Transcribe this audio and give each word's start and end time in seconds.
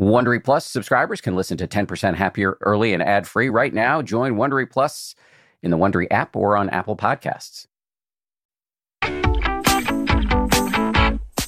Wondery 0.00 0.42
Plus 0.42 0.64
subscribers 0.64 1.20
can 1.20 1.36
listen 1.36 1.58
to 1.58 1.68
10% 1.68 2.14
Happier 2.14 2.56
early 2.62 2.94
and 2.94 3.02
ad 3.02 3.28
free 3.28 3.50
right 3.50 3.74
now. 3.74 4.00
Join 4.00 4.36
Wondery 4.36 4.68
Plus 4.68 5.14
in 5.62 5.70
the 5.70 5.76
Wondery 5.76 6.06
app 6.10 6.34
or 6.34 6.56
on 6.56 6.70
Apple 6.70 6.96
Podcasts. 6.96 7.66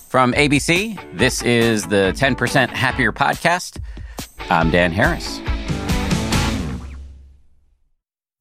From 0.07 0.35
ABC, 0.35 0.99
this 1.17 1.41
is 1.43 1.87
the 1.87 2.13
10% 2.15 2.69
Happier 2.69 3.11
podcast. 3.11 3.81
I'm 4.51 4.71
Dan 4.71 4.93
Harris. 4.93 5.41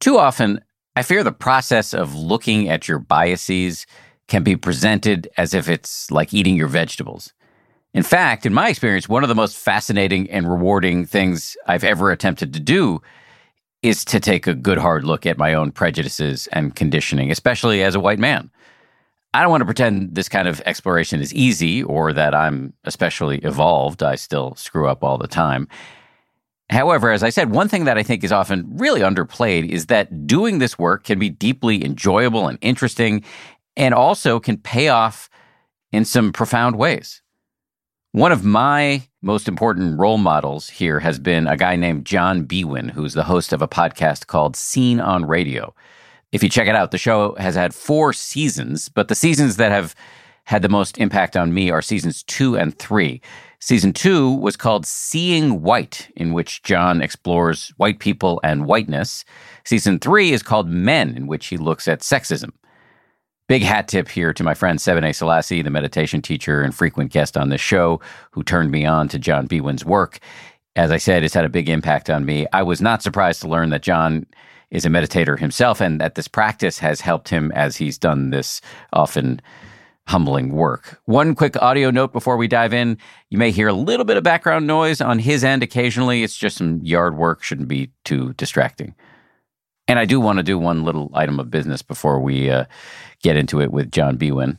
Too 0.02 0.18
often, 0.18 0.60
I 0.98 1.04
fear 1.04 1.24
the 1.24 1.32
process 1.32 1.94
of 1.94 2.14
looking 2.14 2.68
at 2.68 2.90
your 2.90 3.00
biases 3.00 3.86
can 4.28 4.44
be 4.44 4.58
presented 4.58 5.30
as 5.38 5.54
if 5.54 5.70
it's 5.70 6.12
like 6.12 6.34
eating 6.34 6.58
your 6.58 6.68
vegetables. 6.68 7.32
In 7.94 8.04
fact, 8.04 8.46
in 8.46 8.54
my 8.54 8.70
experience, 8.70 9.10
one 9.10 9.24
of 9.24 9.30
the 9.30 9.36
most 9.36 9.58
fascinating 9.58 10.30
and 10.30 10.50
rewarding 10.50 11.06
things 11.06 11.58
I've 11.68 11.84
ever 11.84 12.10
attempted 12.12 12.54
to 12.54 12.60
do 12.60 13.02
is 13.82 14.06
to 14.06 14.20
take 14.20 14.48
a 14.48 14.54
good 14.54 14.78
hard 14.78 15.04
look 15.04 15.26
at 15.26 15.38
my 15.38 15.54
own 15.54 15.72
prejudices 15.72 16.48
and 16.54 16.76
conditioning, 16.76 17.32
especially 17.32 17.84
as 17.84 17.96
a 17.96 18.00
white 18.00 18.20
man. 18.20 18.50
I 19.34 19.42
don't 19.42 19.52
want 19.52 19.62
to 19.62 19.66
pretend 19.66 20.16
this 20.16 20.30
kind 20.30 20.48
of 20.48 20.62
exploration 20.66 21.22
is 21.22 21.34
easy 21.34 21.84
or 21.84 22.14
that 22.14 22.36
I'm 22.36 22.74
especially 22.84 23.40
evolved. 23.40 24.04
I 24.04 24.16
still 24.16 24.56
screw 24.56 24.88
up 24.88 25.04
all 25.04 25.18
the 25.18 25.28
time. 25.28 25.68
However, 26.70 27.12
as 27.12 27.24
I 27.24 27.30
said, 27.30 27.52
one 27.52 27.68
thing 27.68 27.86
that 27.86 27.98
I 27.98 28.04
think 28.04 28.24
is 28.24 28.32
often 28.32 28.66
really 28.78 29.02
underplayed 29.02 29.68
is 29.70 29.88
that 29.88 30.28
doing 30.28 30.60
this 30.60 30.80
work 30.80 31.04
can 31.04 31.20
be 31.20 31.30
deeply 31.30 31.84
enjoyable 31.84 32.48
and 32.48 32.58
interesting 32.62 33.24
and 33.76 33.94
also 33.94 34.40
can 34.40 34.58
pay 34.58 34.88
off 34.90 35.30
in 35.92 36.06
some 36.06 36.32
profound 36.32 36.78
ways. 36.78 37.22
One 38.14 38.34
of 38.34 38.44
my 38.44 39.04
most 39.22 39.48
important 39.48 39.98
role 39.98 40.18
models 40.18 40.68
here 40.70 41.00
has 41.00 41.18
been 41.18 41.48
a 41.48 41.56
guy 41.56 41.78
named 41.78 42.06
John 42.06 42.46
Biewen, 42.46 42.92
who's 42.92 43.14
the 43.14 43.24
host 43.24 43.54
of 43.54 43.62
a 43.62 43.70
podcast 43.70 44.28
called 44.28 44.58
Scene 44.58 45.00
on 45.00 45.24
Radio. 45.24 45.74
If 46.34 46.44
you 46.44 46.50
check 46.50 46.68
it 46.68 46.76
out, 46.76 46.92
the 46.92 46.98
show 46.98 47.36
has 47.36 47.56
had 47.56 47.74
four 47.74 48.12
seasons, 48.12 48.90
but 48.90 49.08
the 49.08 49.16
seasons 49.16 49.56
that 49.56 49.72
have 49.72 49.96
had 50.44 50.62
the 50.62 50.68
most 50.68 50.98
impact 50.98 51.38
on 51.38 51.54
me 51.54 51.70
are 51.70 51.82
seasons 51.82 52.24
two 52.24 52.58
and 52.58 52.78
three. 52.78 53.22
Season 53.60 53.94
two 53.94 54.36
was 54.36 54.58
called 54.58 54.86
Seeing 54.86 55.62
White, 55.62 56.12
in 56.18 56.34
which 56.34 56.64
John 56.64 57.02
explores 57.02 57.70
white 57.78 58.00
people 58.00 58.42
and 58.44 58.66
whiteness. 58.66 59.24
Season 59.64 60.00
three 60.00 60.34
is 60.34 60.44
called 60.44 60.68
Men, 60.68 61.16
in 61.16 61.28
which 61.28 61.48
he 61.48 61.56
looks 61.56 61.88
at 61.88 62.02
sexism. 62.02 62.52
Big 63.52 63.64
hat 63.64 63.90
tip 63.90 64.08
here 64.08 64.32
to 64.32 64.46
my 64.46 64.54
friend 64.54 64.80
Sebene 64.80 65.14
Selassie, 65.14 65.62
the 65.62 65.70
meditation 65.70 66.22
teacher 66.22 66.62
and 66.62 66.74
frequent 66.74 67.12
guest 67.12 67.36
on 67.36 67.50
this 67.50 67.60
show, 67.60 68.00
who 68.32 68.44
turned 68.44 68.72
me 68.72 68.86
on 68.86 69.10
to 69.10 69.20
John 69.20 69.46
Biewen's 69.46 69.84
work. 69.84 70.20
As 70.78 70.90
I 70.90 70.96
said, 70.96 71.26
it's 71.26 71.34
had 71.34 71.44
a 71.44 71.50
big 71.50 71.68
impact 71.68 72.10
on 72.10 72.24
me. 72.24 72.48
I 72.54 72.64
was 72.64 72.80
not 72.80 73.04
surprised 73.04 73.42
to 73.42 73.50
learn 73.50 73.70
that 73.72 73.82
John 73.82 74.26
is 74.70 74.86
a 74.86 74.90
meditator 74.90 75.38
himself 75.38 75.82
and 75.82 76.00
that 76.00 76.16
this 76.16 76.30
practice 76.30 76.80
has 76.80 77.02
helped 77.02 77.28
him 77.28 77.52
as 77.52 77.76
he's 77.76 77.98
done 77.98 78.30
this 78.30 78.62
often 78.94 79.42
humbling 80.08 80.54
work. 80.54 81.02
One 81.04 81.36
quick 81.36 81.62
audio 81.62 81.92
note 81.92 82.14
before 82.14 82.38
we 82.38 82.48
dive 82.48 82.74
in. 82.74 82.98
You 83.32 83.38
may 83.38 83.52
hear 83.52 83.68
a 83.68 83.74
little 83.74 84.06
bit 84.06 84.16
of 84.16 84.24
background 84.24 84.66
noise 84.66 85.02
on 85.02 85.20
his 85.20 85.44
end 85.44 85.62
occasionally. 85.62 86.24
It's 86.24 86.38
just 86.38 86.56
some 86.56 86.80
yard 86.84 87.18
work, 87.18 87.44
shouldn't 87.44 87.68
be 87.68 87.92
too 88.06 88.32
distracting. 88.36 88.96
And 89.92 90.00
I 90.00 90.06
do 90.06 90.22
want 90.22 90.38
to 90.38 90.44
do 90.44 90.58
one 90.58 90.86
little 90.86 91.12
item 91.14 91.38
of 91.38 91.52
business 91.52 91.82
before 91.82 92.22
we 92.22 92.50
uh, 92.50 92.64
get 93.22 93.36
into 93.36 93.60
it 93.60 93.74
with 93.74 93.92
John 93.92 94.18
Biewen. 94.18 94.58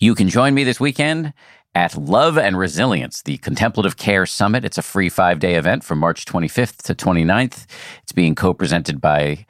You 0.00 0.14
can 0.14 0.28
join 0.28 0.52
me 0.52 0.64
this 0.64 0.78
weekend 0.78 1.32
at 1.74 1.96
Love 1.96 2.36
and 2.36 2.58
Resilience, 2.58 3.22
the 3.22 3.38
Contemplative 3.38 3.96
Care 3.96 4.26
Summit. 4.26 4.66
It's 4.66 4.76
a 4.76 4.82
free 4.82 5.08
five 5.08 5.38
day 5.38 5.54
event 5.54 5.82
from 5.82 5.98
March 5.98 6.26
25th 6.26 6.82
to 6.82 6.94
29th. 6.94 7.64
It's 8.02 8.12
being 8.12 8.34
co 8.34 8.52
presented 8.52 9.00
by 9.00 9.46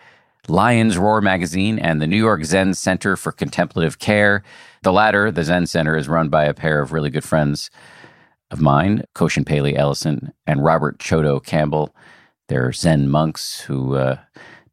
Lion's 0.47 0.97
Roar 0.97 1.21
Magazine 1.21 1.81
and 1.81 2.01
the 2.01 2.07
New 2.07 2.19
York 2.19 2.45
Zen 2.45 2.75
Center 2.75 3.17
for 3.17 3.33
Contemplative 3.33 3.99
Care. 3.99 4.45
The 4.85 4.93
latter, 4.93 5.33
the 5.33 5.43
Zen 5.43 5.67
Center, 5.67 5.97
is 5.97 6.07
run 6.07 6.29
by 6.29 6.45
a 6.45 6.55
pair 6.55 6.81
of 6.81 6.93
really 6.93 7.11
good 7.11 7.25
friends 7.25 7.69
of 8.53 8.61
mine, 8.61 9.03
Koshin 9.17 9.45
Paley 9.45 9.77
Ellison 9.77 10.33
and 10.47 10.63
Robert 10.63 10.99
Chodo 10.99 11.45
Campbell. 11.45 11.93
They're 12.47 12.71
Zen 12.71 13.09
monks 13.09 13.63
who 13.63 13.97
uh, 13.97 14.19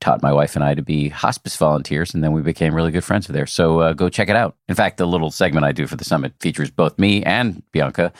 taught 0.03 0.21
my 0.21 0.33
wife 0.33 0.55
and 0.55 0.65
I 0.65 0.75
to 0.75 0.81
be 0.81 1.07
hospice 1.07 1.55
volunteers, 1.55 2.13
and 2.13 2.23
then 2.23 2.33
we 2.33 2.41
became 2.41 2.75
really 2.75 2.91
good 2.91 3.05
friends 3.05 3.27
there. 3.27 3.47
So 3.47 3.79
uh, 3.79 3.93
go 3.93 4.09
check 4.09 4.27
it 4.27 4.35
out. 4.35 4.57
In 4.67 4.75
fact, 4.75 4.97
the 4.97 5.07
little 5.07 5.31
segment 5.31 5.65
I 5.65 5.71
do 5.71 5.87
for 5.87 5.95
the 5.95 6.03
summit 6.03 6.33
features 6.41 6.69
both 6.69 6.99
me 6.99 7.23
and 7.23 7.63
Bianca 7.71 8.11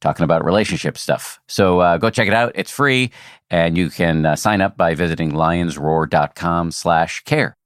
talking 0.00 0.22
about 0.22 0.44
relationship 0.44 0.96
stuff. 0.96 1.40
So 1.48 1.80
uh, 1.80 1.96
go 1.98 2.08
check 2.08 2.28
it 2.28 2.34
out. 2.34 2.52
It's 2.54 2.70
free, 2.70 3.10
and 3.50 3.76
you 3.76 3.90
can 3.90 4.24
uh, 4.24 4.36
sign 4.36 4.60
up 4.60 4.76
by 4.76 4.94
visiting 4.94 5.32
lionsroar.com 5.32 6.70
slash 6.70 7.24
care. 7.24 7.56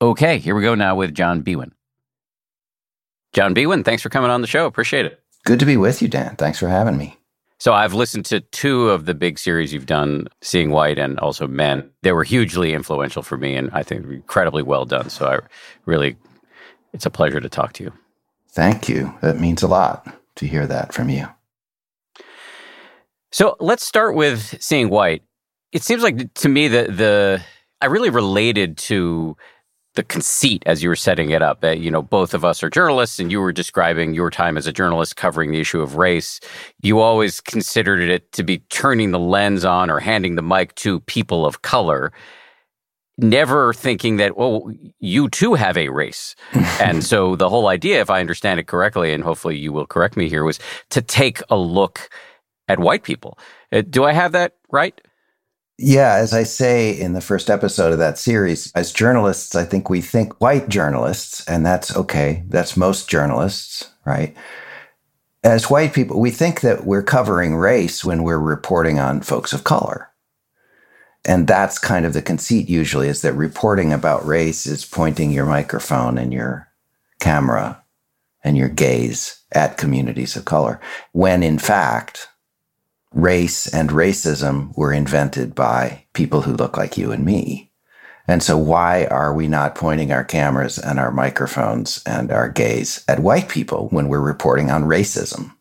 Okay, 0.00 0.38
here 0.38 0.54
we 0.54 0.62
go 0.62 0.74
now 0.74 0.96
with 0.96 1.14
John 1.14 1.42
Biewen. 1.42 1.72
John 3.34 3.54
Biewen, 3.54 3.84
thanks 3.84 4.02
for 4.02 4.08
coming 4.08 4.30
on 4.30 4.40
the 4.40 4.46
show. 4.46 4.64
Appreciate 4.64 5.04
it. 5.04 5.20
Good 5.44 5.60
to 5.60 5.66
be 5.66 5.76
with 5.76 6.00
you, 6.00 6.08
Dan. 6.08 6.36
Thanks 6.36 6.58
for 6.58 6.68
having 6.68 6.96
me. 6.96 7.19
So 7.60 7.74
I've 7.74 7.92
listened 7.92 8.24
to 8.26 8.40
two 8.40 8.88
of 8.88 9.04
the 9.04 9.12
big 9.12 9.38
series 9.38 9.70
you've 9.70 9.84
done, 9.84 10.28
Seeing 10.40 10.70
White 10.70 10.98
and 10.98 11.20
also 11.20 11.46
Men. 11.46 11.90
They 12.00 12.12
were 12.12 12.24
hugely 12.24 12.72
influential 12.72 13.22
for 13.22 13.36
me 13.36 13.54
and 13.54 13.70
I 13.74 13.82
think 13.82 14.06
incredibly 14.06 14.62
well 14.62 14.86
done. 14.86 15.10
So 15.10 15.26
I 15.26 15.38
really, 15.84 16.16
it's 16.94 17.04
a 17.04 17.10
pleasure 17.10 17.38
to 17.38 17.50
talk 17.50 17.74
to 17.74 17.84
you. 17.84 17.92
Thank 18.48 18.88
you. 18.88 19.14
That 19.20 19.38
means 19.38 19.62
a 19.62 19.68
lot 19.68 20.06
to 20.36 20.46
hear 20.46 20.66
that 20.66 20.94
from 20.94 21.10
you. 21.10 21.26
So 23.30 23.56
let's 23.60 23.86
start 23.86 24.14
with 24.14 24.60
Seeing 24.62 24.88
White. 24.88 25.22
It 25.70 25.82
seems 25.82 26.02
like 26.02 26.32
to 26.32 26.48
me 26.48 26.66
that 26.68 26.96
the 26.96 27.42
I 27.82 27.86
really 27.86 28.10
related 28.10 28.78
to 28.78 29.36
the 29.94 30.02
conceit 30.04 30.62
as 30.66 30.82
you 30.82 30.88
were 30.88 30.96
setting 30.96 31.30
it 31.30 31.42
up. 31.42 31.64
Uh, 31.64 31.70
you 31.70 31.90
know, 31.90 32.02
both 32.02 32.32
of 32.32 32.44
us 32.44 32.62
are 32.62 32.70
journalists, 32.70 33.18
and 33.18 33.32
you 33.32 33.40
were 33.40 33.52
describing 33.52 34.14
your 34.14 34.30
time 34.30 34.56
as 34.56 34.66
a 34.66 34.72
journalist 34.72 35.16
covering 35.16 35.50
the 35.50 35.60
issue 35.60 35.80
of 35.80 35.96
race. 35.96 36.40
You 36.82 37.00
always 37.00 37.40
considered 37.40 38.00
it 38.00 38.30
to 38.32 38.42
be 38.42 38.58
turning 38.70 39.10
the 39.10 39.18
lens 39.18 39.64
on 39.64 39.90
or 39.90 39.98
handing 39.98 40.36
the 40.36 40.42
mic 40.42 40.74
to 40.76 41.00
people 41.00 41.44
of 41.44 41.62
color, 41.62 42.12
never 43.18 43.74
thinking 43.74 44.16
that, 44.18 44.36
well, 44.36 44.72
you 45.00 45.28
too 45.28 45.54
have 45.54 45.76
a 45.76 45.88
race. 45.88 46.36
and 46.80 47.02
so 47.02 47.34
the 47.34 47.48
whole 47.48 47.66
idea, 47.66 48.00
if 48.00 48.10
I 48.10 48.20
understand 48.20 48.60
it 48.60 48.68
correctly, 48.68 49.12
and 49.12 49.24
hopefully 49.24 49.58
you 49.58 49.72
will 49.72 49.86
correct 49.86 50.16
me 50.16 50.28
here, 50.28 50.44
was 50.44 50.60
to 50.90 51.02
take 51.02 51.42
a 51.50 51.56
look 51.56 52.08
at 52.68 52.78
white 52.78 53.02
people. 53.02 53.38
Uh, 53.72 53.82
do 53.82 54.04
I 54.04 54.12
have 54.12 54.32
that 54.32 54.54
right? 54.70 55.00
Yeah, 55.82 56.16
as 56.16 56.34
I 56.34 56.42
say 56.42 56.90
in 56.90 57.14
the 57.14 57.22
first 57.22 57.48
episode 57.48 57.94
of 57.94 57.98
that 58.00 58.18
series, 58.18 58.70
as 58.72 58.92
journalists, 58.92 59.54
I 59.54 59.64
think 59.64 59.88
we 59.88 60.02
think 60.02 60.38
white 60.38 60.68
journalists, 60.68 61.42
and 61.48 61.64
that's 61.64 61.96
okay. 61.96 62.44
That's 62.48 62.76
most 62.76 63.08
journalists, 63.08 63.90
right? 64.04 64.36
As 65.42 65.70
white 65.70 65.94
people, 65.94 66.20
we 66.20 66.32
think 66.32 66.60
that 66.60 66.84
we're 66.84 67.02
covering 67.02 67.56
race 67.56 68.04
when 68.04 68.24
we're 68.24 68.38
reporting 68.38 68.98
on 68.98 69.22
folks 69.22 69.54
of 69.54 69.64
color. 69.64 70.10
And 71.24 71.46
that's 71.46 71.78
kind 71.78 72.04
of 72.04 72.12
the 72.12 72.20
conceit 72.20 72.68
usually 72.68 73.08
is 73.08 73.22
that 73.22 73.32
reporting 73.32 73.90
about 73.90 74.26
race 74.26 74.66
is 74.66 74.84
pointing 74.84 75.30
your 75.30 75.46
microphone 75.46 76.18
and 76.18 76.30
your 76.30 76.68
camera 77.20 77.82
and 78.44 78.54
your 78.54 78.68
gaze 78.68 79.40
at 79.52 79.78
communities 79.78 80.36
of 80.36 80.44
color, 80.44 80.78
when 81.12 81.42
in 81.42 81.58
fact, 81.58 82.28
race 83.12 83.66
and 83.72 83.90
racism 83.90 84.76
were 84.76 84.92
invented 84.92 85.54
by 85.54 86.04
people 86.12 86.42
who 86.42 86.52
look 86.52 86.76
like 86.76 86.96
you 86.96 87.12
and 87.12 87.24
me. 87.24 87.72
And 88.28 88.42
so, 88.42 88.56
why 88.56 89.06
are 89.06 89.34
we 89.34 89.48
not 89.48 89.74
pointing 89.74 90.12
our 90.12 90.22
cameras 90.22 90.78
and 90.78 91.00
our 91.00 91.10
microphones 91.10 92.00
and 92.06 92.30
our 92.30 92.48
gaze 92.48 93.04
at 93.08 93.18
white 93.18 93.48
people 93.48 93.88
when 93.88 94.08
we're 94.08 94.20
reporting 94.20 94.70
on 94.70 94.84
racism? 94.84 95.52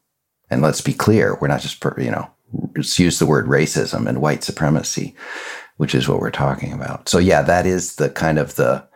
And 0.51 0.61
let's 0.61 0.81
be 0.81 0.93
clear, 0.93 1.37
we're 1.39 1.47
not 1.47 1.61
just, 1.61 1.83
you 1.97 2.11
know, 2.11 2.29
just 2.75 2.99
use 2.99 3.17
the 3.17 3.25
word 3.25 3.47
racism 3.47 4.07
and 4.07 4.21
white 4.21 4.43
supremacy, 4.43 5.15
which 5.77 5.95
is 5.95 6.07
what 6.07 6.19
we're 6.19 6.31
talking 6.31 6.73
about. 6.73 7.09
So, 7.09 7.17
yeah, 7.17 7.41
that 7.41 7.65
is 7.65 7.95
the 7.95 8.09
kind 8.09 8.37
of 8.37 8.55
the 8.55 8.87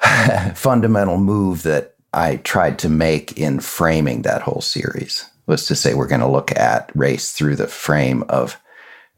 fundamental 0.54 1.18
move 1.18 1.64
that 1.64 1.96
I 2.14 2.36
tried 2.36 2.78
to 2.80 2.88
make 2.88 3.38
in 3.38 3.60
framing 3.60 4.22
that 4.22 4.42
whole 4.42 4.60
series 4.62 5.28
was 5.46 5.66
to 5.66 5.74
say 5.74 5.94
we're 5.94 6.06
going 6.06 6.20
to 6.20 6.28
look 6.28 6.56
at 6.56 6.90
race 6.94 7.32
through 7.32 7.56
the 7.56 7.66
frame 7.66 8.24
of 8.28 8.58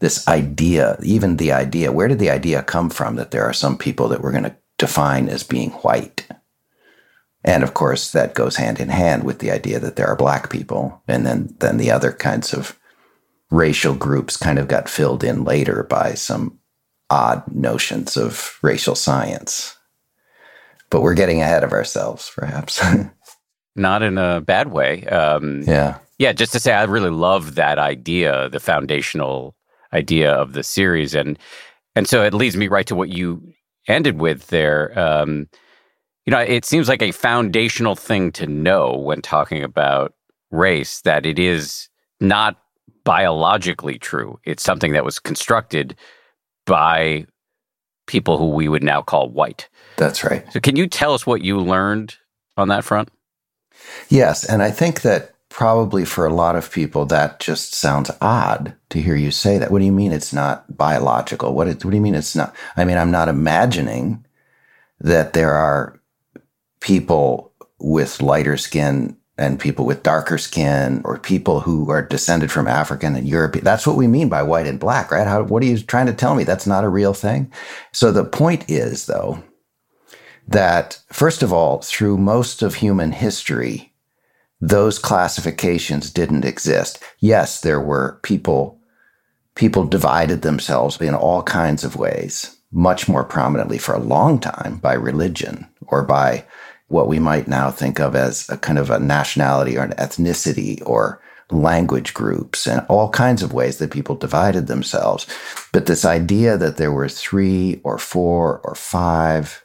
this 0.00 0.26
idea, 0.28 0.98
even 1.02 1.36
the 1.36 1.52
idea, 1.52 1.92
where 1.92 2.08
did 2.08 2.18
the 2.18 2.30
idea 2.30 2.62
come 2.62 2.90
from 2.90 3.16
that 3.16 3.30
there 3.30 3.44
are 3.44 3.52
some 3.52 3.78
people 3.78 4.08
that 4.08 4.20
we're 4.20 4.32
going 4.32 4.44
to 4.44 4.56
define 4.78 5.28
as 5.28 5.42
being 5.42 5.70
white? 5.70 6.26
And 7.44 7.62
of 7.62 7.74
course, 7.74 8.12
that 8.12 8.34
goes 8.34 8.56
hand 8.56 8.80
in 8.80 8.88
hand 8.88 9.24
with 9.24 9.38
the 9.38 9.50
idea 9.50 9.78
that 9.78 9.96
there 9.96 10.06
are 10.06 10.16
black 10.16 10.50
people. 10.50 11.02
And 11.06 11.26
then, 11.26 11.54
then 11.60 11.76
the 11.76 11.90
other 11.90 12.10
kinds 12.10 12.54
of 12.54 12.78
racial 13.50 13.94
groups 13.94 14.36
kind 14.36 14.58
of 14.58 14.68
got 14.68 14.88
filled 14.88 15.22
in 15.22 15.44
later 15.44 15.82
by 15.84 16.14
some 16.14 16.58
odd 17.10 17.44
notions 17.54 18.16
of 18.16 18.58
racial 18.62 18.94
science. 18.94 19.76
But 20.90 21.02
we're 21.02 21.14
getting 21.14 21.42
ahead 21.42 21.64
of 21.64 21.72
ourselves, 21.72 22.30
perhaps. 22.34 22.82
Not 23.76 24.02
in 24.02 24.18
a 24.18 24.40
bad 24.40 24.70
way. 24.70 25.04
Um, 25.06 25.62
yeah. 25.62 25.98
Yeah, 26.24 26.32
just 26.32 26.52
to 26.52 26.58
say, 26.58 26.72
I 26.72 26.84
really 26.84 27.10
love 27.10 27.54
that 27.56 27.78
idea, 27.78 28.48
the 28.48 28.58
foundational 28.58 29.54
idea 29.92 30.32
of 30.32 30.54
the 30.54 30.62
series, 30.62 31.14
and 31.14 31.38
and 31.94 32.08
so 32.08 32.24
it 32.24 32.32
leads 32.32 32.56
me 32.56 32.66
right 32.66 32.86
to 32.86 32.94
what 32.94 33.10
you 33.10 33.42
ended 33.88 34.18
with 34.18 34.46
there. 34.46 34.98
Um, 34.98 35.50
you 36.24 36.30
know, 36.30 36.38
it 36.38 36.64
seems 36.64 36.88
like 36.88 37.02
a 37.02 37.12
foundational 37.12 37.94
thing 37.94 38.32
to 38.32 38.46
know 38.46 38.96
when 38.96 39.20
talking 39.20 39.62
about 39.62 40.14
race 40.50 41.02
that 41.02 41.26
it 41.26 41.38
is 41.38 41.90
not 42.22 42.56
biologically 43.04 43.98
true. 43.98 44.40
It's 44.44 44.62
something 44.62 44.94
that 44.94 45.04
was 45.04 45.18
constructed 45.18 45.94
by 46.64 47.26
people 48.06 48.38
who 48.38 48.48
we 48.48 48.66
would 48.66 48.82
now 48.82 49.02
call 49.02 49.28
white. 49.28 49.68
That's 49.98 50.24
right. 50.24 50.50
So, 50.54 50.58
can 50.58 50.76
you 50.76 50.86
tell 50.86 51.12
us 51.12 51.26
what 51.26 51.42
you 51.42 51.60
learned 51.60 52.16
on 52.56 52.68
that 52.68 52.82
front? 52.82 53.10
Yes. 54.08 54.42
And 54.46 54.62
I 54.62 54.70
think 54.70 55.02
that 55.02 55.33
probably 55.54 56.04
for 56.04 56.26
a 56.26 56.34
lot 56.34 56.56
of 56.56 56.72
people, 56.72 57.06
that 57.06 57.38
just 57.38 57.76
sounds 57.76 58.10
odd 58.20 58.74
to 58.90 59.00
hear 59.00 59.14
you 59.14 59.30
say 59.30 59.56
that. 59.56 59.70
What 59.70 59.78
do 59.78 59.84
you 59.84 59.92
mean 59.92 60.10
it's 60.10 60.32
not 60.32 60.76
biological? 60.76 61.54
What, 61.54 61.68
what 61.68 61.78
do 61.78 61.94
you 61.94 62.00
mean 62.00 62.16
it's 62.16 62.34
not? 62.34 62.52
I 62.76 62.84
mean, 62.84 62.98
I'm 62.98 63.12
not 63.12 63.28
imagining 63.28 64.26
that 64.98 65.32
there 65.32 65.52
are 65.52 66.00
people 66.80 67.52
with 67.78 68.20
lighter 68.20 68.56
skin 68.56 69.16
and 69.38 69.60
people 69.60 69.86
with 69.86 70.02
darker 70.02 70.38
skin 70.38 71.00
or 71.04 71.20
people 71.20 71.60
who 71.60 71.88
are 71.88 72.02
descended 72.02 72.50
from 72.50 72.66
African 72.66 73.14
and 73.14 73.28
European. 73.28 73.64
That's 73.64 73.86
what 73.86 73.96
we 73.96 74.08
mean 74.08 74.28
by 74.28 74.42
white 74.42 74.66
and 74.66 74.80
black, 74.80 75.12
right? 75.12 75.24
How, 75.24 75.44
what 75.44 75.62
are 75.62 75.66
you 75.66 75.78
trying 75.78 76.06
to 76.06 76.12
tell 76.12 76.34
me? 76.34 76.42
That's 76.42 76.66
not 76.66 76.82
a 76.82 76.88
real 76.88 77.14
thing. 77.14 77.52
So 77.92 78.10
the 78.10 78.24
point 78.24 78.68
is, 78.68 79.06
though, 79.06 79.40
that 80.48 81.00
first 81.12 81.44
of 81.44 81.52
all, 81.52 81.80
through 81.80 82.18
most 82.18 82.60
of 82.60 82.74
human 82.74 83.12
history, 83.12 83.93
those 84.60 84.98
classifications 84.98 86.10
didn't 86.10 86.44
exist. 86.44 87.02
Yes, 87.18 87.60
there 87.60 87.80
were 87.80 88.18
people, 88.22 88.78
people 89.54 89.84
divided 89.84 90.42
themselves 90.42 91.00
in 91.00 91.14
all 91.14 91.42
kinds 91.42 91.84
of 91.84 91.96
ways, 91.96 92.56
much 92.72 93.08
more 93.08 93.24
prominently 93.24 93.78
for 93.78 93.94
a 93.94 94.00
long 94.00 94.38
time 94.38 94.78
by 94.78 94.94
religion 94.94 95.66
or 95.86 96.02
by 96.02 96.44
what 96.88 97.08
we 97.08 97.18
might 97.18 97.48
now 97.48 97.70
think 97.70 97.98
of 97.98 98.14
as 98.14 98.48
a 98.48 98.56
kind 98.56 98.78
of 98.78 98.90
a 98.90 98.98
nationality 98.98 99.76
or 99.76 99.84
an 99.84 99.92
ethnicity 99.92 100.82
or 100.86 101.20
language 101.50 102.14
groups 102.14 102.66
and 102.66 102.84
all 102.88 103.08
kinds 103.10 103.42
of 103.42 103.52
ways 103.52 103.78
that 103.78 103.90
people 103.90 104.16
divided 104.16 104.66
themselves. 104.66 105.26
But 105.72 105.86
this 105.86 106.04
idea 106.04 106.56
that 106.56 106.76
there 106.76 106.92
were 106.92 107.08
three 107.08 107.80
or 107.84 107.98
four 107.98 108.60
or 108.64 108.74
five 108.74 109.63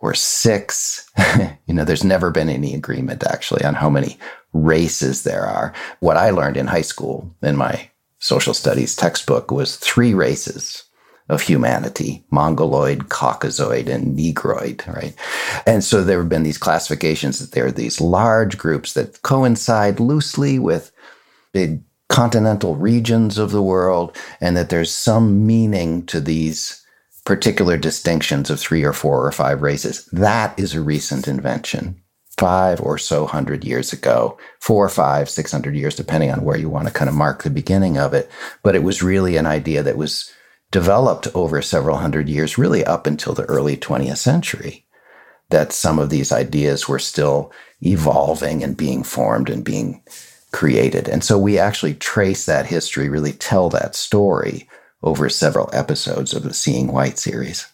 or 0.00 0.14
six, 0.14 1.10
you 1.66 1.74
know, 1.74 1.84
there's 1.84 2.04
never 2.04 2.30
been 2.30 2.48
any 2.48 2.74
agreement 2.74 3.24
actually 3.24 3.64
on 3.64 3.74
how 3.74 3.90
many 3.90 4.18
races 4.52 5.22
there 5.22 5.44
are. 5.44 5.72
What 6.00 6.16
I 6.16 6.30
learned 6.30 6.56
in 6.56 6.66
high 6.66 6.82
school 6.82 7.34
in 7.42 7.56
my 7.56 7.90
social 8.18 8.54
studies 8.54 8.96
textbook 8.96 9.50
was 9.50 9.76
three 9.76 10.14
races 10.14 10.84
of 11.28 11.42
humanity 11.42 12.24
Mongoloid, 12.30 13.08
Caucasoid, 13.08 13.88
and 13.88 14.16
Negroid, 14.16 14.86
right? 14.86 15.14
And 15.66 15.84
so 15.84 16.02
there 16.02 16.20
have 16.20 16.28
been 16.28 16.42
these 16.42 16.58
classifications 16.58 17.38
that 17.38 17.52
there 17.52 17.66
are 17.66 17.72
these 17.72 18.00
large 18.00 18.56
groups 18.56 18.94
that 18.94 19.22
coincide 19.22 20.00
loosely 20.00 20.58
with 20.58 20.90
big 21.52 21.82
continental 22.08 22.76
regions 22.76 23.36
of 23.36 23.50
the 23.50 23.62
world, 23.62 24.16
and 24.40 24.56
that 24.56 24.70
there's 24.70 24.90
some 24.90 25.46
meaning 25.46 26.06
to 26.06 26.20
these 26.20 26.82
particular 27.28 27.76
distinctions 27.76 28.48
of 28.48 28.58
three 28.58 28.82
or 28.82 28.94
four 28.94 29.26
or 29.26 29.30
five 29.30 29.60
races. 29.60 30.06
That 30.12 30.58
is 30.58 30.74
a 30.74 30.80
recent 30.80 31.28
invention. 31.28 32.00
Five 32.38 32.80
or 32.80 32.96
so 32.96 33.26
hundred 33.26 33.66
years 33.66 33.92
ago, 33.92 34.38
four, 34.60 34.88
five, 34.88 35.28
six 35.28 35.52
hundred 35.52 35.76
years, 35.76 35.94
depending 35.94 36.30
on 36.30 36.42
where 36.42 36.56
you 36.56 36.70
want 36.70 36.86
to 36.88 36.94
kind 36.94 37.06
of 37.06 37.14
mark 37.14 37.42
the 37.42 37.50
beginning 37.50 37.98
of 37.98 38.14
it. 38.14 38.30
But 38.62 38.74
it 38.74 38.82
was 38.82 39.02
really 39.02 39.36
an 39.36 39.44
idea 39.44 39.82
that 39.82 39.98
was 39.98 40.32
developed 40.70 41.28
over 41.34 41.60
several 41.60 41.98
hundred 41.98 42.30
years, 42.30 42.56
really 42.56 42.82
up 42.82 43.06
until 43.06 43.34
the 43.34 43.44
early 43.44 43.76
20th 43.76 44.16
century, 44.16 44.86
that 45.50 45.70
some 45.70 45.98
of 45.98 46.08
these 46.08 46.32
ideas 46.32 46.88
were 46.88 46.98
still 46.98 47.52
evolving 47.82 48.64
and 48.64 48.74
being 48.74 49.02
formed 49.02 49.50
and 49.50 49.64
being 49.64 50.02
created. 50.52 51.10
And 51.10 51.22
so 51.22 51.38
we 51.38 51.58
actually 51.58 51.94
trace 51.94 52.46
that 52.46 52.64
history, 52.64 53.10
really 53.10 53.32
tell 53.34 53.68
that 53.68 53.94
story 53.94 54.66
over 55.02 55.28
several 55.28 55.70
episodes 55.72 56.34
of 56.34 56.42
the 56.42 56.54
Seeing 56.54 56.92
White 56.92 57.18
series. 57.18 57.66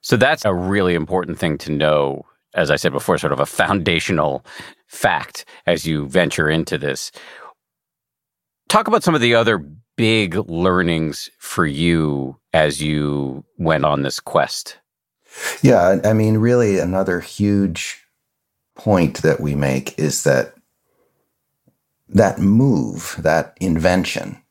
So 0.00 0.16
that's 0.16 0.44
a 0.44 0.52
really 0.52 0.94
important 0.94 1.38
thing 1.38 1.58
to 1.58 1.72
know, 1.72 2.26
as 2.54 2.70
I 2.70 2.76
said 2.76 2.92
before, 2.92 3.18
sort 3.18 3.32
of 3.32 3.40
a 3.40 3.46
foundational 3.46 4.44
fact 4.86 5.44
as 5.66 5.86
you 5.86 6.08
venture 6.08 6.50
into 6.50 6.76
this. 6.76 7.12
Talk 8.68 8.88
about 8.88 9.04
some 9.04 9.14
of 9.14 9.20
the 9.20 9.34
other 9.34 9.58
big 9.96 10.34
learnings 10.48 11.30
for 11.38 11.66
you 11.66 12.36
as 12.52 12.82
you 12.82 13.44
went 13.58 13.84
on 13.84 14.02
this 14.02 14.20
quest? 14.20 14.78
Yeah, 15.62 16.00
I 16.04 16.12
mean, 16.12 16.38
really, 16.38 16.78
another 16.78 17.20
huge 17.20 18.04
point 18.74 19.22
that 19.22 19.40
we 19.40 19.54
make 19.54 19.98
is 19.98 20.24
that 20.24 20.54
that 22.08 22.38
move, 22.38 23.16
that 23.18 23.56
invention 23.60 24.41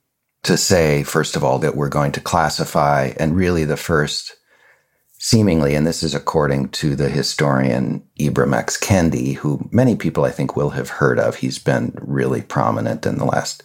to 0.43 0.57
say, 0.57 1.03
first 1.03 1.35
of 1.35 1.43
all, 1.43 1.59
that 1.59 1.75
we're 1.75 1.89
going 1.89 2.11
to 2.13 2.21
classify, 2.21 3.11
and 3.17 3.35
really 3.35 3.63
the 3.63 3.77
first, 3.77 4.35
seemingly, 5.19 5.75
and 5.75 5.85
this 5.85 6.01
is 6.01 6.15
according 6.15 6.69
to 6.69 6.95
the 6.95 7.09
historian 7.09 8.03
Ibram 8.19 8.55
X. 8.55 8.77
Kendi, 8.77 9.35
who 9.35 9.69
many 9.71 9.95
people 9.95 10.25
I 10.25 10.31
think 10.31 10.55
will 10.55 10.71
have 10.71 10.89
heard 10.89 11.19
of. 11.19 11.35
He's 11.35 11.59
been 11.59 11.95
really 12.01 12.41
prominent 12.41 13.05
in 13.05 13.17
the 13.17 13.25
last 13.25 13.63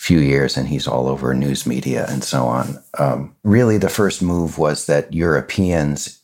few 0.00 0.18
years 0.18 0.56
and 0.56 0.66
he's 0.66 0.88
all 0.88 1.06
over 1.06 1.34
news 1.34 1.66
media 1.66 2.06
and 2.08 2.24
so 2.24 2.46
on. 2.46 2.82
Um, 2.98 3.36
really, 3.44 3.76
the 3.76 3.90
first 3.90 4.22
move 4.22 4.56
was 4.56 4.86
that 4.86 5.12
Europeans 5.12 6.20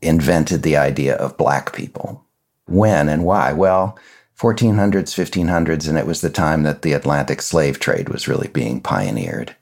invented 0.00 0.62
the 0.62 0.78
idea 0.78 1.14
of 1.16 1.36
black 1.36 1.74
people. 1.74 2.24
When 2.64 3.08
and 3.10 3.24
why? 3.24 3.52
Well, 3.52 3.98
1400s, 4.38 5.14
1500s, 5.14 5.88
and 5.88 5.98
it 5.98 6.06
was 6.06 6.20
the 6.20 6.30
time 6.30 6.62
that 6.62 6.82
the 6.82 6.92
Atlantic 6.92 7.42
slave 7.42 7.80
trade 7.80 8.08
was 8.08 8.28
really 8.28 8.48
being 8.48 8.80
pioneered. 8.80 9.56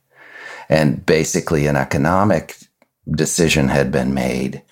And 0.69 1.05
basically, 1.07 1.67
an 1.67 1.77
economic 1.77 2.57
decision 3.11 3.69
had 3.69 3.91
been 3.91 4.13
made 4.13 4.63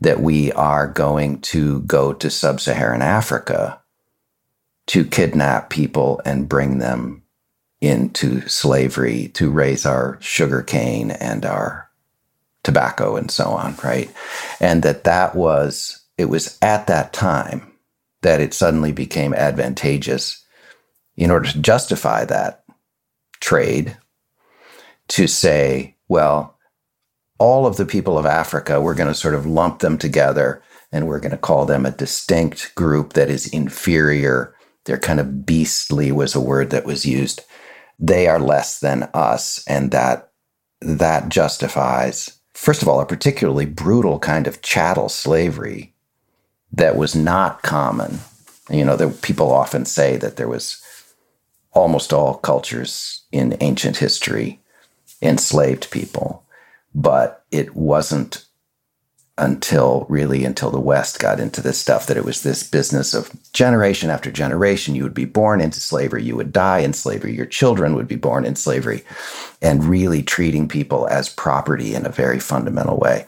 that 0.00 0.20
we 0.20 0.52
are 0.52 0.86
going 0.86 1.40
to 1.40 1.80
go 1.80 2.12
to 2.12 2.30
sub 2.30 2.60
Saharan 2.60 3.02
Africa 3.02 3.80
to 4.86 5.04
kidnap 5.04 5.70
people 5.70 6.20
and 6.24 6.48
bring 6.48 6.78
them 6.78 7.22
into 7.80 8.46
slavery 8.48 9.28
to 9.34 9.50
raise 9.50 9.84
our 9.84 10.18
sugar 10.20 10.62
cane 10.62 11.10
and 11.10 11.44
our 11.44 11.88
tobacco 12.62 13.16
and 13.16 13.30
so 13.30 13.46
on, 13.46 13.74
right? 13.82 14.12
And 14.60 14.82
that 14.82 15.04
that 15.04 15.34
was, 15.34 16.02
it 16.18 16.26
was 16.26 16.58
at 16.60 16.86
that 16.86 17.12
time 17.12 17.69
that 18.22 18.40
it 18.40 18.54
suddenly 18.54 18.92
became 18.92 19.34
advantageous 19.34 20.44
in 21.16 21.30
order 21.30 21.50
to 21.50 21.60
justify 21.60 22.24
that 22.24 22.64
trade 23.40 23.96
to 25.08 25.26
say, 25.26 25.96
well, 26.08 26.56
all 27.38 27.66
of 27.66 27.76
the 27.76 27.86
people 27.86 28.18
of 28.18 28.26
Africa, 28.26 28.80
we're 28.80 28.94
going 28.94 29.08
to 29.08 29.14
sort 29.14 29.34
of 29.34 29.46
lump 29.46 29.80
them 29.80 29.96
together 29.98 30.62
and 30.92 31.06
we're 31.06 31.20
going 31.20 31.30
to 31.30 31.38
call 31.38 31.66
them 31.66 31.86
a 31.86 31.90
distinct 31.90 32.74
group 32.74 33.14
that 33.14 33.30
is 33.30 33.46
inferior. 33.48 34.54
They're 34.84 34.98
kind 34.98 35.20
of 35.20 35.46
beastly, 35.46 36.12
was 36.12 36.34
a 36.34 36.40
word 36.40 36.70
that 36.70 36.84
was 36.84 37.06
used 37.06 37.42
they 38.00 38.26
are 38.26 38.40
less 38.40 38.80
than 38.80 39.08
us 39.12 39.62
and 39.68 39.90
that 39.90 40.32
that 40.80 41.28
justifies 41.28 42.40
first 42.54 42.80
of 42.80 42.88
all 42.88 43.00
a 43.00 43.06
particularly 43.06 43.66
brutal 43.66 44.18
kind 44.18 44.46
of 44.46 44.62
chattel 44.62 45.10
slavery 45.10 45.94
that 46.72 46.96
was 46.96 47.14
not 47.14 47.62
common 47.62 48.20
you 48.70 48.84
know 48.84 49.10
people 49.22 49.52
often 49.52 49.84
say 49.84 50.16
that 50.16 50.36
there 50.36 50.48
was 50.48 50.82
almost 51.72 52.12
all 52.12 52.34
cultures 52.34 53.24
in 53.32 53.56
ancient 53.60 53.98
history 53.98 54.60
enslaved 55.22 55.90
people 55.90 56.44
but 56.94 57.44
it 57.50 57.74
wasn't 57.74 58.44
until 59.40 60.04
really 60.10 60.44
until 60.44 60.70
the 60.70 60.78
West 60.78 61.18
got 61.18 61.40
into 61.40 61.62
this 61.62 61.78
stuff 61.78 62.06
that 62.06 62.16
it 62.16 62.24
was 62.24 62.42
this 62.42 62.62
business 62.62 63.14
of 63.14 63.32
generation 63.52 64.10
after 64.10 64.30
generation. 64.30 64.94
You 64.94 65.02
would 65.02 65.14
be 65.14 65.24
born 65.24 65.62
into 65.62 65.80
slavery, 65.80 66.22
you 66.22 66.36
would 66.36 66.52
die 66.52 66.80
in 66.80 66.92
slavery, 66.92 67.34
your 67.34 67.46
children 67.46 67.94
would 67.94 68.06
be 68.06 68.16
born 68.16 68.44
in 68.44 68.54
slavery, 68.54 69.02
and 69.62 69.84
really 69.84 70.22
treating 70.22 70.68
people 70.68 71.08
as 71.08 71.30
property 71.30 71.94
in 71.94 72.04
a 72.04 72.10
very 72.10 72.38
fundamental 72.38 72.98
way. 72.98 73.26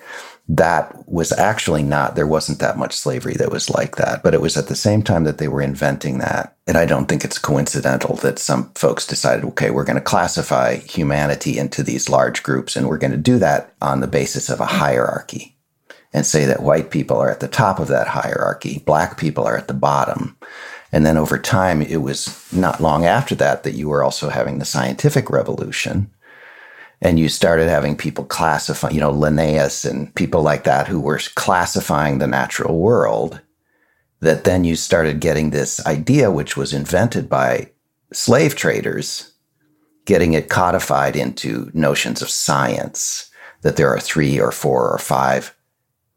That 0.48 1.08
was 1.08 1.32
actually 1.32 1.82
not, 1.82 2.14
there 2.14 2.26
wasn't 2.26 2.58
that 2.58 2.76
much 2.76 2.94
slavery 2.94 3.34
that 3.34 3.52
was 3.52 3.70
like 3.70 3.96
that. 3.96 4.22
But 4.22 4.34
it 4.34 4.40
was 4.40 4.56
at 4.56 4.66
the 4.66 4.74
same 4.74 5.02
time 5.02 5.24
that 5.24 5.38
they 5.38 5.48
were 5.48 5.62
inventing 5.62 6.18
that. 6.18 6.56
And 6.66 6.76
I 6.76 6.84
don't 6.84 7.06
think 7.06 7.24
it's 7.24 7.38
coincidental 7.38 8.16
that 8.16 8.38
some 8.38 8.70
folks 8.74 9.06
decided, 9.06 9.44
okay, 9.44 9.70
we're 9.70 9.84
going 9.84 9.96
to 9.96 10.02
classify 10.02 10.76
humanity 10.76 11.58
into 11.58 11.82
these 11.82 12.08
large 12.08 12.42
groups, 12.42 12.76
and 12.76 12.88
we're 12.88 12.98
going 12.98 13.12
to 13.12 13.16
do 13.16 13.38
that 13.38 13.72
on 13.80 14.00
the 14.00 14.06
basis 14.06 14.48
of 14.50 14.60
a 14.60 14.66
hierarchy 14.66 15.56
and 16.12 16.26
say 16.26 16.44
that 16.44 16.62
white 16.62 16.90
people 16.90 17.16
are 17.16 17.30
at 17.30 17.40
the 17.40 17.48
top 17.48 17.78
of 17.78 17.88
that 17.88 18.08
hierarchy, 18.08 18.82
black 18.84 19.16
people 19.16 19.44
are 19.44 19.56
at 19.56 19.66
the 19.66 19.74
bottom, 19.74 20.36
And 20.92 21.06
then 21.06 21.16
over 21.16 21.38
time, 21.38 21.80
it 21.80 22.02
was 22.02 22.52
not 22.52 22.80
long 22.80 23.06
after 23.06 23.34
that 23.36 23.62
that 23.64 23.72
you 23.72 23.88
were 23.88 24.04
also 24.04 24.28
having 24.28 24.58
the 24.58 24.66
scientific 24.66 25.30
revolution. 25.30 26.11
And 27.02 27.18
you 27.18 27.28
started 27.28 27.68
having 27.68 27.96
people 27.96 28.24
classify, 28.24 28.88
you 28.90 29.00
know, 29.00 29.10
Linnaeus 29.10 29.84
and 29.84 30.14
people 30.14 30.40
like 30.40 30.64
that 30.64 30.86
who 30.86 31.00
were 31.00 31.20
classifying 31.34 32.18
the 32.18 32.26
natural 32.26 32.78
world. 32.78 33.40
That 34.20 34.44
then 34.44 34.62
you 34.62 34.76
started 34.76 35.20
getting 35.20 35.50
this 35.50 35.84
idea, 35.84 36.30
which 36.30 36.56
was 36.56 36.72
invented 36.72 37.28
by 37.28 37.72
slave 38.12 38.54
traders, 38.54 39.32
getting 40.04 40.32
it 40.32 40.48
codified 40.48 41.16
into 41.16 41.70
notions 41.74 42.22
of 42.22 42.30
science, 42.30 43.30
that 43.62 43.76
there 43.76 43.88
are 43.88 44.00
three 44.00 44.40
or 44.40 44.52
four 44.52 44.88
or 44.88 44.98
five 44.98 45.54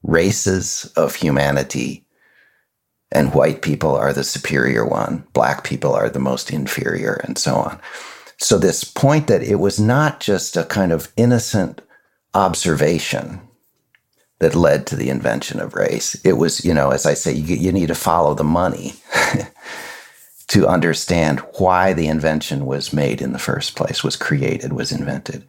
races 0.04 0.92
of 0.96 1.16
humanity 1.16 2.06
and 3.16 3.34
white 3.34 3.62
people 3.62 3.96
are 3.96 4.14
the 4.14 4.24
superior 4.24 4.86
one, 4.86 5.26
black 5.34 5.64
people 5.64 5.94
are 5.94 6.10
the 6.10 6.20
most 6.20 6.52
inferior, 6.52 7.22
and 7.24 7.38
so 7.38 7.56
on. 7.56 7.80
So, 8.38 8.58
this 8.58 8.84
point 8.84 9.28
that 9.28 9.44
it 9.44 9.56
was 9.56 9.80
not 9.80 10.20
just 10.20 10.58
a 10.58 10.64
kind 10.64 10.92
of 10.92 11.12
innocent 11.16 11.82
observation 12.34 13.42
that 14.40 14.56
led 14.56 14.86
to 14.88 14.96
the 14.96 15.10
invention 15.10 15.60
of 15.60 15.74
race. 15.74 16.16
It 16.26 16.34
was, 16.34 16.64
you 16.66 16.74
know, 16.74 16.92
as 16.92 17.06
I 17.06 17.14
say, 17.14 17.34
you, 17.34 17.56
you 17.56 17.72
need 17.72 17.88
to 17.88 17.96
follow 17.96 18.34
the 18.34 18.44
money 18.44 18.96
to 20.48 20.68
understand 20.68 21.40
why 21.58 21.94
the 21.94 22.08
invention 22.08 22.66
was 22.66 22.92
made 22.92 23.22
in 23.22 23.32
the 23.32 23.40
first 23.40 23.76
place, 23.76 24.04
was 24.04 24.18
created, 24.18 24.74
was 24.74 24.92
invented. 24.92 25.48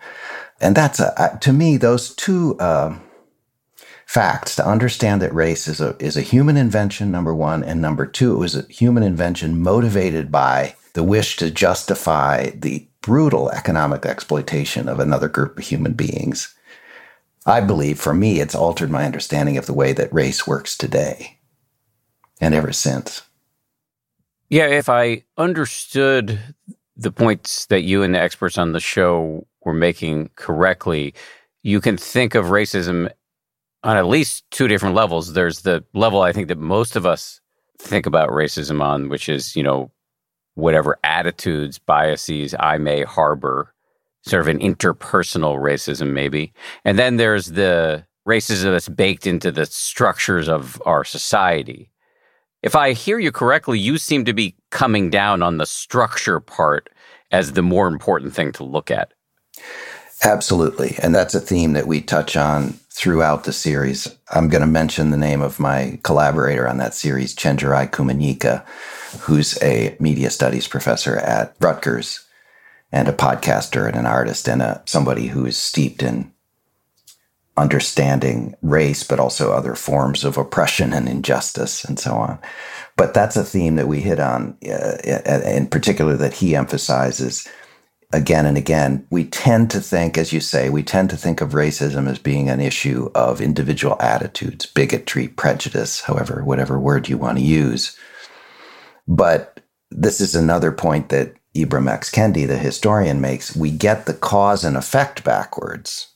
And 0.61 0.77
that's, 0.77 1.01
a, 1.01 1.39
to 1.41 1.53
me, 1.53 1.77
those 1.77 2.15
two. 2.15 2.57
Uh, 2.59 2.99
facts 4.07 4.55
to 4.55 4.65
understand 4.65 5.21
that 5.21 5.35
race 5.35 5.67
is 5.67 5.81
a 5.81 5.97
is 5.99 6.17
a 6.17 6.23
human 6.23 6.57
invention 6.57 7.11
number 7.11 7.35
1 7.35 7.65
and 7.65 7.83
number 7.83 8.07
2 8.07 8.37
it 8.37 8.39
was 8.39 8.55
a 8.55 8.63
human 8.69 9.03
invention 9.03 9.61
motivated 9.61 10.31
by 10.31 10.77
the 10.97 11.05
wish 11.05 11.37
to 11.37 11.51
justify 11.51 12.51
the 12.51 12.89
brutal 13.03 13.51
economic 13.51 14.05
exploitation 14.05 14.89
of 14.89 14.99
another 14.99 15.29
group 15.29 15.59
of 15.59 15.65
human 15.65 15.93
beings 15.93 16.55
i 17.45 17.61
believe 17.61 18.01
for 18.01 18.15
me 18.15 18.41
it's 18.41 18.55
altered 18.55 18.91
my 18.91 19.05
understanding 19.05 19.57
of 19.57 19.67
the 19.67 19.75
way 19.75 19.93
that 19.93 20.13
race 20.13 20.47
works 20.47 20.77
today 20.77 21.39
and 22.41 22.55
ever 22.55 22.73
since 22.73 23.23
yeah 24.49 24.67
if 24.67 24.89
i 24.89 25.23
understood 25.37 26.41
the 26.97 27.13
points 27.13 27.67
that 27.67 27.83
you 27.83 28.03
and 28.03 28.15
the 28.15 28.21
experts 28.21 28.57
on 28.57 28.73
the 28.73 28.81
show 28.81 29.47
were 29.65 29.75
making 29.75 30.31
correctly 30.35 31.15
you 31.63 31.81
can 31.81 31.97
think 31.97 32.35
of 32.35 32.47
racism 32.47 33.11
on 33.87 33.97
at 33.97 34.07
least 34.07 34.45
two 34.51 34.67
different 34.67 34.95
levels. 34.95 35.33
There's 35.33 35.61
the 35.61 35.85
level 35.95 36.23
I 36.23 36.33
think 36.33 36.49
that 36.49 36.59
most 36.59 36.97
of 36.97 37.07
us 37.07 37.41
think 37.79 38.07
about 38.07 38.31
racism 38.31 38.83
on, 38.83 39.09
which 39.09 39.29
is, 39.29 39.55
you 39.55 39.63
know, 39.63 39.93
whatever 40.57 40.99
attitudes, 41.05 41.79
biases 41.79 42.55
I 42.59 42.79
may 42.79 43.05
harbor, 43.05 43.73
sort 44.23 44.41
of 44.41 44.49
an 44.49 44.59
interpersonal 44.59 45.57
racism, 45.59 46.13
maybe. 46.13 46.53
And 46.85 46.99
then 46.99 47.17
there's 47.17 47.53
the 47.53 48.05
racism 48.27 48.73
that's 48.73 48.89
baked 48.89 49.27
into 49.27 49.53
the 49.53 49.67
structures 49.67 50.49
of 50.49 50.83
our 50.85 51.05
society. 51.05 51.91
If 52.63 52.75
I 52.75 52.93
hear 52.93 53.21
you 53.21 53.31
correctly, 53.31 53.79
you 53.79 53.99
seem 53.99 54.25
to 54.25 54.33
be 54.33 54.57
coming 54.71 55.11
down 55.11 55.43
on 55.43 55.59
the 55.59 55.67
structure 55.67 56.41
part 56.41 56.91
as 57.31 57.53
the 57.53 57.63
more 57.63 57.87
important 57.87 58.35
thing 58.35 58.51
to 58.53 58.65
look 58.65 58.91
at. 58.91 59.13
Absolutely. 60.25 60.97
And 61.03 61.15
that's 61.15 61.35
a 61.35 61.41
theme 61.41 61.75
that 61.75 61.87
we 61.87 62.01
touch 62.01 62.37
on 62.37 62.75
throughout 62.97 63.45
the 63.45 63.53
series. 63.53 64.09
I'm 64.31 64.49
going 64.49 64.63
to 64.63 64.67
mention 64.67 65.11
the 65.11 65.19
name 65.19 65.43
of 65.43 65.61
my 65.61 66.01
collaborator 66.03 66.67
on 66.67 66.79
that 66.79 66.95
series, 66.95 67.37
Chenjerai 67.37 67.91
Kumanyika, 67.91 68.65
who's 69.21 69.63
a 69.63 69.95
media 70.01 70.31
studies 70.31 70.67
professor 70.67 71.19
at 71.19 71.55
Rutgers 71.61 72.27
and 72.91 73.07
a 73.07 73.13
podcaster 73.13 73.87
and 73.87 73.97
an 73.97 74.07
artist 74.07 74.49
and 74.49 74.63
a, 74.63 74.83
somebody 74.87 75.27
who 75.27 75.45
is 75.45 75.59
steeped 75.59 76.03
in 76.03 76.33
understanding 77.59 78.55
race, 78.63 79.05
but 79.05 79.21
also 79.21 79.53
other 79.53 79.75
forms 79.75 80.25
of 80.25 80.39
oppression 80.39 80.95
and 80.95 81.07
injustice 81.07 81.85
and 81.85 81.99
so 81.99 82.15
on. 82.15 82.39
But 82.97 83.13
that's 83.13 83.37
a 83.37 83.45
theme 83.45 83.77
that 83.77 83.89
we 83.89 84.01
hit 84.01 84.21
on, 84.21 84.57
uh, 84.67 84.97
in 85.45 85.67
particular, 85.67 86.17
that 86.17 86.33
he 86.33 86.57
emphasizes 86.57 87.47
again 88.13 88.47
and 88.47 88.57
again, 88.57 89.07
we 89.11 89.25
tend 89.25 89.71
to 89.71 89.81
think, 89.81 90.17
as 90.17 90.33
you 90.33 90.41
say, 90.41 90.71
we 90.71 90.83
tend 90.83 91.11
to 91.11 91.17
think 91.17 91.41
of 91.41 91.51
racism 91.51 92.09
as 92.09 92.19
being 92.19 92.49
an 92.49 92.61
issue 92.61 93.11
of 93.15 93.41
individual 93.41 93.97
attitudes, 94.01 94.67
bigotry, 94.67 95.29
prejudice, 95.29 96.03
however, 96.03 96.45
whatever 96.45 96.79
word 96.79 97.09
you 97.09 97.19
want 97.19 97.39
to 97.39 97.45
use. 97.45 97.97
But 99.09 99.61
this 99.91 100.21
is 100.21 100.35
another 100.35 100.73
point 100.73 101.09
that 101.09 101.35
Ibram 101.55 101.91
X. 101.91 102.11
Kendi, 102.11 102.47
the 102.47 102.59
historian, 102.59 103.21
makes. 103.21 103.57
We 103.57 103.71
get 103.71 104.07
the 104.07 104.15
cause 104.15 104.65
and 104.65 104.77
effect 104.77 105.25
backwards. 105.25 106.09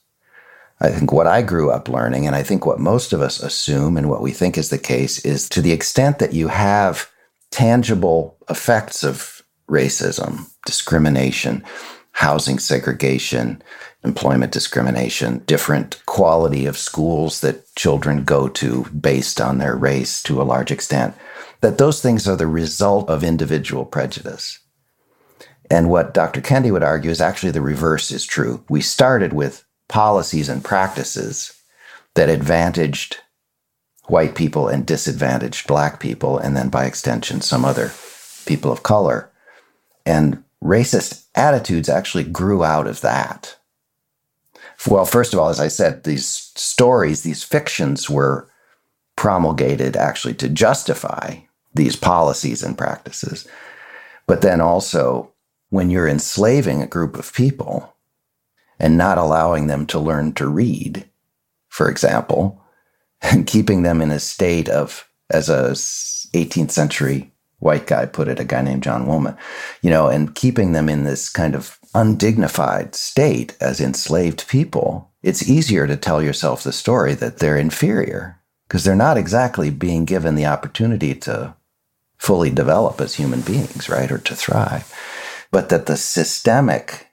I 0.79 0.89
think 0.89 1.11
what 1.11 1.27
I 1.27 1.41
grew 1.41 1.71
up 1.71 1.87
learning, 1.87 2.25
and 2.25 2.35
I 2.35 2.43
think 2.43 2.65
what 2.65 2.79
most 2.79 3.13
of 3.13 3.21
us 3.21 3.39
assume 3.39 3.97
and 3.97 4.09
what 4.09 4.21
we 4.21 4.31
think 4.31 4.57
is 4.57 4.69
the 4.69 4.79
case, 4.79 5.23
is 5.23 5.47
to 5.49 5.61
the 5.61 5.71
extent 5.71 6.19
that 6.19 6.33
you 6.33 6.47
have 6.47 7.09
tangible 7.51 8.37
effects 8.49 9.03
of 9.03 9.40
racism, 9.71 10.49
discrimination, 10.65 11.63
housing 12.11 12.59
segregation, 12.59 13.63
employment 14.03 14.51
discrimination, 14.51 15.39
different 15.45 16.03
quality 16.05 16.65
of 16.65 16.77
schools 16.77 17.41
that 17.41 17.73
children 17.75 18.23
go 18.23 18.47
to 18.47 18.83
based 18.85 19.39
on 19.39 19.57
their 19.57 19.75
race 19.75 20.21
to 20.23 20.41
a 20.41 20.43
large 20.43 20.71
extent, 20.71 21.15
that 21.61 21.77
those 21.77 22.01
things 22.01 22.27
are 22.27 22.35
the 22.35 22.47
result 22.47 23.09
of 23.09 23.23
individual 23.23 23.85
prejudice. 23.85 24.59
And 25.69 25.89
what 25.89 26.13
Dr. 26.13 26.41
Kendi 26.41 26.71
would 26.71 26.83
argue 26.83 27.11
is 27.11 27.21
actually 27.21 27.51
the 27.51 27.61
reverse 27.61 28.11
is 28.11 28.25
true. 28.25 28.63
We 28.69 28.81
started 28.81 29.31
with 29.31 29.63
policies 29.87 30.49
and 30.49 30.63
practices 30.63 31.53
that 32.15 32.29
advantaged 32.29 33.17
white 34.07 34.35
people 34.35 34.67
and 34.67 34.85
disadvantaged 34.85 35.67
black 35.67 36.01
people, 36.01 36.37
and 36.37 36.57
then 36.57 36.67
by 36.67 36.85
extension, 36.85 37.39
some 37.39 37.63
other 37.63 37.91
people 38.45 38.71
of 38.71 38.83
color. 38.83 39.30
And 40.05 40.43
racist 40.63 41.25
attitudes 41.35 41.89
actually 41.89 42.23
grew 42.23 42.63
out 42.63 42.87
of 42.87 43.01
that. 43.01 43.57
Well, 44.87 45.05
first 45.05 45.33
of 45.33 45.39
all, 45.39 45.49
as 45.49 45.59
I 45.59 45.67
said, 45.67 46.03
these 46.03 46.25
stories, 46.25 47.21
these 47.21 47.43
fictions 47.43 48.09
were 48.09 48.49
promulgated 49.15 49.95
actually 49.95 50.33
to 50.35 50.49
justify 50.49 51.35
these 51.73 51.95
policies 51.95 52.63
and 52.63 52.77
practices. 52.77 53.47
But 54.27 54.41
then 54.41 54.59
also, 54.59 55.31
when 55.69 55.89
you're 55.89 56.07
enslaving 56.07 56.81
a 56.81 56.87
group 56.87 57.17
of 57.17 57.33
people 57.33 57.95
and 58.79 58.97
not 58.97 59.17
allowing 59.17 59.67
them 59.67 59.85
to 59.87 59.99
learn 59.99 60.33
to 60.33 60.47
read, 60.47 61.07
for 61.69 61.89
example, 61.89 62.61
and 63.21 63.45
keeping 63.45 63.83
them 63.83 64.01
in 64.01 64.09
a 64.09 64.19
state 64.19 64.67
of, 64.67 65.07
as 65.29 65.49
a 65.49 65.71
18th 66.33 66.71
century 66.71 67.31
white 67.61 67.87
guy 67.87 68.05
put 68.05 68.27
it, 68.27 68.39
a 68.39 68.43
guy 68.43 68.61
named 68.61 68.83
John 68.83 69.05
Woolman, 69.05 69.37
you 69.81 69.89
know, 69.89 70.07
and 70.07 70.35
keeping 70.35 70.73
them 70.73 70.89
in 70.89 71.03
this 71.03 71.29
kind 71.29 71.55
of 71.55 71.79
undignified 71.93 72.95
state 72.95 73.55
as 73.61 73.79
enslaved 73.79 74.47
people, 74.47 75.11
it's 75.21 75.47
easier 75.47 75.85
to 75.87 75.95
tell 75.95 76.21
yourself 76.21 76.63
the 76.63 76.73
story 76.73 77.13
that 77.13 77.37
they're 77.37 77.57
inferior 77.57 78.39
because 78.67 78.83
they're 78.83 78.95
not 78.95 79.17
exactly 79.17 79.69
being 79.69 80.05
given 80.05 80.35
the 80.35 80.45
opportunity 80.45 81.13
to 81.13 81.53
fully 82.17 82.49
develop 82.49 82.99
as 82.99 83.15
human 83.15 83.41
beings, 83.41 83.89
right, 83.89 84.11
or 84.11 84.17
to 84.17 84.35
thrive. 84.35 84.91
But 85.51 85.69
that 85.69 85.85
the 85.85 85.97
systemic 85.97 87.09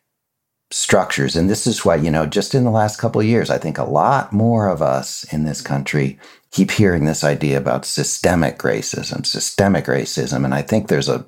structures, 0.70 1.36
and 1.36 1.50
this 1.50 1.66
is 1.66 1.84
why, 1.84 1.96
you 1.96 2.10
know, 2.10 2.26
just 2.26 2.54
in 2.54 2.64
the 2.64 2.70
last 2.70 2.98
couple 2.98 3.20
of 3.20 3.26
years, 3.26 3.50
I 3.50 3.58
think 3.58 3.76
a 3.76 3.84
lot 3.84 4.32
more 4.32 4.68
of 4.68 4.80
us 4.80 5.24
in 5.32 5.44
this 5.44 5.60
country 5.60 6.18
keep 6.50 6.70
hearing 6.70 7.04
this 7.04 7.24
idea 7.24 7.58
about 7.58 7.84
systemic 7.84 8.58
racism, 8.58 9.24
systemic 9.26 9.84
racism. 9.86 10.44
And 10.44 10.54
I 10.54 10.62
think 10.62 10.88
there's 10.88 11.08
a, 11.08 11.26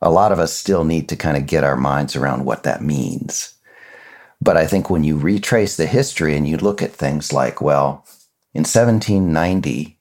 a 0.00 0.10
lot 0.10 0.32
of 0.32 0.38
us 0.38 0.52
still 0.52 0.84
need 0.84 1.08
to 1.08 1.16
kind 1.16 1.36
of 1.36 1.46
get 1.46 1.64
our 1.64 1.76
minds 1.76 2.16
around 2.16 2.44
what 2.44 2.64
that 2.64 2.82
means. 2.82 3.54
But 4.40 4.56
I 4.56 4.66
think 4.66 4.90
when 4.90 5.04
you 5.04 5.16
retrace 5.16 5.76
the 5.76 5.86
history 5.86 6.36
and 6.36 6.46
you 6.46 6.58
look 6.58 6.82
at 6.82 6.92
things 6.92 7.32
like, 7.32 7.60
well, 7.60 8.04
in 8.52 8.60
1790, 8.60 9.98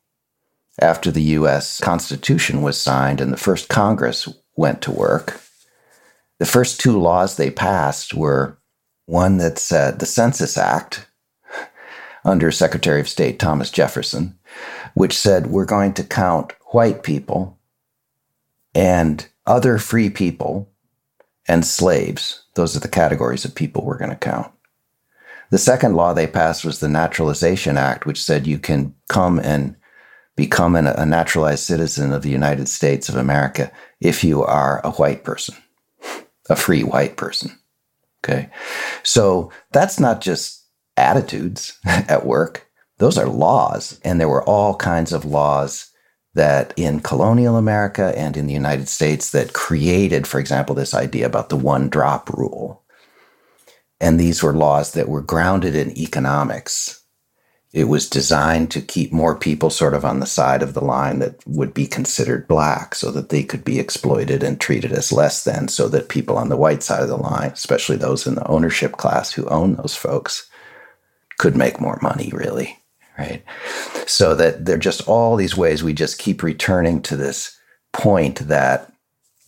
after 0.81 1.09
the 1.11 1.21
US 1.21 1.79
Constitution 1.79 2.61
was 2.61 2.79
signed 2.79 3.21
and 3.21 3.31
the 3.31 3.37
first 3.37 3.69
Congress 3.69 4.27
went 4.57 4.81
to 4.81 4.91
work, 4.91 5.41
the 6.39 6.45
first 6.45 6.81
two 6.81 6.99
laws 6.99 7.37
they 7.37 7.49
passed 7.49 8.13
were 8.13 8.57
one 9.05 9.37
that 9.37 9.57
said 9.57 9.99
the 9.99 10.05
Census 10.05 10.57
Act, 10.57 11.07
under 12.25 12.51
Secretary 12.51 12.99
of 12.99 13.07
State 13.07 13.39
Thomas 13.39 13.69
Jefferson, 13.69 14.37
which 14.95 15.17
said 15.17 15.47
we're 15.47 15.65
going 15.65 15.93
to 15.93 16.03
count 16.03 16.53
white 16.71 17.03
people 17.03 17.57
and 18.73 19.27
other 19.45 19.77
free 19.77 20.09
people 20.09 20.69
and 21.47 21.65
slaves. 21.65 22.43
Those 22.55 22.75
are 22.75 22.79
the 22.79 22.87
categories 22.87 23.45
of 23.45 23.53
people 23.53 23.85
we're 23.85 23.97
going 23.97 24.09
to 24.09 24.17
count. 24.17 24.51
The 25.51 25.59
second 25.59 25.95
law 25.95 26.13
they 26.13 26.25
passed 26.27 26.65
was 26.65 26.79
the 26.79 26.89
Naturalization 26.89 27.77
Act, 27.77 28.05
which 28.05 28.21
said 28.21 28.47
you 28.47 28.57
can 28.57 28.95
come 29.07 29.39
and 29.39 29.75
become 30.35 30.75
an, 30.75 30.87
a 30.87 31.05
naturalized 31.05 31.63
citizen 31.63 32.11
of 32.11 32.23
the 32.23 32.29
United 32.29 32.67
States 32.67 33.07
of 33.07 33.15
America 33.15 33.71
if 34.01 34.23
you 34.23 34.43
are 34.43 34.81
a 34.83 34.91
white 34.91 35.23
person, 35.23 35.55
a 36.49 36.55
free 36.55 36.83
white 36.83 37.15
person. 37.15 37.57
Okay. 38.23 38.49
So 39.03 39.51
that's 39.71 39.99
not 39.99 40.19
just 40.19 40.64
attitudes 40.97 41.77
at 41.85 42.25
work, 42.25 42.67
those 42.97 43.17
are 43.17 43.27
laws. 43.27 43.99
And 44.03 44.19
there 44.19 44.29
were 44.29 44.43
all 44.43 44.75
kinds 44.75 45.13
of 45.13 45.25
laws 45.25 45.91
that 46.35 46.73
in 46.75 46.99
colonial 46.99 47.57
America 47.57 48.13
and 48.17 48.35
in 48.35 48.45
the 48.45 48.53
United 48.53 48.89
States 48.89 49.31
that 49.31 49.53
created, 49.53 50.27
for 50.27 50.39
example, 50.39 50.75
this 50.75 50.93
idea 50.93 51.25
about 51.25 51.49
the 51.49 51.55
one 51.55 51.89
drop 51.89 52.29
rule. 52.29 52.83
And 54.01 54.19
these 54.19 54.43
were 54.43 54.53
laws 54.53 54.91
that 54.91 55.07
were 55.07 55.21
grounded 55.21 55.75
in 55.75 55.97
economics. 55.97 57.01
It 57.71 57.85
was 57.85 58.09
designed 58.09 58.71
to 58.71 58.81
keep 58.81 59.11
more 59.11 59.35
people 59.35 59.69
sort 59.69 59.93
of 59.93 60.05
on 60.05 60.19
the 60.19 60.25
side 60.25 60.61
of 60.61 60.73
the 60.73 60.83
line 60.83 61.19
that 61.19 61.35
would 61.45 61.73
be 61.73 61.87
considered 61.87 62.47
black 62.47 62.95
so 62.95 63.11
that 63.11 63.29
they 63.29 63.43
could 63.43 63.65
be 63.65 63.79
exploited 63.79 64.43
and 64.43 64.59
treated 64.59 64.91
as 64.91 65.11
less 65.11 65.43
than, 65.43 65.67
so 65.67 65.89
that 65.89 66.09
people 66.09 66.37
on 66.37 66.49
the 66.49 66.57
white 66.57 66.83
side 66.83 67.03
of 67.03 67.09
the 67.09 67.17
line, 67.17 67.51
especially 67.51 67.97
those 67.97 68.27
in 68.27 68.35
the 68.35 68.47
ownership 68.47 68.93
class 68.93 69.33
who 69.33 69.45
own 69.47 69.75
those 69.75 69.95
folks, 69.95 70.49
could 71.37 71.55
make 71.55 71.79
more 71.81 71.99
money, 72.01 72.31
really. 72.33 72.77
Right. 73.17 73.43
So 74.07 74.35
that 74.35 74.65
there 74.65 74.75
are 74.75 74.79
just 74.79 75.07
all 75.07 75.35
these 75.35 75.55
ways 75.55 75.83
we 75.83 75.93
just 75.93 76.19
keep 76.19 76.43
returning 76.43 77.01
to 77.03 77.15
this 77.15 77.57
point 77.93 78.39
that 78.47 78.91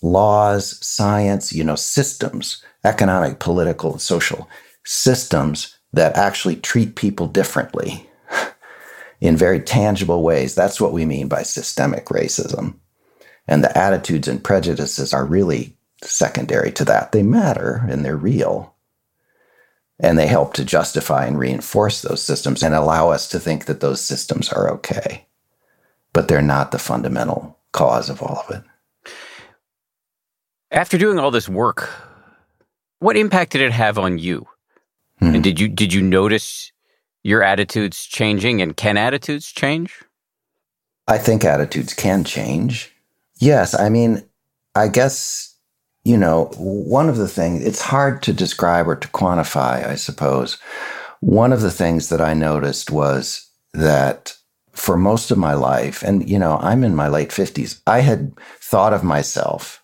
laws, 0.02 0.86
science, 0.86 1.52
you 1.52 1.64
know, 1.64 1.76
systems, 1.76 2.64
economic, 2.86 3.40
political, 3.40 3.94
and 3.94 4.02
social 4.02 4.50
systems 4.86 5.78
that 5.94 6.16
actually 6.16 6.56
treat 6.56 6.96
people 6.96 7.28
differently 7.28 8.10
in 9.22 9.36
very 9.36 9.60
tangible 9.60 10.24
ways. 10.24 10.56
That's 10.56 10.80
what 10.80 10.94
we 10.94 11.06
mean 11.06 11.28
by 11.28 11.44
systemic 11.44 12.06
racism. 12.06 12.76
And 13.48 13.64
the 13.64 13.78
attitudes 13.78 14.28
and 14.28 14.44
prejudices 14.44 15.14
are 15.14 15.26
really 15.26 15.78
secondary 16.04 16.72
to 16.74 16.86
that. 16.86 17.12
They 17.12 17.24
matter 17.24 17.86
and 17.90 18.04
they're 18.04 18.18
real. 18.18 18.76
And 20.00 20.18
they 20.18 20.28
help 20.28 20.54
to 20.54 20.66
justify 20.66 21.26
and 21.26 21.40
reinforce 21.40 22.02
those 22.02 22.22
systems 22.22 22.62
and 22.62 22.76
allow 22.76 23.10
us 23.10 23.28
to 23.30 23.40
think 23.40 23.66
that 23.66 23.80
those 23.80 24.00
systems 24.00 24.50
are 24.50 24.72
okay. 24.74 25.26
But 26.14 26.28
they're 26.28 26.42
not 26.42 26.72
the 26.72 26.80
fundamental 26.80 27.58
cause 27.72 28.10
of 28.10 28.22
all 28.22 28.44
of 28.48 28.56
it. 28.56 28.64
After 30.70 30.98
doing 30.98 31.18
all 31.18 31.32
this 31.32 31.50
work, 31.50 31.90
what 33.00 33.18
impact 33.18 33.54
did 33.54 33.62
it 33.62 33.72
have 33.72 33.98
on 33.98 34.18
you? 34.18 34.48
Hmm. 35.20 35.36
And 35.36 35.44
did 35.44 35.60
you 35.60 35.68
did 35.68 35.94
you 35.94 36.02
notice 36.02 36.72
your 37.24 37.44
attitudes 37.44 38.06
changing 38.06 38.62
and 38.62 38.76
can 38.76 38.98
attitudes 38.98 39.52
change? 39.52 40.02
I 41.08 41.18
think 41.18 41.46
attitudes 41.46 41.94
can 41.94 42.24
change. 42.24 42.94
Yes, 43.40 43.80
I 43.80 43.90
mean, 43.90 44.24
I 44.76 44.88
guess 44.90 45.56
you 46.08 46.16
know, 46.16 46.46
one 46.56 47.10
of 47.10 47.18
the 47.18 47.28
things, 47.28 47.66
it's 47.66 47.82
hard 47.82 48.24
to 48.24 48.32
describe 48.32 48.88
or 48.88 48.96
to 48.96 49.10
quantify, 49.10 49.86
I 49.86 49.96
suppose. 49.96 50.58
One 51.20 51.52
of 51.52 51.60
the 51.60 51.70
things 51.70 52.08
that 52.08 52.22
I 52.22 52.34
noticed 52.34 52.90
was 52.90 53.46
that 53.74 54.34
for 54.72 54.96
most 54.96 55.32
of 55.32 55.38
my 55.38 55.54
life, 55.54 56.04
and, 56.04 56.30
you 56.30 56.40
know, 56.40 56.60
I'm 56.62 56.86
in 56.86 56.96
my 56.96 57.10
late 57.10 57.32
50s, 57.32 57.82
I 57.86 58.00
had 58.00 58.32
thought 58.62 58.94
of 58.94 59.04
myself 59.04 59.84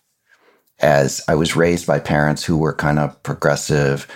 as 0.78 1.20
I 1.28 1.34
was 1.34 1.56
raised 1.56 1.86
by 1.86 1.98
parents 1.98 2.42
who 2.42 2.56
were 2.56 2.72
kind 2.72 2.98
of 2.98 3.22
progressive. 3.22 4.08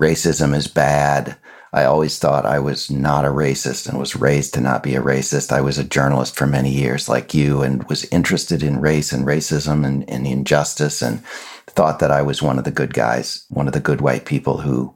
Racism 0.00 0.54
is 0.54 0.68
bad. 0.68 1.36
I 1.72 1.84
always 1.84 2.18
thought 2.18 2.46
I 2.46 2.58
was 2.58 2.90
not 2.90 3.24
a 3.24 3.28
racist 3.28 3.88
and 3.88 3.98
was 3.98 4.16
raised 4.16 4.54
to 4.54 4.60
not 4.60 4.82
be 4.82 4.94
a 4.94 5.02
racist. 5.02 5.52
I 5.52 5.60
was 5.60 5.78
a 5.78 5.84
journalist 5.84 6.36
for 6.36 6.46
many 6.46 6.70
years, 6.70 7.08
like 7.08 7.34
you, 7.34 7.62
and 7.62 7.86
was 7.88 8.04
interested 8.06 8.62
in 8.62 8.80
race 8.80 9.12
and 9.12 9.26
racism 9.26 9.84
and, 9.84 10.08
and 10.08 10.26
injustice 10.26 11.02
and 11.02 11.24
thought 11.66 11.98
that 11.98 12.10
I 12.10 12.22
was 12.22 12.40
one 12.40 12.58
of 12.58 12.64
the 12.64 12.70
good 12.70 12.94
guys, 12.94 13.44
one 13.50 13.66
of 13.66 13.74
the 13.74 13.80
good 13.80 14.00
white 14.00 14.24
people 14.24 14.58
who 14.58 14.94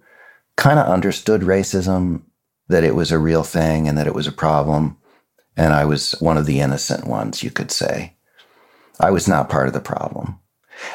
kind 0.57 0.79
of 0.79 0.87
understood 0.87 1.43
racism, 1.43 2.23
that 2.68 2.85
it 2.85 2.94
was 2.94 3.11
a 3.11 3.18
real 3.18 3.42
thing 3.42 3.88
and 3.88 3.99
that 3.99 4.07
it 4.07 4.14
was 4.14 4.27
a 4.27 4.33
problem. 4.33 4.97
And 5.57 5.75
I 5.75 5.85
was 5.85 6.12
one 6.12 6.38
of 6.38 6.47
the 6.47 6.61
innocent 6.61 7.07
ones, 7.07 7.42
you 7.42 7.51
could 7.51 7.71
say. 7.71 8.14
I 8.99 9.11
was 9.11 9.27
not 9.27 9.49
part 9.49 9.66
of 9.66 9.75
the 9.75 9.81
problem. 9.81 10.38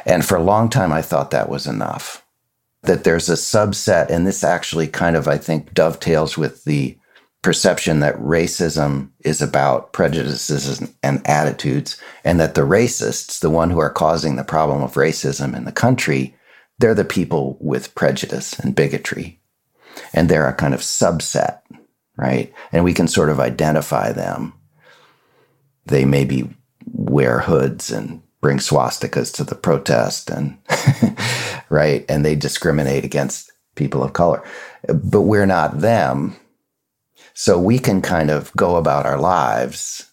And 0.05 0.25
for 0.25 0.35
a 0.35 0.43
long 0.43 0.69
time, 0.69 0.91
I 0.91 1.01
thought 1.01 1.31
that 1.31 1.49
was 1.49 1.67
enough. 1.67 2.24
That 2.85 3.03
there's 3.03 3.29
a 3.29 3.33
subset, 3.33 4.09
and 4.09 4.25
this 4.27 4.43
actually 4.43 4.87
kind 4.87 5.15
of, 5.15 5.27
I 5.27 5.37
think, 5.37 5.73
dovetails 5.73 6.37
with 6.37 6.63
the 6.65 6.97
perception 7.41 7.99
that 7.99 8.15
racism 8.17 9.09
is 9.19 9.41
about 9.41 9.93
prejudices 9.93 10.81
and 11.03 11.27
attitudes, 11.27 11.97
and 12.23 12.39
that 12.39 12.55
the 12.55 12.61
racists, 12.61 13.39
the 13.39 13.49
one 13.49 13.69
who 13.69 13.79
are 13.79 13.91
causing 13.91 14.35
the 14.35 14.43
problem 14.43 14.81
of 14.81 14.93
racism 14.93 15.55
in 15.55 15.65
the 15.65 15.71
country, 15.71 16.35
they're 16.79 16.95
the 16.95 17.05
people 17.05 17.57
with 17.59 17.93
prejudice 17.95 18.57
and 18.59 18.75
bigotry. 18.75 19.39
And 20.13 20.27
they're 20.27 20.47
a 20.47 20.53
kind 20.53 20.73
of 20.73 20.81
subset, 20.81 21.59
right? 22.17 22.51
And 22.71 22.83
we 22.83 22.93
can 22.93 23.07
sort 23.07 23.29
of 23.29 23.39
identify 23.39 24.11
them. 24.11 24.53
They 25.85 26.03
maybe 26.03 26.49
wear 26.91 27.39
hoods 27.39 27.91
and 27.91 28.21
bring 28.41 28.57
swastikas 28.57 29.33
to 29.33 29.43
the 29.43 29.55
protest 29.55 30.29
and 30.29 30.57
right 31.69 32.05
and 32.09 32.25
they 32.25 32.35
discriminate 32.35 33.03
against 33.03 33.51
people 33.75 34.03
of 34.03 34.13
color 34.13 34.43
but 34.87 35.21
we're 35.21 35.45
not 35.45 35.79
them 35.79 36.35
so 37.33 37.59
we 37.59 37.79
can 37.79 38.01
kind 38.01 38.31
of 38.31 38.51
go 38.53 38.77
about 38.77 39.05
our 39.05 39.19
lives 39.19 40.11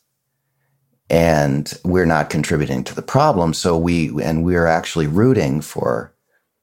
and 1.13 1.75
we're 1.85 2.07
not 2.07 2.31
contributing 2.31 2.83
to 2.85 2.95
the 2.95 3.03
problem. 3.03 3.53
So 3.53 3.77
we, 3.77 4.11
and 4.23 4.45
we're 4.45 4.67
actually 4.67 5.07
rooting 5.07 5.61
for 5.61 6.15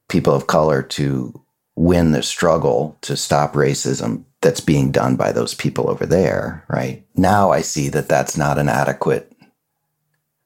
people 0.10 0.34
of 0.34 0.48
color 0.48 0.82
to 0.82 1.40
win 1.76 2.12
the 2.12 2.24
struggle 2.24 2.98
to 3.02 3.16
stop 3.16 3.54
racism 3.54 4.26
that's 4.42 4.60
being 4.60 4.92
done 4.92 5.16
by 5.16 5.32
those 5.32 5.54
people 5.54 5.88
over 5.88 6.06
there, 6.06 6.66
right? 6.68 7.06
Now 7.16 7.52
I 7.52 7.62
see 7.62 7.90
that 7.90 8.10
that's 8.10 8.36
not 8.38 8.58
an 8.58 8.70
adequate, 8.70 9.29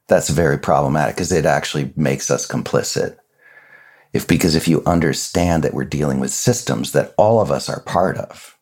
that's 0.07 0.29
very 0.29 0.57
problematic 0.57 1.15
because 1.15 1.31
it 1.31 1.45
actually 1.45 1.93
makes 1.95 2.29
us 2.29 2.47
complicit. 2.47 3.17
If, 4.11 4.27
because 4.27 4.55
if 4.55 4.67
you 4.67 4.83
understand 4.85 5.63
that 5.63 5.73
we're 5.73 5.85
dealing 5.85 6.19
with 6.19 6.31
systems 6.31 6.91
that 6.91 7.13
all 7.17 7.39
of 7.39 7.49
us 7.49 7.67
are 7.69 7.81
part 7.81 8.17
of, 8.17 8.57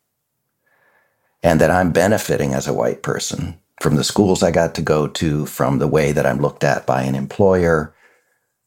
and 1.43 1.59
that 1.59 1.71
I'm 1.71 1.91
benefiting 1.91 2.53
as 2.53 2.67
a 2.67 2.73
white 2.73 3.01
person 3.03 3.59
from 3.81 3.95
the 3.95 4.03
schools 4.03 4.43
I 4.43 4.51
got 4.51 4.75
to 4.75 4.81
go 4.81 5.07
to, 5.07 5.45
from 5.47 5.79
the 5.79 5.87
way 5.87 6.11
that 6.11 6.25
I'm 6.25 6.39
looked 6.39 6.63
at 6.63 6.85
by 6.85 7.01
an 7.01 7.15
employer, 7.15 7.93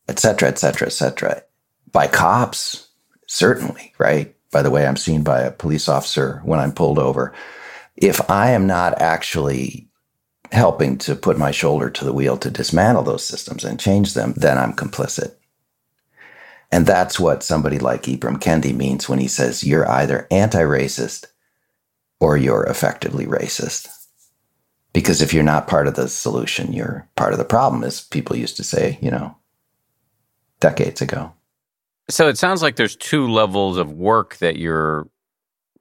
et 0.08 0.18
cetera, 0.18 0.48
et 0.48 0.58
cetera, 0.58 0.88
et 0.88 0.92
cetera. 0.92 1.42
By 1.92 2.08
cops, 2.08 2.88
certainly, 3.28 3.94
right? 3.98 4.34
By 4.50 4.62
the 4.62 4.70
way 4.70 4.86
I'm 4.86 4.96
seen 4.96 5.22
by 5.22 5.42
a 5.42 5.52
police 5.52 5.88
officer 5.88 6.42
when 6.44 6.58
I'm 6.58 6.72
pulled 6.72 6.98
over. 6.98 7.32
If 7.96 8.28
I 8.28 8.50
am 8.50 8.66
not 8.66 9.00
actually 9.00 9.88
helping 10.54 10.98
to 10.98 11.14
put 11.14 11.38
my 11.38 11.50
shoulder 11.50 11.90
to 11.90 12.04
the 12.04 12.12
wheel 12.12 12.36
to 12.38 12.50
dismantle 12.50 13.02
those 13.02 13.24
systems 13.24 13.64
and 13.64 13.78
change 13.78 14.14
them, 14.14 14.34
then 14.36 14.58
I'm 14.58 14.72
complicit. 14.72 15.34
And 16.72 16.86
that's 16.86 17.20
what 17.20 17.42
somebody 17.42 17.78
like 17.78 18.02
Ibram 18.02 18.38
Kendi 18.38 18.74
means 18.74 19.08
when 19.08 19.18
he 19.18 19.28
says 19.28 19.62
you're 19.62 19.88
either 19.88 20.26
anti 20.30 20.62
racist 20.62 21.26
or 22.20 22.36
you're 22.36 22.64
effectively 22.64 23.26
racist. 23.26 23.88
Because 24.92 25.20
if 25.20 25.34
you're 25.34 25.42
not 25.42 25.68
part 25.68 25.86
of 25.86 25.94
the 25.94 26.08
solution, 26.08 26.72
you're 26.72 27.08
part 27.16 27.32
of 27.32 27.38
the 27.38 27.44
problem, 27.44 27.84
as 27.84 28.00
people 28.00 28.36
used 28.36 28.56
to 28.56 28.64
say, 28.64 28.98
you 29.02 29.10
know, 29.10 29.36
decades 30.60 31.02
ago. 31.02 31.32
So 32.08 32.28
it 32.28 32.38
sounds 32.38 32.62
like 32.62 32.76
there's 32.76 32.96
two 32.96 33.28
levels 33.28 33.76
of 33.76 33.92
work 33.92 34.36
that 34.36 34.56
you're 34.56 35.08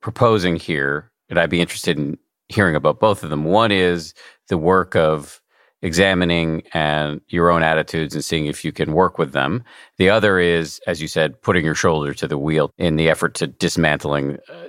proposing 0.01 0.55
here. 0.55 1.11
And 1.29 1.39
I'd 1.39 1.49
be 1.49 1.61
interested 1.61 1.97
in 1.97 2.17
hearing 2.49 2.75
about 2.75 2.99
both 2.99 3.23
of 3.23 3.29
them. 3.29 3.45
One 3.45 3.71
is 3.71 4.13
the 4.53 4.57
work 4.59 4.95
of 4.95 5.41
examining 5.81 6.61
and 6.75 7.21
your 7.27 7.49
own 7.49 7.63
attitudes 7.63 8.13
and 8.13 8.23
seeing 8.23 8.45
if 8.45 8.63
you 8.63 8.71
can 8.71 8.93
work 8.93 9.17
with 9.17 9.31
them. 9.31 9.63
The 9.97 10.11
other 10.11 10.37
is, 10.37 10.79
as 10.85 11.01
you 11.01 11.07
said, 11.07 11.41
putting 11.41 11.65
your 11.65 11.73
shoulder 11.73 12.13
to 12.13 12.27
the 12.27 12.37
wheel 12.37 12.71
in 12.77 12.95
the 12.95 13.09
effort 13.09 13.33
to 13.35 13.47
dismantling 13.47 14.37
uh, 14.47 14.67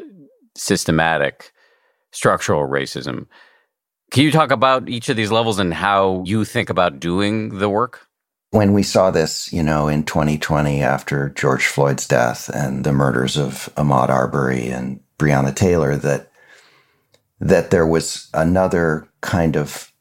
systematic 0.57 1.53
structural 2.12 2.66
racism. 2.66 3.27
Can 4.11 4.25
you 4.25 4.33
talk 4.33 4.51
about 4.51 4.88
each 4.88 5.11
of 5.11 5.16
these 5.16 5.31
levels 5.31 5.59
and 5.59 5.75
how 5.75 6.23
you 6.25 6.47
think 6.47 6.70
about 6.70 6.99
doing 6.99 7.59
the 7.59 7.68
work? 7.68 8.07
When 8.53 8.73
we 8.73 8.83
saw 8.83 9.11
this, 9.11 9.53
you 9.53 9.62
know, 9.62 9.87
in 9.87 10.05
2020 10.05 10.81
after 10.81 11.29
George 11.29 11.66
Floyd's 11.66 12.09
death 12.09 12.49
and 12.49 12.85
the 12.85 12.92
murders 12.92 13.37
of 13.37 13.68
Ahmaud 13.77 14.09
Arbery 14.09 14.68
and 14.68 15.01
Breonna 15.18 15.55
Taylor, 15.55 15.94
that 15.97 16.31
that 17.44 17.70
there 17.70 17.87
was 17.87 18.28
another 18.35 19.07
kind 19.20 19.54
of 19.57 19.92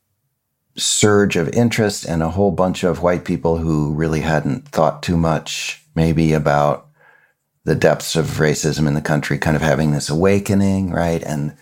surge 0.76 1.36
of 1.36 1.50
interest 1.50 2.06
and 2.06 2.24
a 2.24 2.30
whole 2.30 2.52
bunch 2.52 2.84
of 2.84 3.04
white 3.04 3.26
people 3.26 3.58
who 3.58 3.94
really 3.94 4.22
hadn't 4.22 4.68
thought 4.70 5.04
too 5.04 5.18
much 5.18 5.84
maybe 5.94 6.34
about 6.34 6.88
the 7.66 7.76
depths 7.76 8.16
of 8.16 8.26
racism 8.26 8.88
in 8.88 8.94
the 8.94 9.02
country 9.02 9.38
kind 9.38 9.56
of 9.56 9.62
having 9.62 9.92
this 9.92 10.10
awakening, 10.10 10.90
right? 10.90 11.22
And 11.24 11.56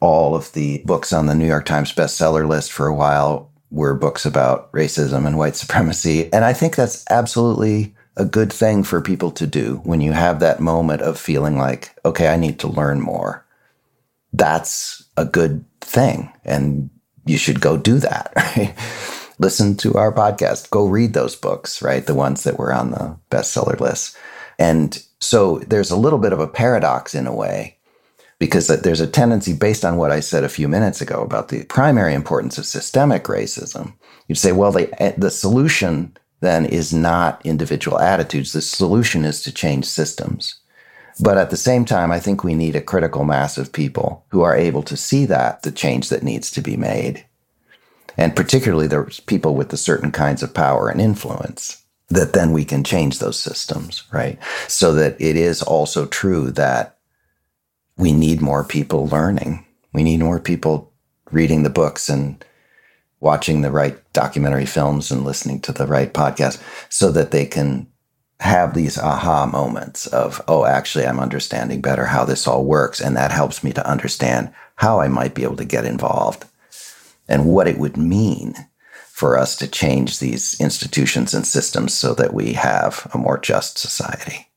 all 0.00 0.34
of 0.34 0.52
the 0.52 0.82
books 0.86 1.12
on 1.12 1.26
the 1.26 1.34
New 1.34 1.46
York 1.46 1.66
Times 1.66 1.92
bestseller 1.92 2.48
list 2.48 2.72
for 2.72 2.86
a 2.86 2.94
while 2.94 3.50
were 3.70 3.94
books 3.94 4.24
about 4.24 4.72
racism 4.72 5.26
and 5.26 5.36
white 5.36 5.56
supremacy. 5.56 6.32
And 6.32 6.44
I 6.44 6.52
think 6.52 6.74
that's 6.76 7.04
absolutely 7.10 7.94
a 8.16 8.24
good 8.24 8.52
thing 8.52 8.82
for 8.82 9.00
people 9.00 9.30
to 9.32 9.46
do 9.46 9.80
when 9.84 10.00
you 10.00 10.12
have 10.12 10.40
that 10.40 10.60
moment 10.60 11.02
of 11.02 11.18
feeling 11.18 11.58
like, 11.58 11.94
okay, 12.04 12.28
I 12.28 12.36
need 12.36 12.58
to 12.60 12.68
learn 12.68 13.00
more. 13.00 13.44
That's 14.32 14.99
a 15.16 15.24
good 15.24 15.64
thing. 15.80 16.32
And 16.44 16.90
you 17.26 17.38
should 17.38 17.60
go 17.60 17.76
do 17.76 17.98
that, 17.98 18.32
right? 18.36 18.74
Listen 19.38 19.76
to 19.78 19.94
our 19.94 20.12
podcast, 20.12 20.70
go 20.70 20.86
read 20.86 21.14
those 21.14 21.34
books, 21.34 21.80
right? 21.80 22.04
The 22.04 22.14
ones 22.14 22.44
that 22.44 22.58
were 22.58 22.72
on 22.72 22.90
the 22.90 23.16
bestseller 23.30 23.78
list. 23.80 24.16
And 24.58 25.02
so 25.20 25.58
there's 25.60 25.90
a 25.90 25.96
little 25.96 26.18
bit 26.18 26.32
of 26.32 26.40
a 26.40 26.46
paradox 26.46 27.14
in 27.14 27.26
a 27.26 27.34
way 27.34 27.78
because 28.38 28.68
there's 28.68 29.00
a 29.00 29.06
tendency 29.06 29.54
based 29.54 29.84
on 29.84 29.96
what 29.96 30.10
I 30.10 30.20
said 30.20 30.44
a 30.44 30.48
few 30.48 30.68
minutes 30.68 31.00
ago 31.00 31.22
about 31.22 31.48
the 31.48 31.64
primary 31.64 32.14
importance 32.14 32.58
of 32.58 32.66
systemic 32.66 33.24
racism. 33.24 33.94
You'd 34.28 34.38
say, 34.38 34.52
well, 34.52 34.72
the, 34.72 35.02
eh, 35.02 35.14
the 35.16 35.30
solution 35.30 36.16
then 36.40 36.64
is 36.66 36.92
not 36.92 37.44
individual 37.44 37.98
attitudes. 37.98 38.52
The 38.52 38.62
solution 38.62 39.24
is 39.24 39.42
to 39.42 39.52
change 39.52 39.84
systems. 39.84 40.59
But 41.22 41.38
at 41.38 41.50
the 41.50 41.56
same 41.56 41.84
time, 41.84 42.10
I 42.10 42.20
think 42.20 42.42
we 42.42 42.54
need 42.54 42.76
a 42.76 42.80
critical 42.80 43.24
mass 43.24 43.58
of 43.58 43.72
people 43.72 44.24
who 44.28 44.42
are 44.42 44.56
able 44.56 44.82
to 44.84 44.96
see 44.96 45.26
that, 45.26 45.62
the 45.62 45.72
change 45.72 46.08
that 46.08 46.22
needs 46.22 46.50
to 46.52 46.62
be 46.62 46.76
made. 46.76 47.26
And 48.16 48.34
particularly 48.34 48.86
there's 48.86 49.20
people 49.20 49.54
with 49.54 49.68
the 49.68 49.76
certain 49.76 50.12
kinds 50.12 50.42
of 50.42 50.54
power 50.54 50.88
and 50.88 51.00
influence 51.00 51.82
that 52.08 52.32
then 52.32 52.52
we 52.52 52.64
can 52.64 52.82
change 52.82 53.18
those 53.18 53.38
systems, 53.38 54.04
right? 54.12 54.38
So 54.66 54.92
that 54.94 55.20
it 55.20 55.36
is 55.36 55.62
also 55.62 56.06
true 56.06 56.50
that 56.52 56.98
we 57.96 58.12
need 58.12 58.40
more 58.40 58.64
people 58.64 59.06
learning. 59.06 59.64
We 59.92 60.02
need 60.02 60.20
more 60.20 60.40
people 60.40 60.92
reading 61.30 61.62
the 61.62 61.70
books 61.70 62.08
and 62.08 62.44
watching 63.20 63.60
the 63.60 63.70
right 63.70 63.96
documentary 64.12 64.66
films 64.66 65.10
and 65.10 65.24
listening 65.24 65.60
to 65.60 65.72
the 65.72 65.86
right 65.86 66.12
podcast 66.12 66.60
so 66.88 67.12
that 67.12 67.30
they 67.30 67.46
can 67.46 67.86
have 68.40 68.74
these 68.74 68.98
aha 68.98 69.46
moments 69.46 70.06
of, 70.06 70.40
oh, 70.48 70.64
actually, 70.64 71.06
I'm 71.06 71.20
understanding 71.20 71.80
better 71.80 72.06
how 72.06 72.24
this 72.24 72.46
all 72.46 72.64
works. 72.64 73.00
And 73.00 73.16
that 73.16 73.30
helps 73.30 73.62
me 73.62 73.72
to 73.74 73.86
understand 73.86 74.52
how 74.76 74.98
I 74.98 75.08
might 75.08 75.34
be 75.34 75.42
able 75.42 75.56
to 75.56 75.64
get 75.64 75.84
involved 75.84 76.46
and 77.28 77.46
what 77.46 77.68
it 77.68 77.78
would 77.78 77.96
mean 77.96 78.54
for 79.12 79.38
us 79.38 79.54
to 79.56 79.68
change 79.68 80.18
these 80.18 80.58
institutions 80.58 81.34
and 81.34 81.46
systems 81.46 81.92
so 81.92 82.14
that 82.14 82.32
we 82.32 82.54
have 82.54 83.06
a 83.12 83.18
more 83.18 83.38
just 83.38 83.78
society. 83.78 84.48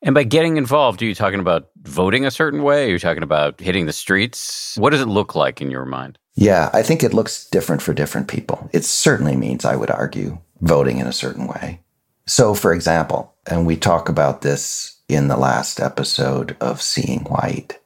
And 0.00 0.14
by 0.14 0.24
getting 0.24 0.56
involved, 0.56 1.02
are 1.02 1.04
you 1.04 1.14
talking 1.14 1.38
about 1.38 1.68
voting 1.82 2.24
a 2.24 2.30
certain 2.30 2.62
way? 2.62 2.86
Are 2.86 2.92
you 2.92 2.98
talking 2.98 3.22
about 3.22 3.60
hitting 3.60 3.86
the 3.86 3.92
streets? 3.92 4.74
What 4.78 4.90
does 4.90 5.02
it 5.02 5.06
look 5.06 5.34
like 5.34 5.60
in 5.60 5.70
your 5.70 5.84
mind? 5.84 6.18
Yeah, 6.34 6.70
I 6.72 6.82
think 6.82 7.04
it 7.04 7.12
looks 7.12 7.48
different 7.50 7.82
for 7.82 7.92
different 7.92 8.26
people. 8.26 8.70
It 8.72 8.84
certainly 8.84 9.36
means, 9.36 9.66
I 9.66 9.76
would 9.76 9.90
argue, 9.90 10.38
voting 10.62 10.98
in 10.98 11.06
a 11.06 11.12
certain 11.12 11.46
way. 11.46 11.80
So, 12.26 12.54
for 12.54 12.72
example, 12.72 13.34
and 13.46 13.66
we 13.66 13.76
talk 13.76 14.08
about 14.08 14.42
this 14.42 14.96
in 15.08 15.28
the 15.28 15.36
last 15.36 15.80
episode 15.80 16.56
of 16.60 16.80
Seeing 16.80 17.24
White, 17.24 17.78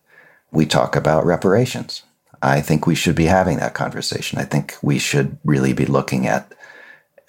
we 0.51 0.66
talk 0.66 0.94
about 0.94 1.27
reparations. 1.27 2.03
I 2.42 2.61
think 2.61 2.87
we 2.87 2.94
should 2.94 3.16
be 3.16 3.25
having 3.27 3.59
that 3.59 3.75
conversation. 3.75 4.38
I 4.38 4.44
think 4.44 4.77
we 4.83 4.99
should 4.99 5.38
really 5.44 5.72
be 5.72 5.87
looking 5.87 6.27
at 6.27 6.53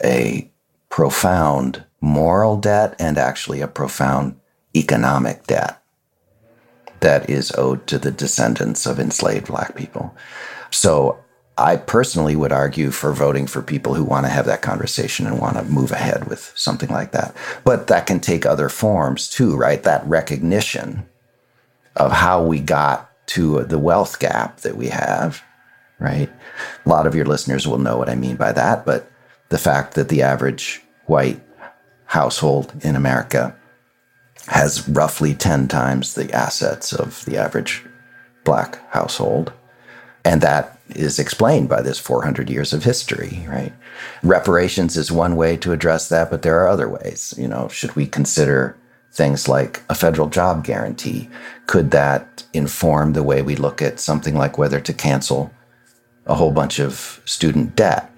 a 0.03 0.51
profound 0.89 1.83
moral 2.01 2.57
debt 2.57 2.95
and 2.99 3.17
actually 3.17 3.61
a 3.61 3.67
profound 3.67 4.39
economic 4.75 5.47
debt 5.47 5.81
that 6.99 7.29
is 7.29 7.51
owed 7.57 7.87
to 7.87 7.97
the 7.97 8.11
descendants 8.11 8.85
of 8.85 8.99
enslaved 8.99 9.47
black 9.47 9.75
people. 9.75 10.15
So 10.71 11.23
I 11.57 11.77
personally 11.77 12.35
would 12.35 12.51
argue 12.51 12.91
for 12.91 13.11
voting 13.13 13.47
for 13.47 13.63
people 13.63 13.95
who 13.95 14.03
want 14.03 14.25
to 14.25 14.31
have 14.31 14.45
that 14.45 14.61
conversation 14.61 15.25
and 15.25 15.39
want 15.39 15.57
to 15.57 15.63
move 15.63 15.91
ahead 15.91 16.27
with 16.27 16.53
something 16.55 16.89
like 16.89 17.11
that. 17.11 17.35
But 17.63 17.87
that 17.87 18.05
can 18.05 18.19
take 18.19 18.45
other 18.45 18.69
forms 18.69 19.27
too, 19.27 19.55
right? 19.57 19.81
That 19.81 20.05
recognition 20.05 21.07
of 21.95 22.11
how 22.11 22.43
we 22.43 22.59
got 22.59 23.09
to 23.27 23.63
the 23.63 23.79
wealth 23.79 24.19
gap 24.19 24.57
that 24.61 24.77
we 24.77 24.87
have, 24.89 25.41
right? 25.99 26.29
A 26.85 26.89
lot 26.89 27.07
of 27.07 27.15
your 27.15 27.25
listeners 27.25 27.67
will 27.67 27.79
know 27.79 27.97
what 27.97 28.09
I 28.09 28.15
mean 28.15 28.35
by 28.35 28.51
that, 28.51 28.85
but 28.85 29.11
the 29.49 29.57
fact 29.57 29.95
that 29.95 30.09
the 30.09 30.21
average 30.21 30.81
white 31.07 31.41
household 32.05 32.73
in 32.83 32.95
America 32.95 33.55
has 34.47 34.87
roughly 34.87 35.33
10 35.33 35.67
times 35.67 36.13
the 36.13 36.31
assets 36.31 36.93
of 36.93 37.25
the 37.25 37.37
average 37.37 37.83
black 38.45 38.79
household 38.91 39.51
and 40.23 40.41
that 40.41 40.76
is 40.89 41.19
explained 41.19 41.69
by 41.69 41.81
this 41.81 41.99
400 41.99 42.49
years 42.49 42.73
of 42.73 42.83
history, 42.83 43.45
right? 43.47 43.73
Reparations 44.23 44.97
is 44.97 45.11
one 45.11 45.35
way 45.35 45.57
to 45.57 45.71
address 45.71 46.09
that, 46.09 46.29
but 46.29 46.41
there 46.41 46.59
are 46.59 46.67
other 46.67 46.87
ways. 46.87 47.33
You 47.37 47.47
know, 47.47 47.67
should 47.67 47.95
we 47.95 48.05
consider 48.05 48.77
things 49.11 49.47
like 49.47 49.83
a 49.89 49.95
federal 49.95 50.29
job 50.29 50.63
guarantee? 50.63 51.29
Could 51.65 51.91
that 51.91 52.43
inform 52.53 53.13
the 53.13 53.23
way 53.23 53.41
we 53.41 53.55
look 53.55 53.81
at 53.81 53.99
something 53.99 54.35
like 54.35 54.57
whether 54.57 54.79
to 54.79 54.93
cancel 54.93 55.51
a 56.25 56.35
whole 56.35 56.51
bunch 56.51 56.79
of 56.79 57.21
student 57.25 57.75
debt? 57.75 58.11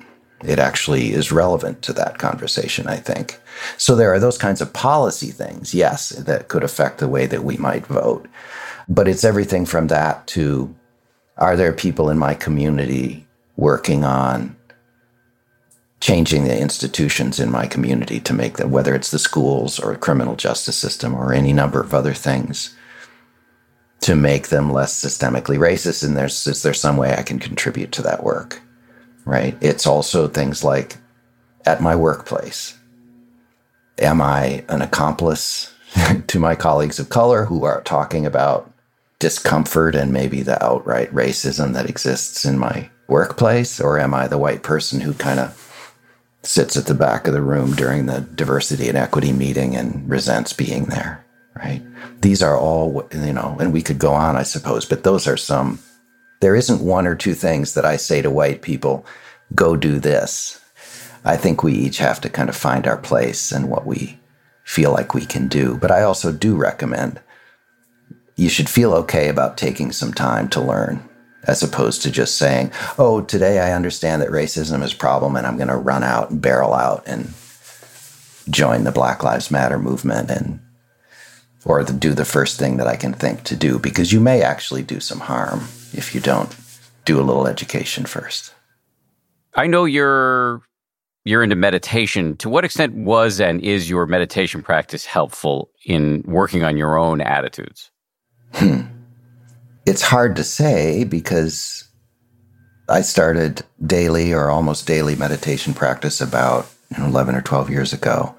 It 0.44 0.60
actually 0.60 1.12
is 1.12 1.32
relevant 1.32 1.82
to 1.84 1.94
that 1.94 2.18
conversation, 2.18 2.88
I 2.88 2.98
think. 2.98 3.40
So 3.78 3.96
there 3.96 4.14
are 4.14 4.20
those 4.20 4.38
kinds 4.38 4.62
of 4.62 4.72
policy 4.72 5.32
things, 5.32 5.74
yes, 5.74 6.10
that 6.10 6.48
could 6.48 6.64
affect 6.64 7.00
the 7.00 7.10
way 7.10 7.26
that 7.26 7.44
we 7.44 7.58
might 7.58 7.86
vote. 7.86 8.28
But 8.88 9.08
it's 9.08 9.26
everything 9.26 9.66
from 9.66 9.88
that 9.88 10.26
to 10.28 10.74
are 11.40 11.56
there 11.56 11.74
people 11.74 12.10
in 12.10 12.20
my 12.20 12.34
community 12.34 13.26
working 13.56 14.04
on 14.04 14.56
changing 16.02 16.44
the 16.44 16.60
institutions 16.60 17.40
in 17.40 17.52
my 17.52 17.66
community 17.66 18.20
to 18.20 18.34
make 18.34 18.58
them, 18.58 18.72
whether 18.72 18.94
it's 18.94 19.12
the 19.12 19.20
schools 19.20 19.80
or 19.80 19.96
criminal 19.96 20.36
justice 20.36 20.78
system 20.78 21.16
or 21.16 21.34
any 21.34 21.52
number 21.52 21.82
of 21.82 21.94
other 21.94 22.14
things, 22.14 22.76
to 24.02 24.16
make 24.16 24.50
them 24.50 24.72
less 24.72 24.94
systemically 24.94 25.58
racist? 25.58 26.06
And 26.06 26.16
there's 26.16 26.46
is 26.46 26.62
there 26.62 26.74
some 26.74 26.98
way 26.98 27.14
I 27.14 27.24
can 27.24 27.40
contribute 27.40 27.92
to 27.94 28.02
that 28.04 28.24
work? 28.24 28.62
Right. 29.26 29.58
It's 29.62 29.88
also 29.88 30.28
things 30.28 30.64
like 30.64 30.98
at 31.66 31.82
my 31.82 31.96
workplace. 31.96 32.78
Am 34.00 34.22
I 34.22 34.64
an 34.70 34.82
accomplice 34.82 35.74
to 36.28 36.40
my 36.40 36.56
colleagues 36.56 37.00
of 37.00 37.10
color 37.10 37.46
who 37.46 37.64
are 37.64 37.82
talking 37.82 38.26
about 38.26 38.74
discomfort 39.20 39.96
and 39.96 40.12
maybe 40.12 40.42
the 40.42 40.64
outright 40.64 41.14
racism 41.14 41.74
that 41.74 41.90
exists 41.90 42.46
in 42.46 42.58
my 42.58 42.90
workplace? 43.08 43.80
Or 43.80 44.00
am 44.00 44.14
I 44.14 44.28
the 44.28 44.38
white 44.38 44.64
person 44.64 45.02
who 45.02 45.14
kind 45.14 45.40
of 45.40 45.66
sits 46.42 46.78
at 46.78 46.86
the 46.86 46.94
back 46.94 47.28
of 47.28 47.34
the 47.34 47.42
room 47.42 47.74
during 47.74 48.06
the 48.06 48.22
diversity 48.22 48.88
and 48.88 48.98
equity 48.98 49.34
meeting 49.34 49.76
and 49.76 50.10
resents 50.10 50.54
being 50.54 50.86
there? 50.86 51.26
Right. 51.56 51.82
These 52.22 52.42
are 52.42 52.58
all, 52.58 53.08
you 53.12 53.34
know, 53.34 53.58
and 53.60 53.74
we 53.74 53.82
could 53.82 54.00
go 54.00 54.14
on, 54.14 54.38
I 54.38 54.44
suppose, 54.44 54.86
but 54.86 55.04
those 55.04 55.28
are 55.28 55.38
some. 55.38 55.80
There 56.40 56.56
isn't 56.56 56.82
one 56.82 57.06
or 57.06 57.16
two 57.16 57.34
things 57.34 57.74
that 57.74 57.84
I 57.84 57.98
say 57.98 58.22
to 58.22 58.32
white 58.32 58.62
people, 58.62 59.06
go 59.54 59.76
do 59.76 60.00
this. 60.00 60.62
I 61.26 61.36
think 61.36 61.62
we 61.62 61.74
each 61.74 61.98
have 61.98 62.22
to 62.22 62.30
kind 62.30 62.48
of 62.48 62.56
find 62.56 62.88
our 62.88 62.98
place 62.98 63.52
and 63.52 63.70
what 63.70 63.86
we 63.86 64.18
feel 64.64 64.94
like 64.94 65.14
we 65.14 65.26
can 65.26 65.50
do. 65.50 65.76
But 65.76 65.92
I 65.92 66.04
also 66.04 66.32
do 66.32 66.56
recommend 66.56 67.20
you 68.40 68.48
should 68.48 68.70
feel 68.70 68.94
okay 68.94 69.28
about 69.28 69.58
taking 69.58 69.92
some 69.92 70.14
time 70.14 70.48
to 70.48 70.62
learn 70.62 71.04
as 71.44 71.62
opposed 71.62 72.02
to 72.02 72.12
just 72.12 72.38
saying, 72.38 72.72
oh, 72.98 73.22
today 73.22 73.60
I 73.60 73.74
understand 73.74 74.22
that 74.22 74.30
racism 74.30 74.82
is 74.82 74.94
a 74.94 74.98
problem 74.98 75.36
and 75.36 75.46
I'm 75.46 75.58
going 75.58 75.68
to 75.68 75.76
run 75.76 76.04
out 76.04 76.30
and 76.30 76.42
barrel 76.42 76.74
out 76.74 77.04
and 77.06 77.34
join 78.50 78.86
the 78.86 78.94
Black 78.94 79.24
Lives 79.24 79.52
Matter 79.52 79.78
movement 79.78 80.32
and 80.32 80.62
or 81.66 81.84
the, 81.84 81.92
do 81.92 82.14
the 82.14 82.24
first 82.24 82.58
thing 82.58 82.78
that 82.78 82.88
I 82.88 82.96
can 82.96 83.12
think 83.12 83.44
to 83.44 83.58
do 83.58 83.78
because 83.78 84.14
you 84.14 84.22
may 84.22 84.42
actually 84.42 84.84
do 84.84 85.02
some 85.02 85.20
harm 85.20 85.60
if 85.92 86.16
you 86.16 86.22
don't 86.22 86.56
do 87.04 87.20
a 87.20 87.24
little 87.24 87.46
education 87.46 88.06
first. 88.06 88.54
I 89.56 89.68
know 89.68 89.84
you're 89.84 90.62
you're 91.26 91.44
into 91.44 91.58
meditation. 91.58 92.38
To 92.38 92.50
what 92.50 92.64
extent 92.64 92.96
was 92.96 93.42
and 93.42 93.62
is 93.62 93.90
your 93.90 94.06
meditation 94.06 94.64
practice 94.64 95.06
helpful 95.06 95.72
in 95.86 96.24
working 96.26 96.64
on 96.64 96.78
your 96.78 96.98
own 96.98 97.20
attitudes? 97.20 97.92
Hmm. 98.54 98.82
It's 99.86 100.02
hard 100.02 100.36
to 100.36 100.44
say 100.44 101.04
because 101.04 101.86
I 102.88 103.02
started 103.02 103.64
daily 103.86 104.34
or 104.34 104.50
almost 104.50 104.88
daily 104.88 105.16
meditation 105.16 105.74
practice 105.74 106.22
about 106.22 106.68
you 106.92 107.02
know, 107.02 107.10
11 107.10 107.36
or 107.36 107.42
12 107.42 107.70
years 107.70 107.94
ago. 107.94 108.36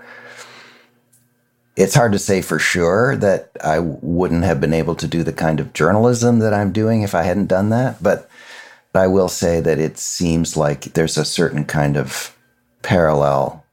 It's 1.76 1.94
hard 1.94 2.12
to 2.12 2.18
say 2.18 2.42
for 2.42 2.58
sure 2.58 3.16
that 3.16 3.52
I 3.64 3.78
wouldn't 3.78 4.44
have 4.44 4.60
been 4.60 4.74
able 4.74 4.96
to 4.96 5.06
do 5.06 5.22
the 5.22 5.32
kind 5.32 5.60
of 5.60 5.72
journalism 5.72 6.40
that 6.40 6.52
I'm 6.52 6.72
doing 6.72 7.02
if 7.02 7.14
I 7.14 7.22
hadn't 7.22 7.46
done 7.46 7.70
that. 7.70 8.02
But 8.02 8.28
I 8.94 9.06
will 9.06 9.28
say 9.28 9.60
that 9.60 9.78
it 9.78 9.98
seems 9.98 10.56
like 10.56 10.92
there's 10.92 11.16
a 11.16 11.24
certain 11.24 11.64
kind 11.64 11.96
of 11.96 12.36
parallel 12.82 13.64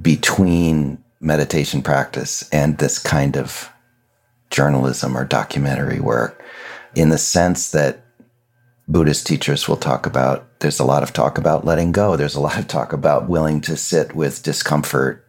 between 0.00 1.02
meditation 1.20 1.82
practice 1.82 2.48
and 2.50 2.78
this 2.78 2.98
kind 2.98 3.36
of 3.36 3.70
journalism 4.50 5.16
or 5.16 5.24
documentary 5.24 6.00
work 6.00 6.42
in 6.94 7.08
the 7.08 7.18
sense 7.18 7.70
that 7.72 8.04
Buddhist 8.86 9.26
teachers 9.26 9.66
will 9.66 9.76
talk 9.76 10.06
about 10.06 10.46
there's 10.60 10.80
a 10.80 10.84
lot 10.84 11.02
of 11.02 11.12
talk 11.12 11.36
about 11.36 11.64
letting 11.64 11.92
go. 11.92 12.16
There's 12.16 12.34
a 12.34 12.40
lot 12.40 12.58
of 12.58 12.68
talk 12.68 12.92
about 12.92 13.28
willing 13.28 13.60
to 13.62 13.76
sit 13.76 14.14
with 14.14 14.42
discomfort, 14.42 15.24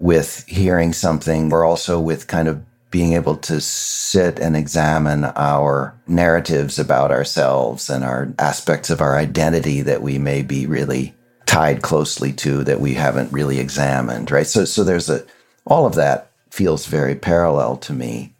with 0.00 0.44
hearing 0.48 0.92
something, 0.92 1.52
or 1.52 1.64
also 1.64 2.00
with 2.00 2.26
kind 2.26 2.48
of 2.48 2.64
being 2.90 3.12
able 3.12 3.36
to 3.36 3.60
sit 3.60 4.38
and 4.38 4.56
examine 4.56 5.24
our 5.36 5.94
narratives 6.06 6.78
about 6.78 7.10
ourselves 7.10 7.88
and 7.88 8.04
our 8.04 8.32
aspects 8.38 8.90
of 8.90 9.00
our 9.00 9.16
identity 9.16 9.80
that 9.82 10.02
we 10.02 10.18
may 10.18 10.42
be 10.42 10.66
really 10.66 11.14
tied 11.46 11.82
closely 11.82 12.32
to 12.32 12.64
that 12.64 12.80
we 12.80 12.94
haven't 12.94 13.32
really 13.32 13.58
examined, 13.58 14.30
right? 14.30 14.46
So, 14.46 14.64
so 14.64 14.82
there's 14.82 15.10
a, 15.10 15.24
all 15.66 15.86
of 15.86 15.94
that 15.94 16.30
feels 16.50 16.86
very 16.86 17.14
parallel 17.14 17.76
to 17.78 17.92
me 17.92 18.33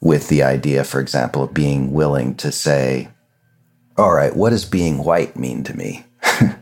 with 0.00 0.28
the 0.28 0.42
idea, 0.42 0.84
for 0.84 1.00
example, 1.00 1.42
of 1.42 1.54
being 1.54 1.92
willing 1.92 2.34
to 2.36 2.50
say, 2.50 3.08
all 3.96 4.14
right, 4.14 4.34
what 4.34 4.50
does 4.50 4.64
being 4.64 5.04
white 5.04 5.36
mean 5.36 5.62
to 5.64 5.76
me? 5.76 6.04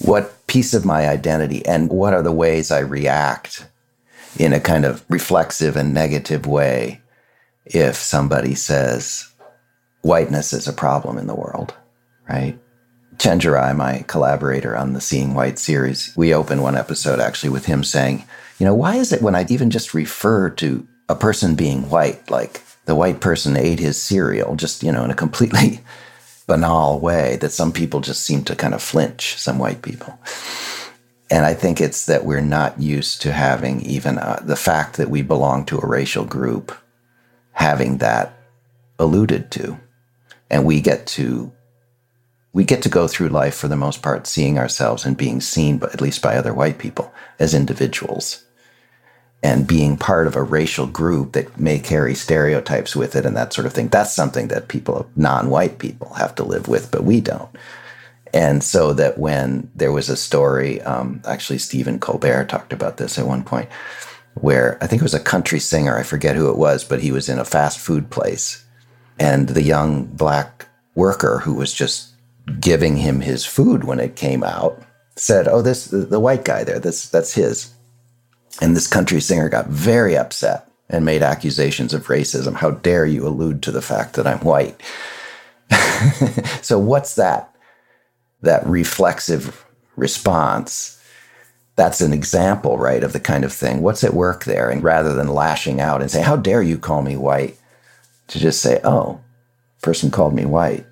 what 0.00 0.46
piece 0.46 0.72
of 0.74 0.84
my 0.84 1.08
identity 1.08 1.64
and 1.66 1.90
what 1.90 2.14
are 2.14 2.22
the 2.22 2.32
ways 2.32 2.70
I 2.70 2.78
react 2.80 3.66
in 4.38 4.52
a 4.52 4.60
kind 4.60 4.84
of 4.84 5.04
reflexive 5.08 5.76
and 5.76 5.92
negative 5.92 6.46
way 6.46 7.00
if 7.66 7.96
somebody 7.96 8.54
says 8.54 9.32
whiteness 10.02 10.52
is 10.52 10.66
a 10.66 10.72
problem 10.72 11.18
in 11.18 11.26
the 11.26 11.34
world, 11.34 11.74
right? 12.28 12.58
Chenjerai, 13.16 13.76
my 13.76 14.04
collaborator 14.06 14.76
on 14.76 14.92
the 14.92 15.00
Seeing 15.00 15.34
White 15.34 15.58
series, 15.58 16.12
we 16.16 16.34
open 16.34 16.62
one 16.62 16.76
episode 16.76 17.20
actually 17.20 17.50
with 17.50 17.66
him 17.66 17.84
saying, 17.84 18.24
you 18.58 18.66
know, 18.66 18.74
why 18.74 18.96
is 18.96 19.12
it 19.12 19.22
when 19.22 19.34
I 19.34 19.46
even 19.48 19.70
just 19.70 19.94
refer 19.94 20.50
to 20.50 20.86
a 21.08 21.14
person 21.14 21.54
being 21.54 21.88
white, 21.90 22.30
like 22.30 22.62
the 22.86 22.94
white 22.94 23.20
person 23.20 23.56
ate 23.56 23.78
his 23.78 24.00
cereal, 24.00 24.56
just, 24.56 24.82
you 24.82 24.92
know, 24.92 25.04
in 25.04 25.10
a 25.10 25.14
completely 25.14 25.80
banal 26.46 27.00
way, 27.00 27.36
that 27.36 27.52
some 27.52 27.72
people 27.72 28.00
just 28.00 28.24
seem 28.24 28.44
to 28.44 28.56
kind 28.56 28.74
of 28.74 28.82
flinch, 28.82 29.36
some 29.36 29.58
white 29.58 29.82
people. 29.82 30.18
And 31.30 31.44
I 31.44 31.54
think 31.54 31.80
it's 31.80 32.06
that 32.06 32.24
we're 32.24 32.40
not 32.40 32.80
used 32.80 33.22
to 33.22 33.32
having 33.32 33.80
even 33.82 34.18
uh, 34.18 34.40
the 34.42 34.56
fact 34.56 34.96
that 34.98 35.10
we 35.10 35.22
belong 35.22 35.64
to 35.66 35.78
a 35.78 35.86
racial 35.86 36.24
group, 36.24 36.76
having 37.52 37.98
that 37.98 38.38
alluded 38.98 39.50
to. 39.52 39.78
And 40.50 40.64
we 40.64 40.80
get 40.80 41.06
to 41.08 41.52
we 42.52 42.62
get 42.62 42.82
to 42.82 42.88
go 42.88 43.08
through 43.08 43.28
life 43.28 43.56
for 43.56 43.66
the 43.66 43.76
most 43.76 44.00
part 44.00 44.28
seeing 44.28 44.58
ourselves 44.58 45.04
and 45.04 45.16
being 45.16 45.40
seen 45.40 45.76
but 45.76 45.92
at 45.92 46.00
least 46.00 46.22
by 46.22 46.36
other 46.36 46.54
white 46.54 46.78
people 46.78 47.12
as 47.40 47.52
individuals 47.52 48.44
and 49.44 49.68
being 49.68 49.96
part 49.96 50.26
of 50.26 50.34
a 50.34 50.42
racial 50.42 50.88
group 50.88 51.32
that 51.32 51.60
may 51.60 51.78
carry 51.78 52.16
stereotypes 52.16 52.96
with 52.96 53.14
it 53.14 53.24
and 53.24 53.36
that 53.36 53.52
sort 53.52 53.66
of 53.66 53.72
thing 53.72 53.88
that's 53.88 54.12
something 54.12 54.48
that 54.48 54.66
people 54.66 55.08
non-white 55.14 55.78
people 55.78 56.12
have 56.14 56.34
to 56.34 56.42
live 56.42 56.66
with 56.66 56.90
but 56.90 57.04
we 57.04 57.20
don't 57.20 57.50
and 58.34 58.64
so 58.64 58.92
that 58.94 59.16
when 59.16 59.70
there 59.76 59.92
was 59.92 60.08
a 60.08 60.16
story, 60.16 60.82
um, 60.82 61.22
actually, 61.24 61.58
Stephen 61.58 62.00
Colbert 62.00 62.46
talked 62.46 62.72
about 62.72 62.96
this 62.96 63.16
at 63.16 63.28
one 63.28 63.44
point, 63.44 63.68
where 64.34 64.76
I 64.82 64.88
think 64.88 65.00
it 65.00 65.04
was 65.04 65.14
a 65.14 65.20
country 65.20 65.60
singer, 65.60 65.96
I 65.96 66.02
forget 66.02 66.34
who 66.34 66.50
it 66.50 66.58
was, 66.58 66.82
but 66.82 67.00
he 67.00 67.12
was 67.12 67.28
in 67.28 67.38
a 67.38 67.44
fast 67.44 67.78
food 67.78 68.10
place. 68.10 68.64
And 69.20 69.50
the 69.50 69.62
young 69.62 70.06
black 70.06 70.66
worker 70.96 71.38
who 71.38 71.54
was 71.54 71.72
just 71.72 72.14
giving 72.58 72.96
him 72.96 73.20
his 73.20 73.46
food 73.46 73.84
when 73.84 74.00
it 74.00 74.16
came 74.16 74.42
out 74.42 74.82
said, 75.14 75.46
Oh, 75.46 75.62
this, 75.62 75.86
the, 75.86 75.98
the 75.98 76.18
white 76.18 76.44
guy 76.44 76.64
there, 76.64 76.80
this, 76.80 77.08
that's 77.08 77.34
his. 77.34 77.72
And 78.60 78.76
this 78.76 78.86
country 78.86 79.20
singer 79.20 79.48
got 79.48 79.66
very 79.66 80.16
upset 80.16 80.70
and 80.88 81.04
made 81.04 81.22
accusations 81.22 81.92
of 81.92 82.06
racism. 82.06 82.54
How 82.54 82.70
dare 82.70 83.06
you 83.06 83.26
allude 83.26 83.62
to 83.64 83.72
the 83.72 83.82
fact 83.82 84.14
that 84.14 84.26
I'm 84.26 84.40
white? 84.40 84.80
so, 86.62 86.78
what's 86.78 87.14
that? 87.16 87.54
that 88.44 88.66
reflexive 88.66 89.64
response, 89.96 91.00
that's 91.76 92.00
an 92.00 92.12
example, 92.12 92.78
right, 92.78 93.02
of 93.02 93.12
the 93.12 93.20
kind 93.20 93.44
of 93.44 93.52
thing. 93.52 93.82
What's 93.82 94.04
at 94.04 94.14
work 94.14 94.44
there? 94.44 94.70
And 94.70 94.82
rather 94.82 95.12
than 95.12 95.28
lashing 95.28 95.80
out 95.80 96.00
and 96.00 96.10
say, 96.10 96.22
How 96.22 96.36
dare 96.36 96.62
you 96.62 96.78
call 96.78 97.02
me 97.02 97.16
white? 97.16 97.58
To 98.28 98.38
just 98.38 98.62
say, 98.62 98.80
Oh, 98.84 99.20
person 99.82 100.10
called 100.10 100.34
me 100.34 100.44
white. 100.44 100.86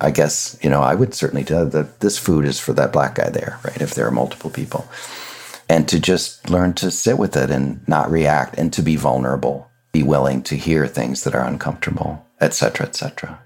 I 0.00 0.10
guess, 0.10 0.58
you 0.62 0.70
know, 0.70 0.82
I 0.82 0.94
would 0.94 1.14
certainly 1.14 1.44
tell 1.44 1.66
that 1.66 2.00
this 2.00 2.18
food 2.18 2.44
is 2.44 2.58
for 2.58 2.72
that 2.72 2.92
black 2.92 3.16
guy 3.16 3.30
there, 3.30 3.58
right? 3.64 3.80
If 3.80 3.94
there 3.94 4.06
are 4.06 4.12
multiple 4.12 4.50
people. 4.50 4.88
And 5.68 5.88
to 5.88 5.98
just 5.98 6.50
learn 6.50 6.74
to 6.74 6.90
sit 6.90 7.18
with 7.18 7.36
it 7.36 7.50
and 7.50 7.86
not 7.88 8.10
react 8.10 8.58
and 8.58 8.72
to 8.74 8.82
be 8.82 8.96
vulnerable, 8.96 9.68
be 9.92 10.02
willing 10.02 10.42
to 10.42 10.56
hear 10.56 10.86
things 10.86 11.24
that 11.24 11.34
are 11.34 11.46
uncomfortable, 11.46 12.24
et 12.40 12.54
cetera, 12.54 12.86
et 12.86 12.94
cetera. 12.94 13.42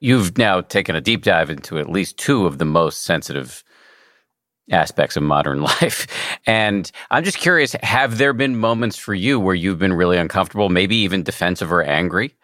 You've 0.00 0.36
now 0.36 0.60
taken 0.60 0.94
a 0.94 1.00
deep 1.00 1.22
dive 1.22 1.50
into 1.50 1.78
at 1.78 1.88
least 1.88 2.18
two 2.18 2.46
of 2.46 2.58
the 2.58 2.64
most 2.64 3.02
sensitive 3.02 3.64
aspects 4.70 5.16
of 5.16 5.22
modern 5.22 5.62
life. 5.80 6.06
And 6.46 6.90
I'm 7.10 7.24
just 7.24 7.38
curious 7.38 7.72
have 7.82 8.18
there 8.18 8.32
been 8.32 8.56
moments 8.56 8.96
for 8.96 9.14
you 9.14 9.38
where 9.38 9.54
you've 9.54 9.78
been 9.78 9.92
really 9.92 10.18
uncomfortable, 10.18 10.68
maybe 10.68 10.96
even 10.96 11.22
defensive 11.22 11.72
or 11.72 11.82
angry? 11.82 12.34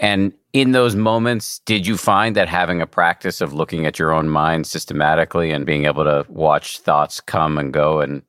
And 0.00 0.32
in 0.54 0.70
those 0.70 0.94
moments, 0.94 1.58
did 1.66 1.84
you 1.84 1.96
find 1.96 2.36
that 2.36 2.48
having 2.48 2.80
a 2.80 2.86
practice 2.86 3.40
of 3.40 3.52
looking 3.52 3.86
at 3.86 3.98
your 3.98 4.12
own 4.12 4.28
mind 4.28 4.68
systematically 4.68 5.50
and 5.50 5.66
being 5.66 5.84
able 5.84 6.04
to 6.04 6.24
watch 6.28 6.78
thoughts 6.78 7.20
come 7.20 7.58
and 7.58 7.72
go? 7.72 8.00
And 8.00 8.22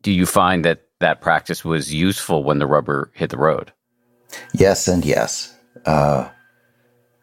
do 0.00 0.12
you 0.12 0.24
find 0.24 0.64
that 0.64 0.82
that 1.00 1.20
practice 1.20 1.64
was 1.64 1.92
useful 1.92 2.44
when 2.44 2.60
the 2.60 2.66
rubber 2.66 3.10
hit 3.14 3.30
the 3.30 3.36
road? 3.36 3.72
Yes, 4.52 4.86
and 4.86 5.04
yes. 5.04 5.52
Uh, 5.84 6.28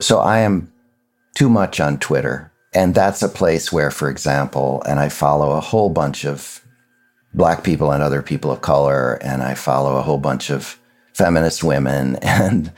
so 0.02 0.20
I 0.20 0.40
am 0.40 0.72
too 1.34 1.50
much 1.50 1.80
on 1.80 1.98
Twitter. 1.98 2.52
And 2.74 2.94
that's 2.94 3.22
a 3.22 3.30
place 3.30 3.72
where, 3.72 3.90
for 3.90 4.10
example, 4.10 4.84
and 4.86 5.00
I 5.00 5.08
follow 5.08 5.52
a 5.52 5.62
whole 5.62 5.90
bunch 5.90 6.26
of 6.26 6.62
black 7.34 7.64
people 7.64 7.92
and 7.92 8.04
other 8.04 8.22
people 8.22 8.52
of 8.52 8.62
color, 8.62 9.14
and 9.22 9.44
I 9.44 9.54
follow 9.54 9.96
a 9.96 10.02
whole 10.02 10.18
bunch 10.18 10.50
of 10.50 10.78
feminist 11.14 11.64
women. 11.64 12.18
And 12.24 12.74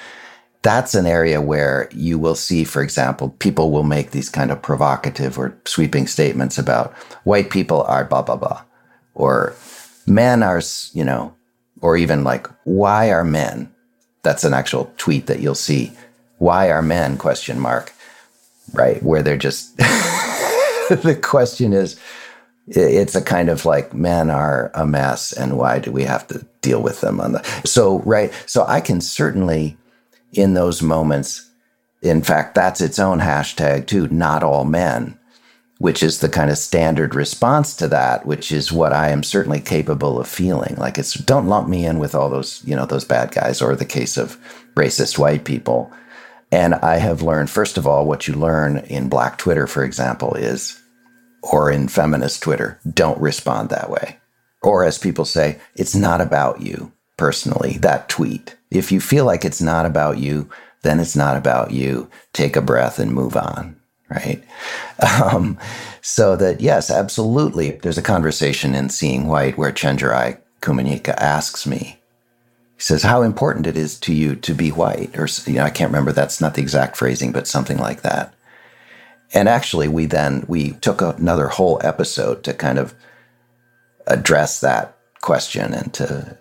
that's 0.64 0.96
an 0.96 1.06
area 1.06 1.42
where 1.42 1.90
you 1.92 2.18
will 2.18 2.36
see, 2.36 2.64
for 2.64 2.82
example, 2.82 3.30
people 3.40 3.72
will 3.72 3.84
make 3.84 4.12
these 4.12 4.30
kind 4.30 4.52
of 4.52 4.62
provocative 4.62 5.38
or 5.38 5.56
sweeping 5.66 6.08
statements 6.08 6.58
about 6.58 6.94
white 7.24 7.50
people 7.50 7.84
are 7.84 8.06
blah, 8.06 8.22
blah, 8.22 8.38
blah, 8.38 8.64
or 9.14 9.54
men 10.08 10.42
are, 10.42 10.62
you 10.94 11.04
know, 11.04 11.36
or 11.82 11.98
even 11.98 12.24
like, 12.24 12.48
why 12.64 13.12
are 13.12 13.24
men? 13.24 13.72
That's 14.24 14.44
an 14.46 14.54
actual 14.54 14.92
tweet 14.98 15.28
that 15.28 15.42
you'll 15.42 15.54
see. 15.54 15.92
Why 16.38 16.72
are 16.72 16.82
men? 16.82 17.18
Question 17.18 17.60
mark 17.60 17.94
right? 18.72 19.02
Where 19.04 19.22
they're 19.22 19.38
just, 19.38 19.76
the 19.78 21.20
question 21.22 21.74
is, 21.74 22.00
it's 22.68 23.16
a 23.16 23.22
kind 23.22 23.50
of 23.50 23.66
like 23.66 23.94
men 23.94 24.30
are 24.30 24.72
a 24.74 24.86
mess 24.86 25.34
and 25.34 25.58
why 25.58 25.80
do 25.80 25.92
we 25.92 26.04
have 26.04 26.26
to 26.28 26.46
deal 26.62 26.82
with 26.82 27.02
them 27.02 27.20
on 27.20 27.34
the 27.34 27.44
so 27.66 28.00
right 28.04 28.32
so 28.46 28.64
i 28.70 28.80
can 28.80 29.02
certainly 29.02 29.76
in 30.34 30.54
those 30.54 30.82
moments. 30.82 31.50
In 32.02 32.22
fact 32.22 32.56
that's 32.56 32.82
its 32.82 33.00
own 33.00 33.20
hashtag 33.20 33.88
too 33.88 34.08
not 34.10 34.44
all 34.44 34.66
men 34.66 35.18
which 35.80 36.04
is 36.04 36.20
the 36.20 36.30
kind 36.30 36.50
of 36.50 36.58
standard 36.58 37.14
response 37.14 37.76
to 37.76 37.90
that 37.90 38.26
which 38.26 38.54
is 38.54 38.72
what 38.72 38.94
i 38.94 39.10
am 39.10 39.24
certainly 39.24 39.60
capable 39.60 40.20
of 40.20 40.28
feeling. 40.28 40.76
Like 40.78 40.98
it's 40.98 41.14
don't 41.14 41.48
lump 41.48 41.68
me 41.68 41.86
in 41.86 42.00
with 42.00 42.16
all 42.16 42.30
those 42.30 42.62
you 42.66 42.76
know 42.76 42.86
those 42.86 43.06
bad 43.06 43.32
guys 43.32 43.62
or 43.62 43.76
the 43.76 43.86
case 43.86 44.18
of 44.18 44.38
racist 44.76 45.18
white 45.18 45.46
people. 45.46 45.92
And 46.52 46.76
I 46.76 46.98
have 46.98 47.24
learned, 47.24 47.50
first 47.50 47.80
of 47.80 47.88
all, 47.88 48.06
what 48.06 48.28
you 48.28 48.36
learn 48.36 48.78
in 48.78 49.10
Black 49.10 49.40
Twitter, 49.40 49.66
for 49.66 49.84
example, 49.84 50.36
is, 50.36 50.80
or 51.42 51.72
in 51.72 51.88
feminist 51.88 52.44
Twitter, 52.44 52.80
don't 52.88 53.20
respond 53.20 53.70
that 53.70 53.90
way. 53.90 54.20
Or 54.62 54.86
as 54.86 55.00
people 55.00 55.26
say, 55.26 55.60
it's 55.76 55.96
not 55.96 56.22
about 56.22 56.62
you 56.62 56.92
personally, 57.18 57.78
that 57.80 58.10
tweet. 58.10 58.56
If 58.72 58.92
you 58.92 59.00
feel 59.00 59.26
like 59.26 59.46
it's 59.46 59.62
not 59.62 59.86
about 59.86 60.18
you, 60.18 60.50
then 60.82 61.00
it's 61.00 61.16
not 61.16 61.38
about 61.38 61.72
you. 61.72 62.10
Take 62.34 62.56
a 62.56 62.62
breath 62.62 63.00
and 63.00 63.12
move 63.14 63.36
on, 63.36 63.80
right? 64.10 64.44
Um, 65.22 65.58
so 66.02 66.38
that, 66.38 66.62
yes, 66.62 66.90
absolutely. 66.90 67.72
There's 67.72 67.98
a 67.98 68.02
conversation 68.02 68.74
in 68.74 68.90
Seeing 68.90 69.28
White 69.28 69.58
where 69.58 69.72
Chenjerai 69.72 70.40
Kumanyika 70.62 71.14
asks 71.18 71.68
me, 71.68 72.00
he 72.76 72.82
says 72.82 73.04
how 73.04 73.22
important 73.22 73.68
it 73.68 73.76
is 73.76 74.00
to 74.02 74.14
you 74.14 74.36
to 74.38 74.54
be 74.54 74.70
white 74.70 75.18
or 75.18 75.28
you 75.46 75.58
know 75.58 75.64
i 75.64 75.70
can't 75.70 75.90
remember 75.90 76.12
that's 76.12 76.42
not 76.42 76.56
the 76.56 76.62
exact 76.62 76.98
phrasing 76.98 77.32
but 77.32 77.48
something 77.48 77.78
like 77.78 78.02
that 78.02 78.34
and 79.34 79.48
actually 79.48 79.88
we 79.88 80.06
then 80.06 80.44
we 80.48 80.72
took 80.72 81.02
another 81.02 81.48
whole 81.48 81.80
episode 81.84 82.44
to 82.44 82.54
kind 82.54 82.80
of 82.80 82.94
address 84.08 84.60
that 84.60 84.98
question 85.22 85.74
and 85.74 85.94
to 85.94 86.38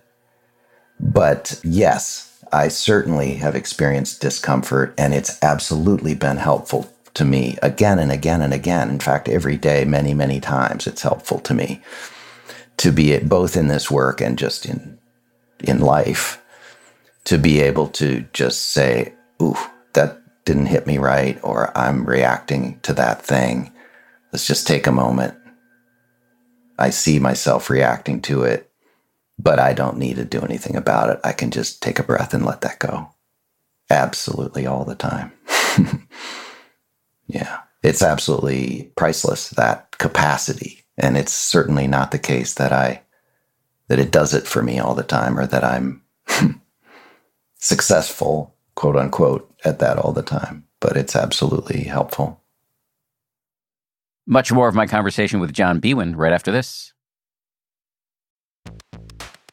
but 1.03 1.61
yes 1.63 2.43
i 2.53 2.69
certainly 2.69 3.35
have 3.35 3.55
experienced 3.55 4.21
discomfort 4.21 4.95
and 4.97 5.13
it's 5.13 5.39
absolutely 5.43 6.15
been 6.15 6.39
helpful 6.39 6.91
to 7.13 7.25
me 7.25 7.59
again 7.63 7.99
and 7.99 8.11
again 8.11 8.41
and 8.41 8.55
again 8.55 8.89
in 8.89 8.99
fact 8.99 9.29
every 9.29 9.57
day 9.57 9.85
many 9.85 10.15
many 10.15 10.41
times 10.41 10.87
it's 10.87 11.03
helpful 11.03 11.39
to 11.39 11.53
me 11.53 11.83
to 12.77 12.91
be 12.91 13.19
both 13.19 13.57
in 13.57 13.69
this 13.69 13.91
work 13.91 14.21
and 14.21 14.39
just 14.39 14.65
in 14.65 14.99
in 15.61 15.81
life 15.81 16.43
to 17.25 17.39
be 17.39 17.61
able 17.61 17.89
to 17.89 18.25
just 18.33 18.71
say, 18.71 19.15
ooh, 19.41 19.57
that 19.95 20.21
didn't 20.45 20.67
hit 20.67 20.87
me 20.87 20.99
right, 20.99 21.39
or 21.43 21.77
I'm 21.77 22.05
reacting 22.05 22.81
to 22.81 22.93
that 22.95 23.25
thing. 23.25 23.73
Let's 24.33 24.47
just 24.47 24.67
take 24.67 24.87
a 24.87 24.93
moment. 24.93 25.35
I 26.79 26.91
see 26.91 27.19
myself 27.19 27.71
reacting 27.71 28.21
to 28.23 28.43
it, 28.43 28.71
but 29.43 29.59
I 29.59 29.73
don't 29.73 29.99
need 29.99 30.17
to 30.17 30.25
do 30.25 30.41
anything 30.41 30.77
about 30.77 31.11
it. 31.11 31.21
I 31.25 31.33
can 31.33 31.51
just 31.51 31.83
take 31.83 31.99
a 31.99 32.05
breath 32.05 32.33
and 32.33 32.47
let 32.47 32.61
that 32.61 32.79
go. 32.79 33.11
Absolutely 33.91 34.67
all 34.67 34.85
the 34.85 34.95
time. 34.95 35.33
yeah, 37.27 37.59
it's 37.83 38.03
absolutely 38.03 38.93
priceless, 38.97 39.51
that 39.51 39.99
capacity. 39.99 40.85
And 40.97 41.17
it's 41.17 41.33
certainly 41.33 41.89
not 41.89 42.13
the 42.13 42.19
case 42.19 42.55
that 42.55 42.73
I, 42.73 43.03
that 43.89 43.99
it 43.99 44.13
does 44.13 44.33
it 44.33 44.47
for 44.47 44.63
me 44.63 44.79
all 44.79 44.95
the 44.95 45.03
time 45.03 45.39
or 45.39 45.47
that 45.47 45.65
I'm 45.65 46.03
successful, 47.59 48.55
quote 48.77 48.97
unquote, 48.97 49.53
at 49.65 49.81
that 49.81 49.99
all 49.99 50.13
the 50.13 50.23
time. 50.23 50.65
But 50.79 50.97
it's 50.97 51.17
absolutely 51.17 51.83
helpful. 51.83 52.41
Much 54.25 54.53
more 54.53 54.69
of 54.69 54.75
my 54.75 54.87
conversation 54.87 55.41
with 55.41 55.53
John 55.53 55.81
Biewen 55.81 56.15
right 56.17 56.33
after 56.33 56.53
this. 56.53 56.92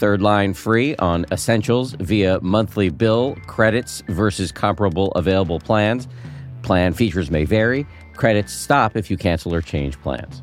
Third 0.00 0.22
line 0.22 0.54
free 0.54 0.96
on 0.96 1.26
essentials 1.30 1.92
via 1.92 2.40
monthly 2.40 2.88
bill 2.88 3.36
credits 3.46 4.02
versus 4.08 4.50
comparable 4.50 5.12
available 5.12 5.60
plans. 5.60 6.08
Plan 6.62 6.94
features 6.94 7.30
may 7.30 7.44
vary. 7.44 7.86
Credits 8.14 8.50
stop 8.50 8.96
if 8.96 9.10
you 9.10 9.18
cancel 9.18 9.54
or 9.54 9.60
change 9.60 10.00
plans. 10.00 10.40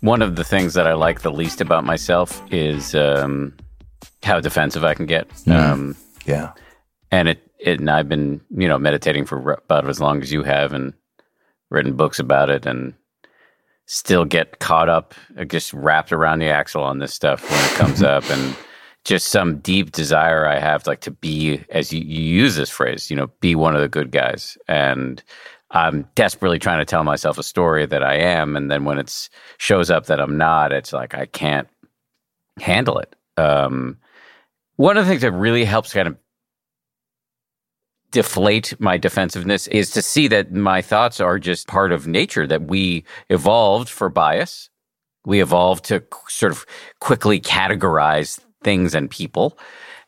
One 0.00 0.22
of 0.22 0.36
the 0.36 0.44
things 0.44 0.74
that 0.74 0.86
I 0.86 0.92
like 0.92 1.22
the 1.22 1.32
least 1.32 1.60
about 1.60 1.82
myself 1.82 2.40
is 2.52 2.94
um, 2.94 3.56
how 4.22 4.38
defensive 4.38 4.84
I 4.84 4.94
can 4.94 5.06
get. 5.06 5.28
Mm. 5.30 5.52
Um, 5.52 5.96
yeah, 6.26 6.52
and 7.10 7.26
it, 7.26 7.50
it 7.58 7.80
and 7.80 7.90
I've 7.90 8.08
been 8.08 8.40
you 8.56 8.68
know 8.68 8.78
meditating 8.78 9.24
for 9.24 9.50
about 9.50 9.88
as 9.88 10.00
long 10.00 10.22
as 10.22 10.30
you 10.30 10.44
have, 10.44 10.72
and 10.72 10.94
written 11.70 11.96
books 11.96 12.18
about 12.18 12.50
it 12.50 12.66
and 12.66 12.94
still 13.86 14.24
get 14.24 14.58
caught 14.58 14.88
up, 14.88 15.14
uh, 15.38 15.44
just 15.44 15.72
wrapped 15.72 16.12
around 16.12 16.38
the 16.38 16.48
axle 16.48 16.82
on 16.82 16.98
this 16.98 17.14
stuff 17.14 17.50
when 17.50 17.64
it 17.64 17.70
comes 17.72 18.02
up, 18.14 18.28
and 18.30 18.56
just 19.04 19.28
some 19.28 19.58
deep 19.58 19.92
desire 19.92 20.46
I 20.46 20.58
have, 20.58 20.86
like 20.86 21.00
to 21.00 21.10
be, 21.10 21.64
as 21.70 21.92
you, 21.92 22.00
you 22.00 22.22
use 22.22 22.56
this 22.56 22.70
phrase, 22.70 23.10
you 23.10 23.16
know, 23.16 23.28
be 23.40 23.54
one 23.54 23.74
of 23.74 23.80
the 23.80 23.88
good 23.88 24.10
guys, 24.10 24.58
and 24.68 25.22
I'm 25.70 26.06
desperately 26.14 26.58
trying 26.58 26.78
to 26.78 26.84
tell 26.84 27.04
myself 27.04 27.38
a 27.38 27.42
story 27.42 27.86
that 27.86 28.02
I 28.02 28.14
am, 28.14 28.56
and 28.56 28.70
then 28.70 28.84
when 28.84 28.98
it 28.98 29.28
shows 29.56 29.90
up 29.90 30.06
that 30.06 30.20
I'm 30.20 30.36
not, 30.36 30.72
it's 30.72 30.92
like 30.92 31.14
I 31.14 31.26
can't 31.26 31.68
handle 32.60 32.98
it. 32.98 33.14
Um, 33.36 33.98
one 34.76 34.96
of 34.96 35.04
the 35.04 35.10
things 35.10 35.22
that 35.22 35.32
really 35.32 35.64
helps 35.64 35.92
kind 35.92 36.08
of 36.08 36.16
deflate 38.10 38.78
my 38.80 38.96
defensiveness 38.96 39.66
is 39.68 39.90
to 39.90 40.02
see 40.02 40.28
that 40.28 40.52
my 40.52 40.80
thoughts 40.82 41.20
are 41.20 41.38
just 41.38 41.66
part 41.68 41.92
of 41.92 42.06
nature, 42.06 42.46
that 42.46 42.68
we 42.68 43.04
evolved 43.28 43.88
for 43.88 44.08
bias. 44.08 44.70
We 45.26 45.42
evolved 45.42 45.84
to 45.86 46.02
sort 46.28 46.52
of 46.52 46.64
quickly 47.00 47.40
categorize 47.40 48.40
things 48.62 48.94
and 48.94 49.10
people. 49.10 49.58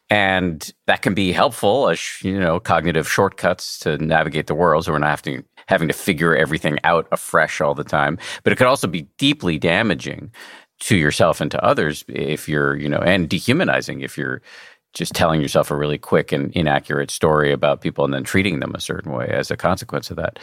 And 0.09 0.73
that 0.87 1.03
can 1.03 1.15
be 1.15 1.31
helpful 1.31 1.89
as, 1.89 2.01
you 2.23 2.39
know, 2.39 2.59
cognitive 2.59 3.09
shortcuts 3.09 3.79
to 3.81 3.97
navigate 3.99 4.49
the 4.49 4.57
world. 4.57 4.85
So 4.85 4.93
we're 4.93 4.99
not 4.99 5.11
having, 5.11 5.45
having 5.69 5.89
to 5.89 5.95
figure 5.95 6.35
everything 6.35 6.79
out 6.83 7.07
afresh 7.13 7.61
all 7.61 7.75
the 7.75 7.85
time. 7.85 8.19
But 8.43 8.53
it 8.53 8.57
could 8.57 8.67
also 8.67 8.89
be 8.89 9.03
deeply 9.19 9.57
damaging 9.57 10.33
to 10.81 10.97
yourself 10.97 11.41
and 11.41 11.51
to 11.51 11.65
others 11.65 12.05
if 12.09 12.49
you're, 12.49 12.75
you 12.77 12.89
know, 12.89 12.99
and 12.99 13.29
dehumanizing 13.29 14.01
if 14.01 14.19
you're 14.19 14.43
just 14.93 15.15
telling 15.15 15.41
yourself 15.41 15.71
a 15.71 15.77
really 15.77 15.99
quick 15.99 16.33
and 16.33 16.53
inaccurate 16.53 17.11
story 17.11 17.53
about 17.53 17.81
people 17.81 18.05
and 18.05 18.13
then 18.13 18.25
treating 18.25 18.61
them 18.61 18.75
a 18.75 18.81
certain 18.81 19.13
way 19.13 19.29
as 19.29 19.51
a 19.51 19.57
consequence 19.57 20.11
of 20.11 20.17
that. 20.17 20.39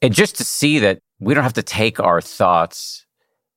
And 0.00 0.14
just 0.14 0.36
to 0.36 0.44
see 0.44 0.78
that 0.80 0.98
we 1.20 1.34
don't 1.34 1.44
have 1.44 1.52
to 1.54 1.62
take 1.62 2.00
our 2.00 2.20
thoughts 2.20 3.06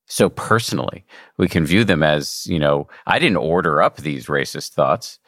so 0.08 0.30
personally. 0.30 1.06
We 1.38 1.48
can 1.48 1.66
view 1.66 1.84
them 1.84 2.04
as, 2.04 2.46
you 2.48 2.60
know, 2.60 2.88
I 3.08 3.20
didn't 3.20 3.38
order 3.38 3.82
up 3.82 3.98
these 3.98 4.28
racist 4.28 4.72
thoughts. 4.74 5.20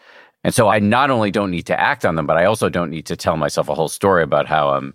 And 0.44 0.54
so 0.54 0.68
I 0.68 0.80
not 0.80 1.10
only 1.10 1.32
don't 1.32 1.52
need 1.52 1.66
to 1.68 1.80
act 1.80 2.06
on 2.06 2.16
them, 2.16 2.28
but 2.28 2.38
I 2.38 2.46
also 2.46 2.70
don't 2.70 2.92
need 2.92 3.06
to 3.08 3.16
tell 3.16 3.38
myself 3.38 3.70
a 3.70 3.76
whole 3.76 3.88
story 3.88 4.24
about 4.24 4.46
how 4.46 4.70
I'm 4.70 4.94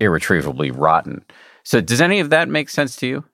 irretrievably 0.00 0.70
rotten. 0.70 1.24
So 1.64 1.80
does 1.80 2.00
any 2.00 2.20
of 2.20 2.30
that 2.30 2.48
make 2.48 2.70
sense 2.70 2.96
to 2.96 3.06
you? 3.06 3.24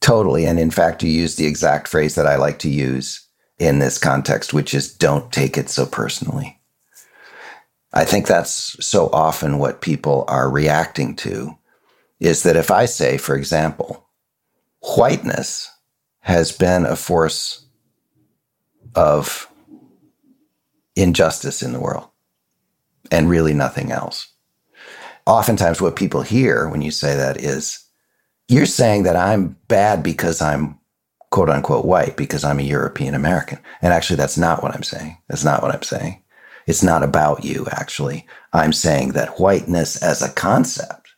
Totally. 0.00 0.46
And 0.46 0.60
in 0.60 0.70
fact, 0.70 1.02
you 1.02 1.10
use 1.10 1.36
the 1.36 1.46
exact 1.46 1.88
phrase 1.88 2.14
that 2.14 2.26
I 2.26 2.36
like 2.36 2.58
to 2.60 2.70
use 2.70 3.25
in 3.58 3.78
this 3.78 3.98
context, 3.98 4.52
which 4.52 4.74
is 4.74 4.92
don't 4.92 5.32
take 5.32 5.56
it 5.56 5.68
so 5.70 5.86
personally. 5.86 6.60
I 7.92 8.04
think 8.04 8.26
that's 8.26 8.76
so 8.84 9.08
often 9.10 9.58
what 9.58 9.80
people 9.80 10.24
are 10.28 10.50
reacting 10.50 11.16
to 11.16 11.56
is 12.20 12.42
that 12.42 12.56
if 12.56 12.70
I 12.70 12.84
say, 12.84 13.16
for 13.16 13.34
example, 13.34 14.06
whiteness 14.80 15.70
has 16.20 16.52
been 16.52 16.84
a 16.84 16.96
force 16.96 17.66
of 18.94 19.48
injustice 20.96 21.62
in 21.62 21.72
the 21.72 21.80
world 21.80 22.08
and 23.10 23.30
really 23.30 23.54
nothing 23.54 23.92
else. 23.92 24.28
Oftentimes, 25.26 25.80
what 25.80 25.96
people 25.96 26.22
hear 26.22 26.68
when 26.68 26.82
you 26.82 26.90
say 26.90 27.16
that 27.16 27.36
is, 27.36 27.84
you're 28.48 28.66
saying 28.66 29.02
that 29.04 29.16
I'm 29.16 29.56
bad 29.68 30.02
because 30.02 30.40
I'm 30.40 30.78
quote 31.36 31.50
unquote 31.50 31.84
white 31.84 32.16
because 32.16 32.44
I'm 32.44 32.60
a 32.60 32.62
European 32.62 33.12
American. 33.12 33.58
And 33.82 33.92
actually, 33.92 34.16
that's 34.16 34.38
not 34.38 34.62
what 34.62 34.74
I'm 34.74 34.82
saying. 34.82 35.18
That's 35.28 35.44
not 35.44 35.60
what 35.60 35.70
I'm 35.70 35.82
saying. 35.82 36.22
It's 36.66 36.82
not 36.82 37.02
about 37.02 37.44
you, 37.44 37.66
actually. 37.72 38.26
I'm 38.54 38.72
saying 38.72 39.12
that 39.12 39.38
whiteness 39.38 40.02
as 40.02 40.22
a 40.22 40.32
concept 40.32 41.10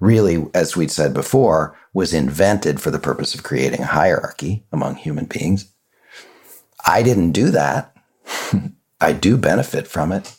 really, 0.00 0.46
as 0.52 0.76
we'd 0.76 0.90
said 0.90 1.14
before, 1.14 1.78
was 1.94 2.12
invented 2.12 2.80
for 2.80 2.90
the 2.90 2.98
purpose 2.98 3.32
of 3.32 3.44
creating 3.44 3.82
a 3.82 3.86
hierarchy 3.86 4.64
among 4.72 4.96
human 4.96 5.26
beings. 5.26 5.72
I 6.84 7.04
didn't 7.04 7.30
do 7.30 7.50
that. 7.50 7.94
I 9.00 9.12
do 9.12 9.36
benefit 9.36 9.86
from 9.86 10.10
it, 10.10 10.34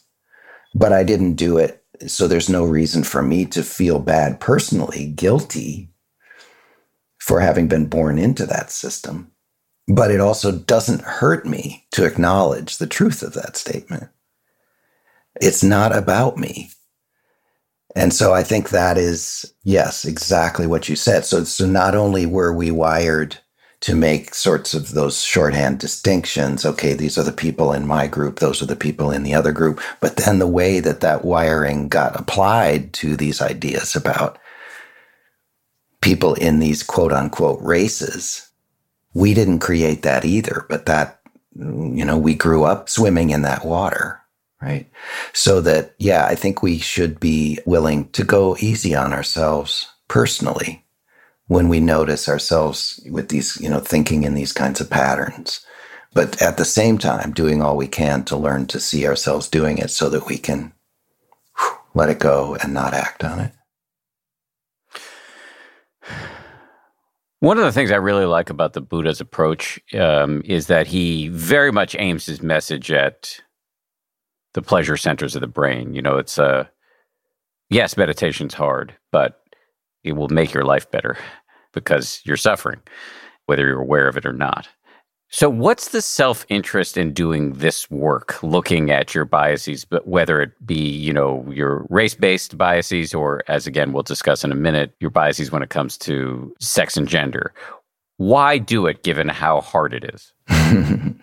but 0.75 0.91
I 0.91 1.05
didn't 1.05 1.35
do 1.35 1.57
it. 1.57 1.81
So 2.07 2.27
there's 2.27 2.49
no 2.49 2.65
reason 2.65 3.03
for 3.05 3.21
me 3.21 3.45
to 3.45 3.63
feel 3.63 3.99
bad 3.99 4.41
personally, 4.41 5.05
guilty 5.05 5.90
for 7.22 7.39
having 7.39 7.67
been 7.67 7.86
born 7.86 8.17
into 8.17 8.47
that 8.47 8.72
system. 8.72 9.32
But 9.88 10.09
it 10.09 10.19
also 10.19 10.51
doesn't 10.51 11.01
hurt 11.01 11.45
me 11.45 11.86
to 11.91 12.03
acknowledge 12.03 12.78
the 12.78 12.88
truth 12.88 13.22
of 13.22 13.34
that 13.34 13.55
statement. 13.55 14.09
It's 15.39 15.63
not 15.63 15.95
about 15.95 16.38
me. 16.38 16.72
And 17.95 18.11
so 18.11 18.34
I 18.34 18.41
think 18.41 18.69
that 18.69 18.97
is, 18.97 19.53
yes, 19.63 20.03
exactly 20.03 20.65
what 20.65 20.89
you 20.89 20.95
said. 20.95 21.24
So, 21.24 21.43
so 21.43 21.67
not 21.67 21.93
only 21.93 22.26
were 22.26 22.53
we 22.53 22.72
wired 22.72 23.38
to 23.82 23.95
make 23.95 24.34
sorts 24.34 24.74
of 24.74 24.91
those 24.91 25.24
shorthand 25.24 25.80
distinctions, 25.80 26.65
okay, 26.65 26.93
these 26.93 27.19
are 27.19 27.24
the 27.24 27.32
people 27.32 27.72
in 27.72 27.86
my 27.86 28.07
group, 28.07 28.39
those 28.39 28.63
are 28.63 28.67
the 28.67 28.76
people 28.76 29.11
in 29.11 29.22
the 29.22 29.36
other 29.36 29.51
group, 29.51 29.80
but 29.99 30.15
then 30.17 30.39
the 30.39 30.47
way 30.47 30.80
that 30.80 31.01
that 31.01 31.24
wiring 31.24 31.88
got 31.88 32.19
applied 32.19 32.93
to 32.93 33.15
these 33.15 33.41
ideas 33.41 33.95
about 33.95 34.39
people 36.01 36.33
in 36.35 36.59
these 36.59 36.83
quote 36.83 37.13
unquote 37.13 37.61
races, 37.61 38.49
we 39.13 39.33
didn't 39.33 39.59
create 39.59 40.03
that 40.03 40.25
either, 40.25 40.65
but 40.69 40.85
that, 40.85 41.21
you 41.55 42.05
know, 42.05 42.17
we 42.17 42.33
grew 42.33 42.63
up 42.63 42.89
swimming 42.89 43.29
in 43.29 43.41
that 43.43 43.65
water 43.65 44.21
right? 44.61 44.89
So 45.33 45.59
that, 45.61 45.95
yeah, 45.97 46.25
I 46.25 46.35
think 46.35 46.61
we 46.61 46.77
should 46.77 47.19
be 47.19 47.59
willing 47.65 48.09
to 48.11 48.23
go 48.23 48.55
easy 48.59 48.95
on 48.95 49.11
ourselves 49.11 49.87
personally 50.07 50.85
when 51.47 51.67
we 51.67 51.79
notice 51.79 52.29
ourselves 52.29 53.01
with 53.09 53.29
these, 53.29 53.59
you 53.59 53.69
know, 53.69 53.79
thinking 53.79 54.23
in 54.23 54.35
these 54.35 54.53
kinds 54.53 54.79
of 54.79 54.89
patterns. 54.89 55.65
But 56.13 56.41
at 56.41 56.57
the 56.57 56.65
same 56.65 56.97
time, 56.97 57.31
doing 57.31 57.61
all 57.61 57.75
we 57.75 57.87
can 57.87 58.23
to 58.25 58.37
learn 58.37 58.67
to 58.67 58.79
see 58.79 59.07
ourselves 59.07 59.47
doing 59.49 59.77
it 59.77 59.89
so 59.89 60.09
that 60.09 60.27
we 60.27 60.37
can 60.37 60.73
let 61.93 62.09
it 62.09 62.19
go 62.19 62.55
and 62.61 62.73
not 62.73 62.93
act 62.93 63.23
on 63.23 63.39
it. 63.39 63.53
One 67.41 67.57
of 67.57 67.63
the 67.63 67.71
things 67.71 67.91
I 67.91 67.95
really 67.95 68.25
like 68.25 68.51
about 68.51 68.73
the 68.73 68.81
Buddha's 68.81 69.19
approach 69.19 69.79
um, 69.95 70.43
is 70.45 70.67
that 70.67 70.85
he 70.85 71.27
very 71.29 71.71
much 71.71 71.95
aims 71.97 72.27
his 72.27 72.43
message 72.43 72.91
at 72.91 73.41
the 74.53 74.61
pleasure 74.61 74.95
centers 74.95 75.33
of 75.33 75.41
the 75.41 75.47
brain. 75.47 75.95
You 75.95 76.03
know, 76.03 76.17
it's 76.17 76.37
a 76.37 76.43
uh, 76.43 76.63
yes, 77.71 77.97
meditation's 77.97 78.53
hard, 78.53 78.95
but 79.11 79.41
it 80.03 80.11
will 80.11 80.27
make 80.27 80.53
your 80.53 80.65
life 80.65 80.91
better 80.91 81.17
because 81.73 82.21
you're 82.25 82.37
suffering, 82.37 82.79
whether 83.47 83.65
you're 83.65 83.81
aware 83.81 84.07
of 84.07 84.17
it 84.17 84.25
or 84.27 84.33
not. 84.33 84.69
So, 85.34 85.49
what's 85.49 85.89
the 85.89 86.01
self 86.01 86.45
interest 86.49 86.97
in 86.97 87.13
doing 87.13 87.53
this 87.53 87.89
work, 87.89 88.43
looking 88.43 88.91
at 88.91 89.15
your 89.15 89.23
biases, 89.23 89.86
but 89.86 90.05
whether 90.05 90.41
it 90.41 90.51
be, 90.65 90.75
you 90.75 91.13
know, 91.13 91.49
your 91.49 91.88
race 91.89 92.15
based 92.15 92.57
biases 92.57 93.13
or, 93.13 93.41
as 93.47 93.65
again, 93.65 93.93
we'll 93.93 94.03
discuss 94.03 94.43
in 94.43 94.51
a 94.51 94.55
minute, 94.55 94.93
your 94.99 95.09
biases 95.09 95.49
when 95.49 95.63
it 95.63 95.69
comes 95.69 95.97
to 95.99 96.53
sex 96.59 96.97
and 96.97 97.07
gender? 97.07 97.53
Why 98.17 98.57
do 98.57 98.86
it 98.88 99.03
given 99.03 99.29
how 99.29 99.61
hard 99.61 99.93
it 99.93 100.03
is? 100.13 100.34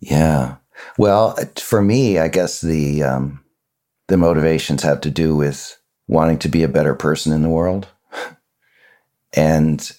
yeah. 0.00 0.56
Well, 0.98 1.36
for 1.56 1.80
me, 1.80 2.18
I 2.18 2.28
guess 2.28 2.60
the 2.60 3.04
um, 3.04 3.42
the 4.08 4.18
motivations 4.18 4.82
have 4.82 5.00
to 5.00 5.10
do 5.10 5.34
with 5.34 5.78
wanting 6.08 6.38
to 6.40 6.48
be 6.50 6.62
a 6.62 6.68
better 6.68 6.94
person 6.94 7.32
in 7.32 7.40
the 7.40 7.48
world. 7.48 7.88
and 9.32 9.90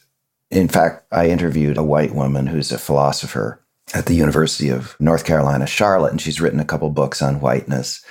in 0.56 0.68
fact, 0.68 1.06
I 1.12 1.28
interviewed 1.30 1.78
a 1.78 1.84
white 1.84 2.16
woman 2.16 2.48
who's 2.48 2.72
a 2.72 2.78
philosopher 2.78 3.62
at 3.94 4.06
the 4.06 4.16
University 4.16 4.70
of 4.70 4.96
North 5.00 5.26
Carolina, 5.26 5.68
Charlotte, 5.68 6.12
and 6.12 6.22
she's 6.22 6.42
written 6.42 6.60
a 6.60 6.66
couple 6.66 6.90
books 6.90 7.22
on 7.22 7.40
whiteness. 7.40 8.04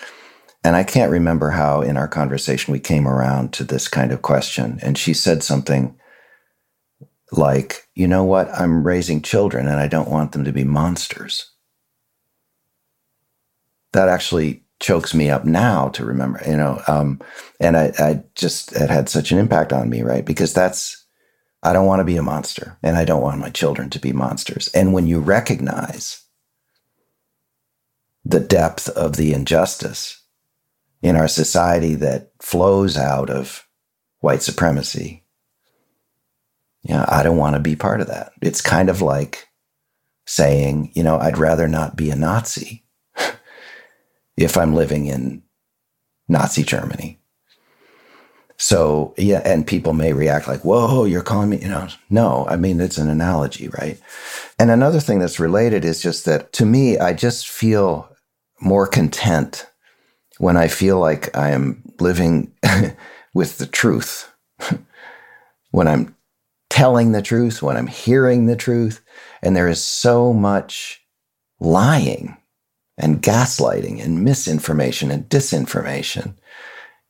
And 0.62 0.76
I 0.76 0.84
can't 0.84 1.10
remember 1.10 1.50
how 1.50 1.80
in 1.82 1.96
our 1.96 2.08
conversation 2.08 2.72
we 2.72 2.80
came 2.80 3.08
around 3.08 3.52
to 3.54 3.64
this 3.64 3.88
kind 3.88 4.12
of 4.12 4.22
question. 4.22 4.78
And 4.82 4.96
she 4.96 5.12
said 5.14 5.42
something 5.42 5.98
like, 7.32 7.88
you 7.94 8.06
know 8.06 8.24
what? 8.24 8.48
I'm 8.50 8.86
raising 8.86 9.20
children 9.20 9.66
and 9.66 9.80
I 9.80 9.88
don't 9.88 10.10
want 10.10 10.32
them 10.32 10.44
to 10.44 10.52
be 10.52 10.64
monsters 10.64 11.50
that 13.94 14.08
actually 14.08 14.62
chokes 14.80 15.14
me 15.14 15.30
up 15.30 15.44
now 15.46 15.88
to 15.88 16.04
remember, 16.04 16.42
you 16.46 16.56
know. 16.56 16.82
Um, 16.86 17.20
and 17.60 17.76
I, 17.76 17.92
I 17.98 18.22
just 18.34 18.72
it 18.72 18.90
had 18.90 19.08
such 19.08 19.32
an 19.32 19.38
impact 19.38 19.72
on 19.72 19.88
me, 19.88 20.02
right? 20.02 20.24
Because 20.24 20.52
that's 20.52 21.03
I 21.64 21.72
don't 21.72 21.86
want 21.86 22.00
to 22.00 22.04
be 22.04 22.18
a 22.18 22.22
monster, 22.22 22.76
and 22.82 22.96
I 22.96 23.06
don't 23.06 23.22
want 23.22 23.40
my 23.40 23.48
children 23.48 23.88
to 23.90 23.98
be 23.98 24.12
monsters. 24.12 24.68
And 24.74 24.92
when 24.92 25.06
you 25.06 25.18
recognize 25.18 26.22
the 28.22 28.40
depth 28.40 28.90
of 28.90 29.16
the 29.16 29.32
injustice 29.32 30.22
in 31.00 31.16
our 31.16 31.28
society 31.28 31.94
that 31.96 32.32
flows 32.40 32.98
out 32.98 33.30
of 33.30 33.66
white 34.20 34.42
supremacy, 34.42 35.24
yeah, 36.82 37.06
I 37.08 37.22
don't 37.22 37.38
want 37.38 37.56
to 37.56 37.60
be 37.60 37.76
part 37.76 38.02
of 38.02 38.08
that. 38.08 38.32
It's 38.42 38.60
kind 38.60 38.90
of 38.90 39.00
like 39.00 39.48
saying, 40.26 40.92
you 40.94 41.02
know, 41.02 41.18
I'd 41.18 41.38
rather 41.38 41.66
not 41.66 41.96
be 41.96 42.10
a 42.10 42.16
Nazi 42.16 42.84
if 44.36 44.58
I'm 44.58 44.74
living 44.74 45.06
in 45.06 45.42
Nazi 46.28 46.62
Germany. 46.62 47.20
So, 48.56 49.14
yeah, 49.16 49.42
and 49.44 49.66
people 49.66 49.92
may 49.92 50.12
react 50.12 50.46
like, 50.46 50.64
whoa, 50.64 51.04
you're 51.04 51.22
calling 51.22 51.50
me, 51.50 51.58
you 51.58 51.68
know, 51.68 51.88
no, 52.08 52.46
I 52.48 52.56
mean, 52.56 52.80
it's 52.80 52.98
an 52.98 53.08
analogy, 53.08 53.68
right? 53.68 54.00
And 54.58 54.70
another 54.70 55.00
thing 55.00 55.18
that's 55.18 55.40
related 55.40 55.84
is 55.84 56.00
just 56.00 56.24
that 56.26 56.52
to 56.54 56.64
me, 56.64 56.98
I 56.98 57.12
just 57.14 57.48
feel 57.48 58.08
more 58.60 58.86
content 58.86 59.66
when 60.38 60.56
I 60.56 60.68
feel 60.68 60.98
like 60.98 61.36
I 61.36 61.50
am 61.50 61.82
living 61.98 62.52
with 63.34 63.58
the 63.58 63.66
truth, 63.66 64.32
when 65.70 65.88
I'm 65.88 66.16
telling 66.70 67.12
the 67.12 67.22
truth, 67.22 67.62
when 67.62 67.76
I'm 67.76 67.88
hearing 67.88 68.46
the 68.46 68.56
truth. 68.56 69.00
And 69.42 69.56
there 69.56 69.68
is 69.68 69.84
so 69.84 70.32
much 70.32 71.02
lying 71.60 72.36
and 72.96 73.22
gaslighting 73.22 74.02
and 74.02 74.22
misinformation 74.22 75.10
and 75.10 75.28
disinformation 75.28 76.34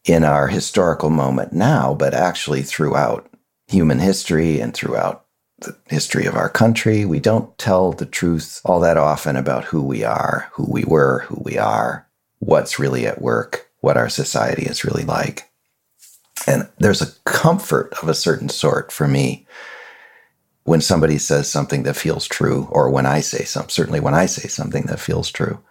in 0.04 0.24
our 0.24 0.48
historical 0.48 1.10
moment 1.10 1.52
now, 1.52 1.94
but 1.94 2.14
actually 2.14 2.62
throughout 2.62 3.30
human 3.68 3.98
history 3.98 4.60
and 4.60 4.74
throughout 4.74 5.24
the 5.58 5.76
history 5.88 6.26
of 6.26 6.34
our 6.34 6.48
country. 6.48 7.04
We 7.04 7.20
don't 7.20 7.56
tell 7.58 7.92
the 7.92 8.06
truth 8.06 8.60
all 8.64 8.80
that 8.80 8.98
often 8.98 9.36
about 9.36 9.64
who 9.64 9.82
we 9.82 10.04
are, 10.04 10.50
who 10.52 10.66
we 10.70 10.84
were, 10.84 11.20
who 11.20 11.40
we 11.42 11.56
are, 11.56 12.06
what's 12.38 12.78
really 12.78 13.06
at 13.06 13.22
work, 13.22 13.70
what 13.80 13.96
our 13.96 14.08
society 14.08 14.64
is 14.64 14.84
really 14.84 15.04
like. 15.04 15.50
And 16.46 16.68
there's 16.78 17.00
a 17.00 17.12
comfort 17.24 17.94
of 18.02 18.08
a 18.08 18.14
certain 18.14 18.50
sort 18.50 18.92
for 18.92 19.08
me 19.08 19.46
when 20.64 20.80
somebody 20.80 21.18
says 21.18 21.50
something 21.50 21.82
that 21.84 21.96
feels 21.96 22.26
true, 22.26 22.68
or 22.70 22.90
when 22.90 23.06
I 23.06 23.20
say 23.20 23.44
something, 23.44 23.70
certainly 23.70 24.00
when 24.00 24.14
I 24.14 24.26
say 24.26 24.48
something 24.48 24.84
that 24.86 25.00
feels 25.00 25.30
true. 25.30 25.62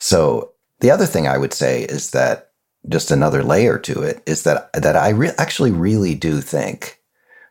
So 0.00 0.52
the 0.80 0.90
other 0.90 1.06
thing 1.06 1.26
I 1.26 1.38
would 1.38 1.52
say 1.52 1.84
is 1.84 2.10
that 2.10 2.51
just 2.88 3.10
another 3.10 3.42
layer 3.42 3.78
to 3.78 4.02
it 4.02 4.22
is 4.26 4.44
that 4.44 4.72
that 4.74 4.96
I 4.96 5.10
re- 5.10 5.32
actually 5.38 5.70
really 5.70 6.14
do 6.14 6.40
think 6.40 7.00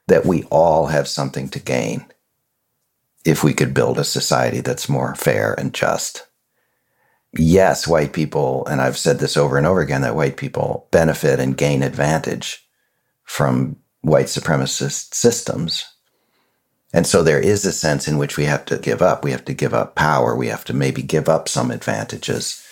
that 0.08 0.26
we 0.26 0.44
all 0.46 0.88
have 0.88 1.08
something 1.08 1.50
to 1.50 1.60
gain 1.60 2.06
if 3.26 3.44
we 3.44 3.54
could 3.54 3.74
build 3.74 4.00
a 4.00 4.04
society 4.04 4.62
that's 4.62 4.90
more 4.90 5.16
fair 5.16 5.54
and 5.54 5.74
just. 5.74 6.28
Yes, 7.38 7.88
white 7.88 8.14
people, 8.14 8.66
and 8.68 8.82
I've 8.82 8.98
said 8.98 9.20
this 9.20 9.38
over 9.38 9.58
and 9.58 9.68
over 9.68 9.82
again, 9.82 10.02
that 10.02 10.16
white 10.16 10.38
people 10.38 10.88
benefit 10.92 11.40
and 11.40 11.58
gain 11.58 11.84
advantage 11.84 12.68
from 13.26 13.78
white 14.02 14.28
supremacist 14.28 15.14
systems 15.14 15.86
and 16.94 17.08
so 17.08 17.24
there 17.24 17.40
is 17.40 17.66
a 17.66 17.72
sense 17.72 18.08
in 18.08 18.18
which 18.18 18.38
we 18.38 18.46
have 18.46 18.66
to 18.66 18.78
give 18.78 19.02
up. 19.02 19.24
We 19.24 19.32
have 19.32 19.46
to 19.46 19.54
give 19.54 19.74
up 19.74 19.96
power. 19.96 20.36
We 20.36 20.48
have 20.48 20.66
to 20.66 20.74
maybe 20.74 21.02
give 21.02 21.30
up 21.30 21.48
some 21.48 21.72
advantages. 21.72 22.64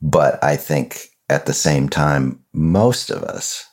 But 0.00 0.42
I 0.42 0.56
think 0.56 1.07
at 1.28 1.46
the 1.46 1.54
same 1.54 1.88
time, 1.88 2.42
most 2.52 3.10
of 3.10 3.22
us 3.22 3.66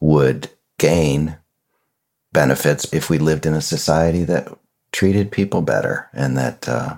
would 0.00 0.50
gain 0.78 1.36
benefits 2.32 2.92
if 2.92 3.10
we 3.10 3.18
lived 3.18 3.46
in 3.46 3.54
a 3.54 3.60
society 3.60 4.24
that 4.24 4.48
treated 4.92 5.30
people 5.30 5.62
better 5.62 6.08
and 6.12 6.36
that 6.36 6.68
uh, 6.68 6.96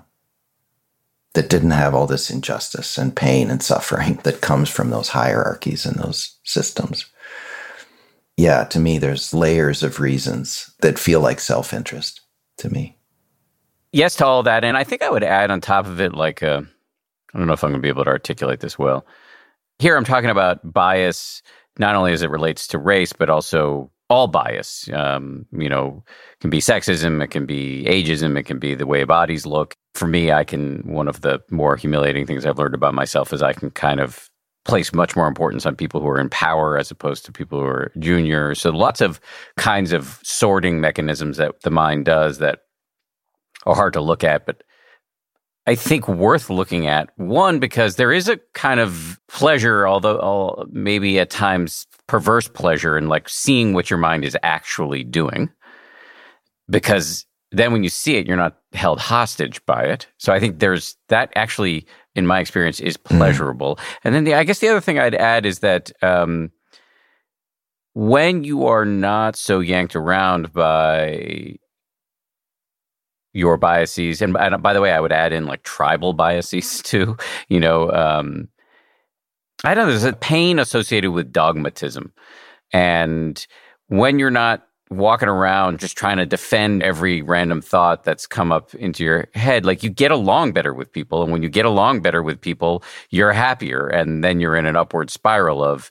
that 1.35 1.49
didn't 1.49 1.71
have 1.71 1.95
all 1.95 2.07
this 2.07 2.31
injustice 2.31 2.99
and 2.99 3.17
pain 3.17 3.51
and 3.51 3.63
suffering 3.63 4.21
that 4.25 4.41
comes 4.41 4.69
from 4.69 4.91
those 4.91 5.09
hierarchies 5.09 5.87
and 5.87 5.97
those 5.97 6.37
systems 6.45 7.07
yeah, 8.37 8.65
to 8.65 8.81
me, 8.81 8.99
there's 8.99 9.35
layers 9.35 9.83
of 9.83 10.01
reasons 10.01 10.75
that 10.81 10.99
feel 10.99 11.21
like 11.21 11.41
self 11.41 11.73
interest 11.73 12.23
to 12.59 12.71
me. 12.71 12.99
Yes, 13.93 14.17
to 14.17 14.27
all 14.27 14.43
that. 14.45 14.65
And 14.65 14.77
I 14.77 14.85
think 14.85 15.03
I 15.03 15.11
would 15.11 15.25
add 15.25 15.51
on 15.51 15.61
top 15.61 15.87
of 15.87 16.01
it, 16.01 16.15
like, 16.15 16.43
uh, 16.43 16.63
I 17.35 17.39
don't 17.39 17.47
know 17.47 17.53
if 17.55 17.65
I'm 17.65 17.71
going 17.71 17.81
to 17.81 17.83
be 17.83 17.89
able 17.89 18.05
to 18.05 18.11
articulate 18.11 18.61
this 18.61 18.79
well. 18.79 19.07
Here, 19.79 19.97
I'm 19.97 20.05
talking 20.05 20.31
about 20.31 20.61
bias, 20.73 21.43
not 21.79 21.95
only 21.95 22.13
as 22.13 22.23
it 22.23 22.31
relates 22.31 22.67
to 22.69 22.79
race, 22.79 23.13
but 23.13 23.31
also 23.31 23.91
all 24.11 24.29
bias. 24.29 24.89
Um, 24.93 25.47
you 25.53 25.69
know, 25.69 26.05
it 26.07 26.41
can 26.41 26.51
be 26.51 26.59
sexism, 26.59 27.23
it 27.23 27.29
can 27.29 27.47
be 27.47 27.85
ageism, 27.85 28.39
it 28.39 28.45
can 28.45 28.59
be 28.59 28.75
the 28.75 28.87
way 28.87 29.05
bodies 29.05 29.47
look. 29.47 29.75
For 29.95 30.07
me, 30.07 30.31
I 30.33 30.45
can, 30.45 30.83
one 30.85 31.09
of 31.09 31.23
the 31.23 31.41
more 31.51 31.77
humiliating 31.77 32.27
things 32.27 32.45
I've 32.45 32.59
learned 32.59 32.75
about 32.75 32.95
myself 32.95 33.33
is 33.33 33.43
I 33.43 33.55
can 33.55 33.71
kind 33.71 34.01
of 34.01 34.29
place 34.65 34.93
much 34.93 35.17
more 35.17 35.27
importance 35.27 35.67
on 35.67 35.75
people 35.75 36.01
who 36.01 36.09
are 36.09 36.21
in 36.21 36.29
power 36.29 36.79
as 36.79 36.91
opposed 36.91 37.25
to 37.25 37.33
people 37.33 37.59
who 37.59 37.67
are 37.67 37.91
junior. 37.99 38.55
So 38.55 38.71
lots 38.71 39.01
of 39.01 39.21
kinds 39.57 39.93
of 39.93 40.21
sorting 40.23 40.81
mechanisms 40.81 41.37
that 41.39 41.63
the 41.63 41.71
mind 41.71 42.05
does 42.05 42.39
that 42.39 42.61
are 43.65 43.75
hard 43.75 43.93
to 43.95 44.01
look 44.01 44.23
at, 44.23 44.47
but 44.47 44.63
I 45.67 45.75
think 45.77 46.09
worth 46.09 46.51
looking 46.51 46.87
at. 46.87 47.09
One, 47.17 47.61
because 47.61 47.97
there 47.97 48.13
is 48.13 48.29
a 48.29 48.39
kind 48.53 48.81
of 48.81 49.21
pleasure, 49.29 49.87
although 49.87 50.67
maybe 50.71 51.21
at 51.21 51.31
times 51.31 51.87
perverse 52.09 52.49
pleasure 52.49 52.99
in 52.99 53.09
like 53.09 53.29
seeing 53.29 53.73
what 53.73 53.89
your 53.89 53.99
mind 53.99 54.25
is 54.25 54.37
actually 54.43 55.05
doing. 55.05 55.51
Because 56.69 57.27
then 57.53 57.73
when 57.73 57.85
you 57.85 57.91
see 57.91 58.17
it, 58.17 58.27
you're 58.27 58.37
not 58.37 58.57
held 58.73 58.99
hostage 58.99 59.65
by 59.67 59.85
it. 59.85 60.09
So 60.19 60.33
I 60.33 60.41
think 60.41 60.59
there's 60.59 60.97
that 61.09 61.33
actually, 61.37 61.87
in 62.15 62.27
my 62.27 62.41
experience, 62.41 62.81
is 62.81 62.97
mm. 62.97 63.19
pleasurable. 63.19 63.77
Mm. 63.77 63.83
And 64.05 64.15
then 64.15 64.25
the, 64.25 64.35
I 64.35 64.45
guess 64.45 64.59
the 64.59 64.69
other 64.69 64.81
thing 64.81 64.99
I'd 64.99 65.15
add 65.15 65.47
is 65.47 65.61
that 65.61 65.93
um, 66.03 66.51
when 67.95 68.43
you 68.43 68.67
are 68.67 68.85
not 68.85 69.37
so 69.37 69.61
yanked 69.61 69.95
around 69.95 70.53
by 70.53 71.57
your 73.33 73.57
biases 73.57 74.21
and, 74.21 74.37
and, 74.37 74.63
by 74.63 74.73
the 74.73 74.81
way 74.81 74.93
i 74.93 75.01
would 75.01 75.13
add 75.13 75.33
in 75.33 75.47
like 75.47 75.63
tribal 75.63 76.13
biases 76.13 76.83
too 76.85 77.17
you 77.49 77.61
know 77.61 77.91
um, 77.93 78.49
i 79.65 79.75
don't 79.75 79.87
know 79.87 79.91
there's 79.91 80.05
a 80.05 80.13
pain 80.13 80.59
associated 80.59 81.11
with 81.11 81.33
dogmatism 81.33 82.13
and 82.73 83.47
when 83.89 84.19
you're 84.19 84.31
not 84.31 84.67
walking 84.93 85.29
around 85.29 85.81
just 85.81 85.97
trying 85.97 86.19
to 86.19 86.27
defend 86.27 86.83
every 86.83 87.23
random 87.23 87.61
thought 87.61 88.05
that's 88.05 88.27
come 88.27 88.53
up 88.53 88.75
into 88.75 89.03
your 89.03 89.27
head 89.35 89.65
like 89.65 89.83
you 89.83 89.91
get 89.91 90.11
along 90.11 90.53
better 90.53 90.75
with 90.75 90.93
people 90.93 91.23
and 91.23 91.33
when 91.33 91.43
you 91.43 91.49
get 91.49 91.65
along 91.65 92.01
better 92.01 92.23
with 92.23 92.41
people 92.41 92.83
you're 93.11 93.33
happier 93.33 93.89
and 93.89 94.23
then 94.23 94.39
you're 94.39 94.57
in 94.57 94.67
an 94.67 94.77
upward 94.77 95.11
spiral 95.11 95.65
of 95.65 95.91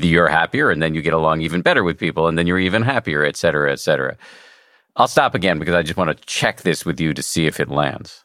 you're 0.00 0.28
happier 0.28 0.70
and 0.70 0.82
then 0.82 0.94
you 0.94 1.02
get 1.02 1.12
along 1.12 1.40
even 1.40 1.60
better 1.60 1.84
with 1.84 1.98
people 1.98 2.26
and 2.26 2.38
then 2.38 2.46
you're 2.46 2.58
even 2.58 2.82
happier 2.82 3.24
et 3.24 3.36
cetera 3.36 3.70
et 3.70 3.80
cetera 3.80 4.16
I'll 4.96 5.08
stop 5.08 5.34
again 5.34 5.58
because 5.58 5.74
I 5.74 5.82
just 5.82 5.96
want 5.96 6.16
to 6.16 6.26
check 6.26 6.62
this 6.62 6.84
with 6.84 7.00
you 7.00 7.14
to 7.14 7.22
see 7.22 7.46
if 7.46 7.60
it 7.60 7.68
lands. 7.68 8.24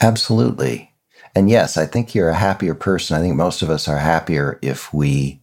Absolutely. 0.00 0.92
And 1.34 1.48
yes, 1.48 1.76
I 1.76 1.86
think 1.86 2.14
you're 2.14 2.30
a 2.30 2.34
happier 2.34 2.74
person. 2.74 3.16
I 3.16 3.20
think 3.20 3.36
most 3.36 3.62
of 3.62 3.70
us 3.70 3.88
are 3.88 3.98
happier 3.98 4.58
if 4.62 4.92
we 4.92 5.40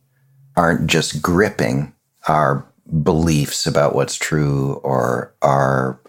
aren't 0.57 0.87
just 0.87 1.21
gripping 1.21 1.93
our 2.27 2.65
beliefs 3.03 3.65
about 3.65 3.95
what's 3.95 4.15
true 4.15 4.73
or 4.83 5.33
our, 5.41 5.99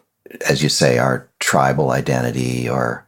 as 0.49 0.62
you 0.62 0.68
say, 0.68 0.99
our 0.99 1.28
tribal 1.39 1.91
identity 1.91 2.68
or 2.68 3.07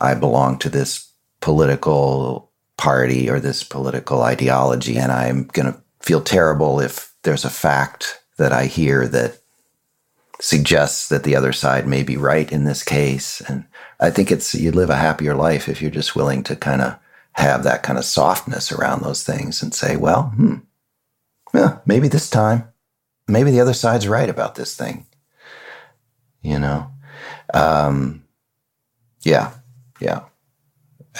I 0.00 0.14
belong 0.14 0.58
to 0.58 0.68
this 0.68 1.08
political 1.40 2.50
party 2.76 3.28
or 3.28 3.38
this 3.38 3.62
political 3.62 4.22
ideology 4.22 4.98
and 4.98 5.12
I'm 5.12 5.44
going 5.52 5.72
to 5.72 5.80
feel 6.00 6.20
terrible 6.20 6.80
if 6.80 7.14
there's 7.22 7.44
a 7.44 7.50
fact 7.50 8.20
that 8.38 8.52
I 8.52 8.66
hear 8.66 9.06
that 9.08 9.38
suggests 10.42 11.08
that 11.08 11.22
the 11.22 11.36
other 11.36 11.52
side 11.52 11.86
may 11.86 12.02
be 12.02 12.16
right 12.16 12.50
in 12.50 12.64
this 12.64 12.82
case. 12.82 13.40
And 13.42 13.64
I 14.00 14.10
think 14.10 14.32
it's 14.32 14.56
you 14.56 14.72
live 14.72 14.90
a 14.90 14.96
happier 14.96 15.36
life 15.36 15.68
if 15.68 15.80
you're 15.80 15.90
just 15.90 16.16
willing 16.16 16.42
to 16.42 16.56
kind 16.56 16.82
of 16.82 16.98
have 17.34 17.62
that 17.62 17.84
kind 17.84 17.96
of 17.96 18.04
softness 18.04 18.72
around 18.72 19.02
those 19.02 19.22
things 19.22 19.62
and 19.62 19.72
say, 19.72 19.94
well, 19.94 20.32
hmm, 20.34 20.56
yeah, 21.54 21.78
maybe 21.86 22.08
this 22.08 22.28
time, 22.28 22.64
maybe 23.28 23.52
the 23.52 23.60
other 23.60 23.72
side's 23.72 24.08
right 24.08 24.28
about 24.28 24.56
this 24.56 24.76
thing. 24.76 25.06
You 26.42 26.58
know, 26.58 26.90
um, 27.54 28.24
yeah, 29.20 29.52
yeah, 30.00 30.22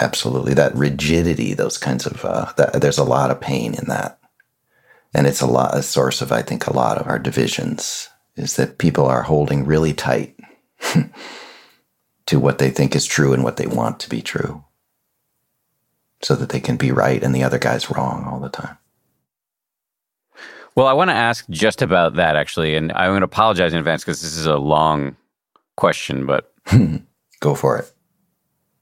absolutely. 0.01 0.55
That 0.55 0.75
rigidity, 0.75 1.55
those 1.55 1.79
kinds 1.79 2.07
of 2.07 2.25
uh, 2.25 2.53
that, 2.57 2.81
there's 2.81 2.99
a 2.99 3.05
lot 3.05 3.31
of 3.31 3.41
pain 3.41 3.75
in 3.75 3.87
that, 3.87 4.19
and 5.15 5.29
it's 5.29 5.41
a 5.41 5.47
lot 5.47 5.79
a 5.79 5.83
source 5.85 6.21
of 6.23 6.33
I 6.33 6.43
think 6.43 6.67
a 6.67 6.73
lot 6.73 6.99
of 6.99 7.07
our 7.07 7.21
divisions 7.21 8.09
is 8.37 8.57
that 8.57 8.79
people 8.79 9.07
are 9.07 9.23
holding 9.23 9.65
really 9.65 9.93
tight 9.93 10.39
to 12.27 12.41
what 12.41 12.59
they 12.59 12.71
think 12.71 12.97
is 12.97 13.05
true 13.05 13.33
and 13.33 13.45
what 13.45 13.57
they 13.57 13.67
want 13.67 14.01
to 14.01 14.09
be 14.09 14.23
true 14.23 14.65
so 16.23 16.35
that 16.37 16.51
they 16.51 16.61
can 16.61 16.77
be 16.77 16.93
right 16.93 17.23
and 17.23 17.35
the 17.35 17.43
other 17.43 17.59
guy's 17.59 17.91
wrong 17.91 18.25
all 18.25 18.41
the 18.41 18.49
time. 18.49 18.79
Well, 20.75 20.87
I 20.87 20.95
want 20.95 21.11
to 21.11 21.15
ask 21.15 21.47
just 21.51 21.83
about 21.83 22.15
that 22.15 22.37
actually, 22.37 22.77
and 22.77 22.93
I'm 22.93 23.11
going 23.11 23.21
to 23.21 23.27
apologize 23.27 23.73
in 23.73 23.79
advance 23.79 24.03
because 24.03 24.23
this 24.23 24.37
is 24.37 24.47
a 24.47 24.57
long 24.57 25.17
question, 25.77 26.25
but 26.25 26.53
go 27.41 27.55
for 27.55 27.79
it. 27.79 27.93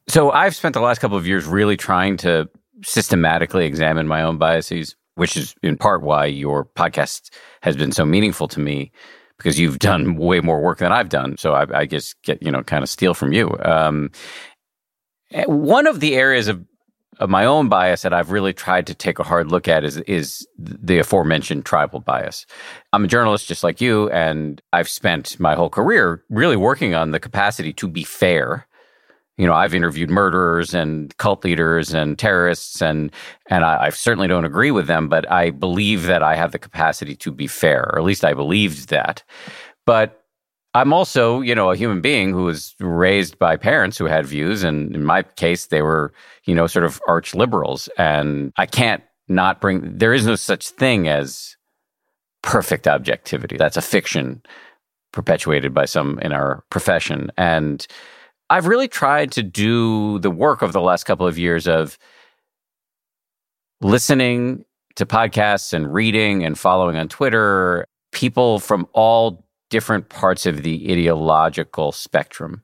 So, 0.07 0.31
I've 0.31 0.55
spent 0.55 0.75
the 0.75 0.81
last 0.81 1.01
couple 1.01 1.17
of 1.17 1.27
years 1.27 1.47
really 1.47 1.77
trying 1.77 2.17
to 2.19 2.49
systematically 2.85 3.65
examine 3.67 4.07
my 4.07 4.23
own 4.23 4.39
biases, 4.39 4.97
which 5.15 5.37
is 5.37 5.55
in 5.63 5.77
part 5.77 6.03
why 6.03 6.27
your 6.27 6.65
podcast 6.65 7.31
has 7.63 7.77
been 7.77 7.93
so 7.93 8.05
meaningful 8.05 8.49
to 8.49 8.61
me 8.61 8.93
because 9.41 9.59
you've 9.59 9.79
done 9.79 10.17
way 10.17 10.41
more 10.41 10.61
work 10.61 10.79
than 10.79 10.93
I've 10.93 11.09
done. 11.09 11.39
So 11.39 11.55
I, 11.55 11.81
I 11.81 11.87
guess 11.87 12.15
get 12.23 12.43
you 12.43 12.51
know 12.51 12.63
kind 12.63 12.83
of 12.83 12.91
steal 12.91 13.15
from 13.15 13.33
you. 13.33 13.57
Um, 13.63 14.11
eh, 15.33 15.45
one 15.47 15.87
of 15.87 16.01
the 16.01 16.15
areas 16.15 16.47
of 16.49 16.65
of 17.19 17.29
my 17.29 17.45
own 17.45 17.69
bias 17.69 18.03
that 18.03 18.15
I've 18.15 18.31
really 18.31 18.55
tried 18.55 18.87
to 18.87 18.95
take 18.95 19.19
a 19.19 19.23
hard 19.23 19.51
look 19.51 19.67
at 19.67 19.85
is 19.85 19.97
is 19.99 20.47
the 20.59 20.99
aforementioned 20.99 21.65
tribal 21.65 22.01
bias. 22.01 22.47
I'm 22.93 23.05
a 23.05 23.09
journalist 23.09 23.49
just 23.49 23.65
like 23.65 23.81
you, 23.81 24.11
and 24.11 24.61
I've 24.73 24.89
spent 24.89 25.41
my 25.41 25.55
whole 25.55 25.71
career 25.71 26.23
really 26.29 26.57
working 26.57 26.95
on 26.95 27.11
the 27.11 27.21
capacity 27.21 27.73
to 27.75 27.89
be 27.89 28.05
fair 28.05 28.67
you 29.37 29.47
know, 29.47 29.55
I've 29.55 29.75
interviewed 29.75 30.11
murderers 30.11 30.75
and 30.75 31.17
cult 31.17 31.45
leaders 31.45 31.95
and 31.95 32.19
terrorists, 32.19 32.83
and 32.83 33.11
and 33.47 33.65
I, 33.65 33.87
I, 33.87 33.91
certainly 33.91 34.29
don't 34.29 34.45
agree 34.45 34.71
with 34.71 34.87
them, 34.87 35.09
but 35.09 35.31
I 35.31 35.51
believe 35.51 36.05
that 36.05 36.23
I 36.23 36.35
have 36.37 36.53
the 36.53 36.59
capacity 36.59 37.17
to 37.17 37.33
be 37.33 37.47
fair, 37.47 37.91
or 37.93 37.99
at 37.99 38.05
least 38.05 38.25
I 38.25 38.35
believed 38.35 38.91
that. 38.91 39.23
But 39.87 40.21
I'm 40.75 40.93
also, 40.93 41.41
you 41.41 41.55
know, 41.55 41.71
a 41.71 41.77
human 41.77 42.01
being 42.01 42.33
who 42.33 42.45
was 42.45 42.77
raised 42.79 43.39
by 43.39 43.57
parents 43.57 43.99
who 43.99 44.05
had 44.05 44.27
views, 44.27 44.63
and 44.63 44.95
in 44.95 45.05
my 45.05 45.23
case, 45.23 45.67
they 45.67 45.83
were, 45.83 46.13
you 46.45 46.55
know, 46.55 46.67
sort 46.67 46.85
of 46.85 47.01
arch 47.09 47.35
liberals, 47.35 47.89
and 47.99 48.53
I 48.57 48.67
can't 48.67 49.03
not 49.27 49.61
bring. 49.61 49.97
There 49.97 50.15
is 50.15 50.27
no 50.27 50.37
such 50.37 50.69
thing 50.69 51.09
as 51.09 51.57
perfect 52.43 52.87
objectivity. 52.87 53.57
That's 53.57 53.77
a 53.77 53.83
fiction 53.83 54.43
perpetuated 55.13 55.75
by 55.75 55.87
some 55.87 56.19
in 56.21 56.33
our 56.33 56.63
profession, 56.71 57.33
and 57.37 57.87
I've 58.51 58.67
really 58.67 58.89
tried 58.89 59.31
to 59.33 59.45
do 59.45 60.19
the 60.19 60.31
work 60.31 60.61
of 60.61 60.73
the 60.73 60.81
last 60.81 61.05
couple 61.05 61.27
of 61.27 61.39
years 61.39 61.69
of 61.69 61.97
listening 63.81 64.65
to 64.97 65.07
podcasts 65.07 65.73
and 65.73 65.95
reading 65.95 66.45
and 66.45 66.59
following 66.59 66.97
on 66.97 67.09
Twitter 67.09 67.87
people 68.11 68.59
from 68.59 68.89
all 68.93 69.47
different 69.71 70.09
parts 70.09 70.47
of 70.47 70.65
the 70.65 70.91
ideological 70.91 71.93
spectrum. 71.93 72.63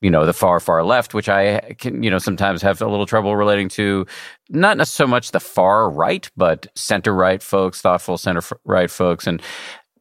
You 0.00 0.10
know, 0.10 0.24
the 0.24 0.32
far, 0.32 0.58
far 0.58 0.82
left, 0.82 1.12
which 1.12 1.28
I 1.28 1.74
can, 1.78 2.02
you 2.02 2.10
know, 2.10 2.16
sometimes 2.16 2.62
have 2.62 2.80
a 2.80 2.88
little 2.88 3.04
trouble 3.04 3.36
relating 3.36 3.68
to, 3.70 4.06
not 4.48 4.88
so 4.88 5.06
much 5.06 5.32
the 5.32 5.40
far 5.40 5.90
right, 5.90 6.26
but 6.34 6.66
center 6.74 7.14
right 7.14 7.42
folks, 7.42 7.82
thoughtful 7.82 8.16
center 8.16 8.40
right 8.64 8.90
folks. 8.90 9.26
And 9.26 9.42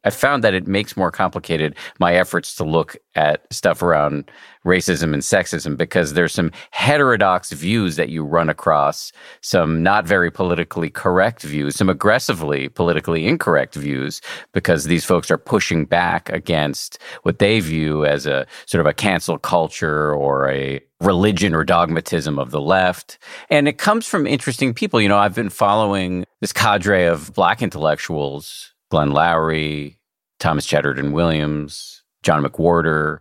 I 0.03 0.11
found 0.11 0.43
that 0.43 0.53
it 0.53 0.67
makes 0.67 0.95
more 0.95 1.11
complicated 1.11 1.75
my 1.99 2.13
efforts 2.13 2.55
to 2.55 2.63
look 2.63 2.95
at 3.15 3.51
stuff 3.51 3.81
around 3.81 4.31
racism 4.65 5.13
and 5.13 5.21
sexism 5.21 5.75
because 5.75 6.13
there's 6.13 6.33
some 6.33 6.51
heterodox 6.71 7.51
views 7.51 7.95
that 7.97 8.09
you 8.09 8.23
run 8.23 8.49
across, 8.49 9.11
some 9.41 9.83
not 9.83 10.07
very 10.07 10.31
politically 10.31 10.89
correct 10.89 11.43
views, 11.43 11.75
some 11.75 11.89
aggressively 11.89 12.69
politically 12.69 13.27
incorrect 13.27 13.75
views 13.75 14.21
because 14.53 14.85
these 14.85 15.03
folks 15.03 15.29
are 15.29 15.37
pushing 15.37 15.85
back 15.85 16.29
against 16.29 16.97
what 17.23 17.39
they 17.39 17.59
view 17.59 18.05
as 18.05 18.25
a 18.25 18.45
sort 18.67 18.79
of 18.79 18.87
a 18.87 18.93
cancel 18.93 19.37
culture 19.37 20.13
or 20.13 20.49
a 20.49 20.81
religion 21.01 21.53
or 21.53 21.63
dogmatism 21.63 22.39
of 22.39 22.51
the 22.51 22.61
left. 22.61 23.17
And 23.49 23.67
it 23.67 23.77
comes 23.77 24.05
from 24.05 24.27
interesting 24.27 24.73
people. 24.73 24.99
You 24.99 25.09
know, 25.09 25.17
I've 25.17 25.35
been 25.35 25.49
following 25.49 26.25
this 26.41 26.53
cadre 26.53 27.05
of 27.05 27.33
black 27.33 27.61
intellectuals 27.61 28.73
Glenn 28.89 29.09
Loury, 29.09 29.97
Thomas 30.39 30.65
Chatterton 30.65 31.11
Williams, 31.11 32.03
John 32.23 32.43
McWhorter. 32.43 33.19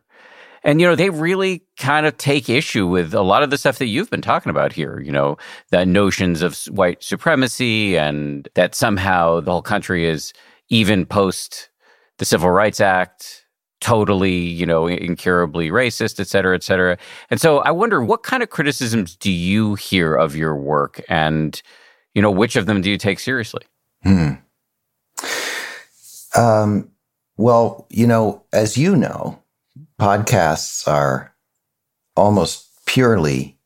And, 0.65 0.81
you 0.81 0.87
know, 0.87 0.97
they 0.97 1.11
really 1.11 1.63
kind 1.77 2.05
of 2.05 2.17
take 2.19 2.49
issue 2.49 2.87
with 2.87 3.15
a 3.15 3.23
lot 3.23 3.43
of 3.43 3.51
the 3.51 3.59
stuff 3.59 3.79
that 3.79 3.87
you've 3.87 4.11
been 4.11 4.21
talking 4.21 4.51
about 4.51 4.73
here, 4.73 5.01
you 5.01 5.13
know, 5.13 5.37
the 5.71 5.87
notions 5.87 6.43
of 6.43 6.57
white 6.65 7.03
supremacy 7.03 7.97
and 7.97 8.49
that 8.55 8.75
somehow 8.75 9.41
the 9.41 9.53
whole 9.53 9.63
country 9.63 10.05
is 10.05 10.33
even 10.69 11.07
post 11.07 11.71
the 12.19 12.25
Civil 12.25 12.51
Rights 12.51 12.81
Act, 12.81 13.47
totally, 13.81 14.35
you 14.35 14.67
know, 14.67 14.89
incurably 14.89 15.71
racist, 15.71 16.19
et 16.19 16.27
cetera, 16.27 16.57
et 16.57 16.65
cetera. 16.65 16.99
And 17.31 17.41
so 17.41 17.59
I 17.61 17.71
wonder 17.71 18.03
what 18.03 18.25
kind 18.25 18.43
of 18.43 18.51
criticisms 18.51 19.15
do 19.15 19.31
you 19.31 19.77
hear 19.77 20.15
of 20.15 20.35
your 20.35 20.57
work 20.57 21.01
and, 21.09 21.63
you 22.15 22.21
know, 22.21 22.31
which 22.31 22.57
of 22.57 22.67
them 22.67 22.83
do 22.83 22.91
you 22.91 22.99
take 22.99 23.21
seriously? 23.21 23.63
Hmm. 24.03 24.33
Um, 26.37 26.91
well, 27.37 27.87
you 27.91 28.07
know, 28.07 28.45
as 28.53 28.77
you 28.77 28.97
know, 28.97 29.43
podcasts 30.01 30.87
are 30.89 31.35
almost 32.17 32.69
purely 32.87 33.59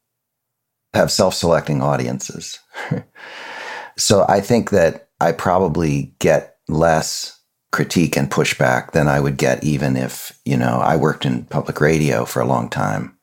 have 0.94 1.10
self-selecting 1.10 1.80
audiences. 1.80 2.58
so 3.96 4.26
I 4.28 4.40
think 4.40 4.70
that 4.70 5.08
I 5.20 5.32
probably 5.32 6.14
get 6.18 6.56
less 6.68 7.40
critique 7.70 8.16
and 8.16 8.30
pushback 8.30 8.92
than 8.92 9.08
I 9.08 9.18
would 9.18 9.38
get 9.38 9.64
even 9.64 9.96
if, 9.96 10.38
you 10.44 10.56
know, 10.56 10.80
I 10.82 10.96
worked 10.96 11.24
in 11.24 11.44
public 11.44 11.80
radio 11.80 12.26
for 12.26 12.40
a 12.42 12.46
long 12.46 12.68
time. 12.68 13.16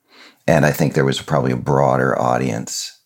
And 0.48 0.66
I 0.66 0.72
think 0.72 0.94
there 0.94 1.04
was 1.04 1.22
probably 1.22 1.52
a 1.52 1.56
broader 1.56 2.18
audience 2.20 2.99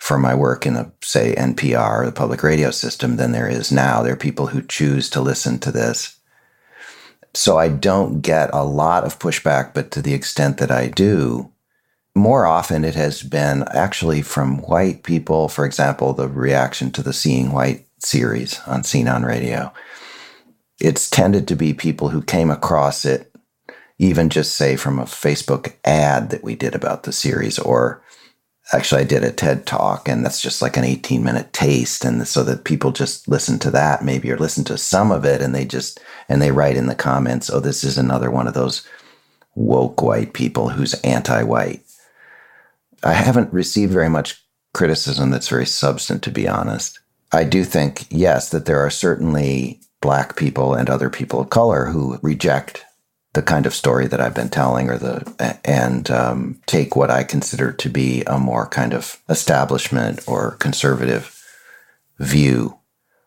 for 0.00 0.18
my 0.18 0.34
work 0.34 0.66
in 0.66 0.74
the, 0.74 0.90
say, 1.02 1.34
NPR, 1.36 2.06
the 2.06 2.10
public 2.10 2.42
radio 2.42 2.70
system, 2.70 3.16
than 3.16 3.32
there 3.32 3.48
is 3.48 3.70
now. 3.70 4.02
There 4.02 4.14
are 4.14 4.16
people 4.16 4.48
who 4.48 4.62
choose 4.62 5.08
to 5.10 5.20
listen 5.20 5.58
to 5.60 5.70
this. 5.70 6.16
So 7.34 7.58
I 7.58 7.68
don't 7.68 8.22
get 8.22 8.50
a 8.52 8.64
lot 8.64 9.04
of 9.04 9.18
pushback, 9.18 9.72
but 9.74 9.90
to 9.92 10.02
the 10.02 10.14
extent 10.14 10.56
that 10.56 10.70
I 10.70 10.88
do, 10.88 11.52
more 12.16 12.46
often 12.46 12.82
it 12.82 12.94
has 12.94 13.22
been 13.22 13.62
actually 13.68 14.22
from 14.22 14.62
white 14.62 15.04
people. 15.04 15.48
For 15.48 15.64
example, 15.64 16.12
the 16.14 16.28
reaction 16.28 16.90
to 16.92 17.02
the 17.02 17.12
Seeing 17.12 17.52
White 17.52 17.86
series 17.98 18.58
on 18.66 18.82
Scene 18.82 19.06
on 19.06 19.22
Radio. 19.22 19.72
It's 20.80 21.10
tended 21.10 21.46
to 21.48 21.54
be 21.54 21.74
people 21.74 22.08
who 22.08 22.22
came 22.22 22.50
across 22.50 23.04
it, 23.04 23.32
even 23.98 24.30
just 24.30 24.56
say 24.56 24.76
from 24.76 24.98
a 24.98 25.04
Facebook 25.04 25.74
ad 25.84 26.30
that 26.30 26.42
we 26.42 26.56
did 26.56 26.74
about 26.74 27.02
the 27.02 27.12
series, 27.12 27.58
or 27.58 28.02
actually 28.72 29.02
I 29.02 29.04
did 29.04 29.24
a 29.24 29.32
TED 29.32 29.66
talk, 29.66 30.08
and 30.08 30.24
that's 30.24 30.40
just 30.40 30.62
like 30.62 30.76
an 30.76 30.84
18 30.84 31.22
minute 31.22 31.52
taste. 31.52 32.04
And 32.04 32.26
so 32.26 32.42
that 32.44 32.64
people 32.64 32.92
just 32.92 33.28
listen 33.28 33.58
to 33.60 33.70
that 33.72 34.04
maybe, 34.04 34.30
or 34.30 34.38
listen 34.38 34.64
to 34.64 34.78
some 34.78 35.10
of 35.10 35.24
it, 35.24 35.42
and 35.42 35.54
they 35.54 35.64
just, 35.64 36.00
and 36.28 36.40
they 36.40 36.52
write 36.52 36.76
in 36.76 36.86
the 36.86 36.94
comments, 36.94 37.50
oh, 37.50 37.60
this 37.60 37.84
is 37.84 37.98
another 37.98 38.30
one 38.30 38.46
of 38.46 38.54
those 38.54 38.86
woke 39.54 40.02
white 40.02 40.32
people 40.32 40.70
who's 40.70 40.94
anti 41.02 41.42
white. 41.42 41.82
I 43.02 43.12
haven't 43.12 43.52
received 43.52 43.92
very 43.92 44.10
much 44.10 44.42
criticism 44.74 45.30
that's 45.30 45.48
very 45.48 45.66
substantive, 45.66 46.22
to 46.22 46.30
be 46.30 46.46
honest. 46.46 47.00
I 47.32 47.44
do 47.44 47.64
think, 47.64 48.06
yes, 48.10 48.50
that 48.50 48.66
there 48.66 48.80
are 48.84 48.90
certainly 48.90 49.80
black 50.00 50.36
people 50.36 50.74
and 50.74 50.88
other 50.88 51.10
people 51.10 51.40
of 51.40 51.50
color 51.50 51.86
who 51.86 52.18
reject 52.22 52.84
the 53.32 53.42
kind 53.42 53.64
of 53.64 53.74
story 53.74 54.06
that 54.08 54.20
I've 54.20 54.34
been 54.34 54.48
telling 54.48 54.90
or 54.90 54.98
the 54.98 55.60
and 55.64 56.10
um, 56.10 56.60
take 56.66 56.96
what 56.96 57.10
I 57.10 57.22
consider 57.22 57.72
to 57.72 57.88
be 57.88 58.22
a 58.26 58.38
more 58.38 58.66
kind 58.66 58.92
of 58.92 59.22
establishment 59.28 60.20
or 60.26 60.52
conservative 60.52 61.36
view 62.18 62.78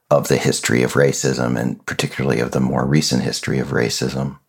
of 0.10 0.28
the 0.28 0.38
history 0.38 0.84
of 0.84 0.94
racism 0.94 1.60
and 1.60 1.84
particularly 1.86 2.40
of 2.40 2.52
the 2.52 2.60
more 2.60 2.86
recent 2.86 3.24
history 3.24 3.60
of 3.60 3.70
racism. 3.70 4.40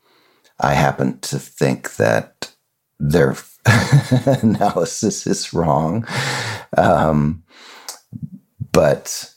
I 0.60 0.74
happen 0.74 1.20
to 1.20 1.38
think 1.38 1.96
that 1.96 2.52
their 2.98 3.36
analysis 4.26 5.26
is 5.26 5.52
wrong. 5.52 6.06
Um, 6.76 7.44
but 8.72 9.33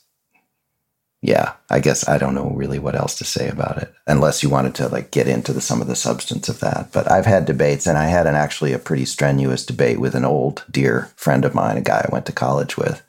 yeah, 1.20 1.54
I 1.68 1.80
guess 1.80 2.08
I 2.08 2.16
don't 2.16 2.34
know 2.34 2.50
really 2.50 2.78
what 2.78 2.94
else 2.94 3.16
to 3.16 3.24
say 3.24 3.48
about 3.48 3.78
it, 3.78 3.92
unless 4.06 4.42
you 4.42 4.48
wanted 4.48 4.76
to 4.76 4.88
like 4.88 5.10
get 5.10 5.26
into 5.26 5.52
the, 5.52 5.60
some 5.60 5.80
of 5.80 5.88
the 5.88 5.96
substance 5.96 6.48
of 6.48 6.60
that. 6.60 6.92
But 6.92 7.10
I've 7.10 7.26
had 7.26 7.44
debates, 7.44 7.86
and 7.86 7.98
I 7.98 8.06
had 8.06 8.26
an 8.26 8.36
actually 8.36 8.72
a 8.72 8.78
pretty 8.78 9.04
strenuous 9.04 9.66
debate 9.66 9.98
with 9.98 10.14
an 10.14 10.24
old 10.24 10.64
dear 10.70 11.10
friend 11.16 11.44
of 11.44 11.54
mine, 11.54 11.76
a 11.76 11.80
guy 11.80 12.04
I 12.06 12.12
went 12.12 12.26
to 12.26 12.32
college 12.32 12.76
with. 12.76 13.02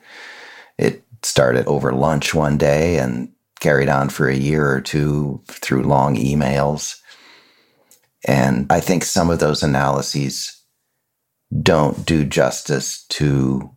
It 0.77 1.03
started 1.21 1.67
over 1.67 1.91
lunch 1.91 2.33
one 2.33 2.57
day 2.57 2.97
and 2.97 3.31
carried 3.59 3.89
on 3.89 4.09
for 4.09 4.27
a 4.27 4.35
year 4.35 4.71
or 4.71 4.81
two 4.81 5.43
through 5.47 5.83
long 5.83 6.15
emails. 6.15 6.99
And 8.25 8.65
I 8.71 8.79
think 8.79 9.03
some 9.03 9.29
of 9.29 9.39
those 9.39 9.61
analyses 9.61 10.63
don't 11.61 12.05
do 12.05 12.25
justice 12.25 13.05
to 13.09 13.69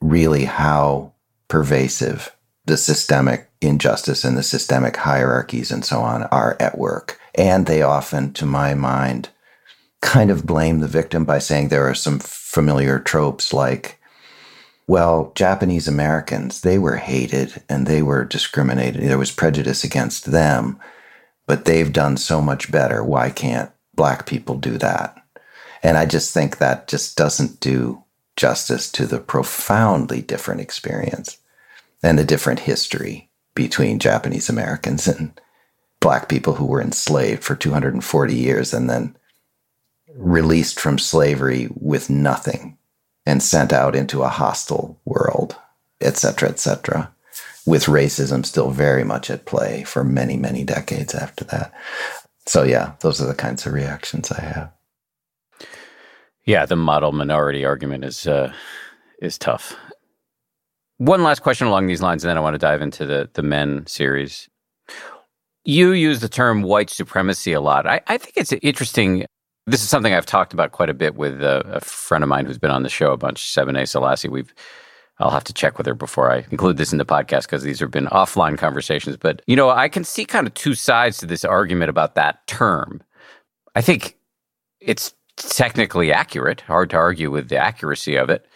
really 0.00 0.44
how 0.44 1.14
pervasive 1.46 2.34
the 2.68 2.76
systemic 2.76 3.50
injustice 3.60 4.24
and 4.24 4.36
the 4.36 4.42
systemic 4.42 4.96
hierarchies 4.96 5.72
and 5.72 5.84
so 5.84 6.00
on 6.00 6.24
are 6.24 6.56
at 6.60 6.78
work. 6.78 7.18
And 7.34 7.66
they 7.66 7.82
often, 7.82 8.32
to 8.34 8.46
my 8.46 8.74
mind, 8.74 9.30
kind 10.00 10.30
of 10.30 10.46
blame 10.46 10.78
the 10.78 10.86
victim 10.86 11.24
by 11.24 11.38
saying 11.38 11.68
there 11.68 11.88
are 11.88 11.94
some 11.94 12.20
familiar 12.20 12.98
tropes 12.98 13.52
like, 13.52 13.98
well, 14.86 15.32
Japanese 15.34 15.88
Americans, 15.88 16.60
they 16.60 16.78
were 16.78 16.96
hated 16.96 17.62
and 17.68 17.86
they 17.86 18.02
were 18.02 18.24
discriminated. 18.24 19.02
There 19.02 19.18
was 19.18 19.32
prejudice 19.32 19.82
against 19.82 20.26
them, 20.26 20.78
but 21.46 21.64
they've 21.64 21.92
done 21.92 22.16
so 22.16 22.40
much 22.40 22.70
better. 22.70 23.02
Why 23.02 23.30
can't 23.30 23.70
black 23.94 24.26
people 24.26 24.56
do 24.56 24.78
that? 24.78 25.16
And 25.82 25.96
I 25.96 26.06
just 26.06 26.34
think 26.34 26.58
that 26.58 26.86
just 26.86 27.16
doesn't 27.16 27.60
do 27.60 28.04
justice 28.36 28.90
to 28.92 29.06
the 29.06 29.18
profoundly 29.18 30.20
different 30.22 30.60
experience 30.60 31.37
and 32.02 32.18
the 32.18 32.24
different 32.24 32.60
history 32.60 33.30
between 33.54 33.98
Japanese 33.98 34.48
Americans 34.48 35.08
and 35.08 35.38
black 36.00 36.28
people 36.28 36.54
who 36.54 36.66
were 36.66 36.80
enslaved 36.80 37.42
for 37.42 37.56
240 37.56 38.34
years 38.34 38.72
and 38.72 38.88
then 38.88 39.16
released 40.14 40.78
from 40.78 40.98
slavery 40.98 41.68
with 41.74 42.08
nothing 42.08 42.78
and 43.26 43.42
sent 43.42 43.72
out 43.72 43.94
into 43.94 44.22
a 44.22 44.28
hostile 44.28 44.98
world, 45.04 45.56
etc., 46.00 46.48
etc., 46.48 47.12
with 47.66 47.84
racism 47.84 48.46
still 48.46 48.70
very 48.70 49.04
much 49.04 49.28
at 49.28 49.44
play 49.44 49.84
for 49.84 50.02
many, 50.02 50.36
many 50.36 50.64
decades 50.64 51.14
after 51.14 51.44
that. 51.44 51.72
So, 52.46 52.62
yeah, 52.62 52.92
those 53.00 53.20
are 53.20 53.26
the 53.26 53.34
kinds 53.34 53.66
of 53.66 53.74
reactions 53.74 54.32
I 54.32 54.40
have. 54.40 54.72
Yeah, 56.46 56.64
the 56.64 56.76
model 56.76 57.12
minority 57.12 57.66
argument 57.66 58.06
is 58.06 58.26
uh, 58.26 58.54
is 59.20 59.36
tough. 59.36 59.76
One 60.98 61.22
last 61.22 61.42
question 61.42 61.66
along 61.66 61.86
these 61.86 62.02
lines, 62.02 62.24
and 62.24 62.28
then 62.28 62.36
I 62.36 62.40
want 62.40 62.54
to 62.54 62.58
dive 62.58 62.82
into 62.82 63.06
the 63.06 63.30
the 63.32 63.42
men 63.42 63.86
series. 63.86 64.48
You 65.64 65.92
use 65.92 66.20
the 66.20 66.28
term 66.28 66.62
white 66.62 66.90
supremacy 66.90 67.52
a 67.52 67.60
lot. 67.60 67.86
I, 67.86 68.00
I 68.06 68.18
think 68.18 68.34
it's 68.36 68.52
interesting. 68.52 69.26
This 69.66 69.82
is 69.82 69.88
something 69.88 70.14
I've 70.14 70.26
talked 70.26 70.54
about 70.54 70.72
quite 70.72 70.88
a 70.88 70.94
bit 70.94 71.14
with 71.14 71.42
a, 71.42 71.60
a 71.66 71.80
friend 71.80 72.24
of 72.24 72.28
mine 72.28 72.46
who's 72.46 72.58
been 72.58 72.70
on 72.70 72.84
the 72.84 72.88
show 72.88 73.12
a 73.12 73.18
bunch, 73.18 73.42
Sebene 73.42 73.86
Selassie. 73.86 74.28
We've 74.28 74.52
I'll 75.20 75.30
have 75.30 75.44
to 75.44 75.52
check 75.52 75.78
with 75.78 75.86
her 75.86 75.94
before 75.94 76.30
I 76.30 76.46
include 76.50 76.76
this 76.76 76.92
in 76.92 76.98
the 76.98 77.04
podcast 77.04 77.42
because 77.42 77.62
these 77.62 77.80
have 77.80 77.90
been 77.90 78.06
offline 78.06 78.56
conversations. 78.56 79.16
But, 79.16 79.42
you 79.46 79.56
know, 79.56 79.68
I 79.70 79.88
can 79.88 80.04
see 80.04 80.24
kind 80.24 80.46
of 80.46 80.54
two 80.54 80.74
sides 80.74 81.18
to 81.18 81.26
this 81.26 81.44
argument 81.44 81.90
about 81.90 82.14
that 82.14 82.46
term. 82.46 83.02
I 83.74 83.80
think 83.80 84.16
it's 84.80 85.14
technically 85.36 86.12
accurate, 86.12 86.60
hard 86.62 86.90
to 86.90 86.96
argue 86.96 87.30
with 87.30 87.48
the 87.48 87.56
accuracy 87.56 88.16
of 88.16 88.30
it. 88.30 88.46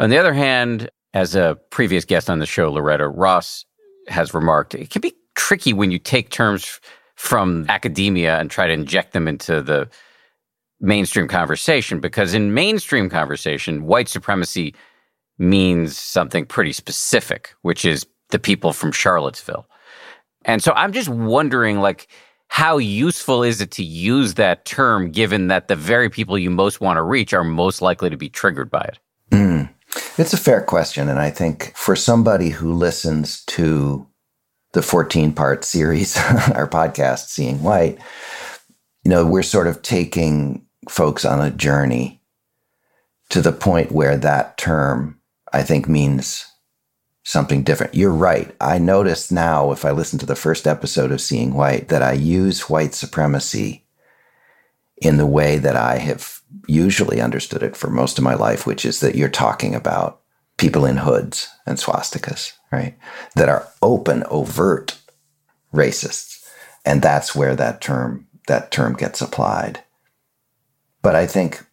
On 0.00 0.10
the 0.10 0.18
other 0.18 0.32
hand, 0.32 0.90
as 1.14 1.34
a 1.34 1.58
previous 1.70 2.04
guest 2.04 2.30
on 2.30 2.38
the 2.38 2.46
show, 2.46 2.70
Loretta 2.70 3.08
Ross 3.08 3.64
has 4.08 4.34
remarked, 4.34 4.74
it 4.74 4.90
can 4.90 5.00
be 5.00 5.14
tricky 5.34 5.72
when 5.72 5.90
you 5.90 5.98
take 5.98 6.30
terms 6.30 6.80
from 7.14 7.66
academia 7.68 8.38
and 8.38 8.50
try 8.50 8.66
to 8.66 8.72
inject 8.72 9.12
them 9.12 9.28
into 9.28 9.62
the 9.62 9.88
mainstream 10.80 11.28
conversation 11.28 12.00
because 12.00 12.34
in 12.34 12.54
mainstream 12.54 13.10
conversation, 13.10 13.84
white 13.84 14.08
supremacy 14.08 14.74
means 15.38 15.96
something 15.96 16.46
pretty 16.46 16.72
specific, 16.72 17.54
which 17.62 17.84
is 17.84 18.06
the 18.30 18.38
people 18.38 18.72
from 18.72 18.92
Charlottesville. 18.92 19.66
And 20.44 20.62
so 20.62 20.72
I'm 20.72 20.92
just 20.92 21.08
wondering, 21.08 21.80
like, 21.80 22.08
how 22.48 22.78
useful 22.78 23.42
is 23.42 23.60
it 23.60 23.70
to 23.72 23.84
use 23.84 24.34
that 24.34 24.64
term 24.64 25.10
given 25.10 25.48
that 25.48 25.68
the 25.68 25.76
very 25.76 26.10
people 26.10 26.38
you 26.38 26.50
most 26.50 26.80
want 26.80 26.96
to 26.96 27.02
reach 27.02 27.32
are 27.32 27.44
most 27.44 27.82
likely 27.82 28.10
to 28.10 28.16
be 28.16 28.28
triggered 28.28 28.70
by 28.70 28.80
it? 28.80 28.98
Mm. 29.30 29.69
It's 30.18 30.32
a 30.32 30.38
fair 30.38 30.60
question. 30.60 31.08
And 31.08 31.18
I 31.18 31.30
think 31.30 31.72
for 31.76 31.96
somebody 31.96 32.50
who 32.50 32.72
listens 32.72 33.44
to 33.46 34.06
the 34.72 34.82
14 34.82 35.32
part 35.32 35.64
series, 35.64 36.16
on 36.16 36.36
our 36.54 36.68
podcast, 36.68 37.28
Seeing 37.28 37.62
White, 37.62 37.98
you 39.04 39.10
know, 39.10 39.26
we're 39.26 39.42
sort 39.42 39.66
of 39.66 39.82
taking 39.82 40.66
folks 40.88 41.24
on 41.24 41.40
a 41.40 41.50
journey 41.50 42.22
to 43.30 43.40
the 43.40 43.52
point 43.52 43.92
where 43.92 44.16
that 44.16 44.58
term, 44.58 45.20
I 45.52 45.62
think, 45.62 45.88
means 45.88 46.46
something 47.22 47.62
different. 47.62 47.94
You're 47.94 48.12
right. 48.12 48.54
I 48.60 48.78
notice 48.78 49.30
now, 49.30 49.72
if 49.72 49.84
I 49.84 49.90
listen 49.90 50.18
to 50.20 50.26
the 50.26 50.36
first 50.36 50.66
episode 50.66 51.12
of 51.12 51.20
Seeing 51.20 51.54
White, 51.54 51.88
that 51.88 52.02
I 52.02 52.12
use 52.12 52.68
white 52.68 52.94
supremacy 52.94 53.86
in 55.00 55.16
the 55.16 55.26
way 55.26 55.56
that 55.56 55.76
I 55.76 55.98
have 55.98 56.39
usually 56.66 57.20
understood 57.20 57.62
it 57.62 57.76
for 57.76 57.90
most 57.90 58.18
of 58.18 58.24
my 58.24 58.34
life, 58.34 58.66
which 58.66 58.84
is 58.84 59.00
that 59.00 59.14
you're 59.14 59.28
talking 59.28 59.74
about 59.74 60.20
people 60.56 60.84
in 60.84 60.98
hoods 60.98 61.48
and 61.66 61.78
swastikas, 61.78 62.52
right? 62.70 62.96
That 63.34 63.48
are 63.48 63.68
open, 63.82 64.24
overt 64.30 64.98
racists. 65.72 66.44
And 66.84 67.02
that's 67.02 67.34
where 67.34 67.54
that 67.56 67.80
term 67.80 68.26
that 68.46 68.70
term 68.70 68.94
gets 68.94 69.20
applied. 69.20 69.82
But 71.02 71.14
I 71.14 71.26
think, 71.26 71.64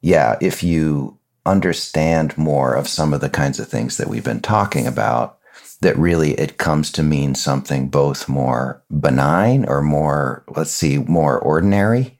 yeah, 0.00 0.36
if 0.40 0.62
you 0.62 1.18
understand 1.44 2.36
more 2.38 2.74
of 2.74 2.88
some 2.88 3.12
of 3.12 3.20
the 3.20 3.28
kinds 3.28 3.58
of 3.58 3.68
things 3.68 3.96
that 3.96 4.08
we've 4.08 4.24
been 4.24 4.40
talking 4.40 4.86
about, 4.86 5.38
that 5.80 5.96
really 5.96 6.32
it 6.32 6.58
comes 6.58 6.90
to 6.92 7.02
mean 7.02 7.34
something 7.34 7.88
both 7.88 8.28
more 8.28 8.82
benign 9.00 9.64
or 9.66 9.82
more, 9.82 10.44
let's 10.48 10.70
see, 10.70 10.98
more 10.98 11.38
ordinary 11.38 12.15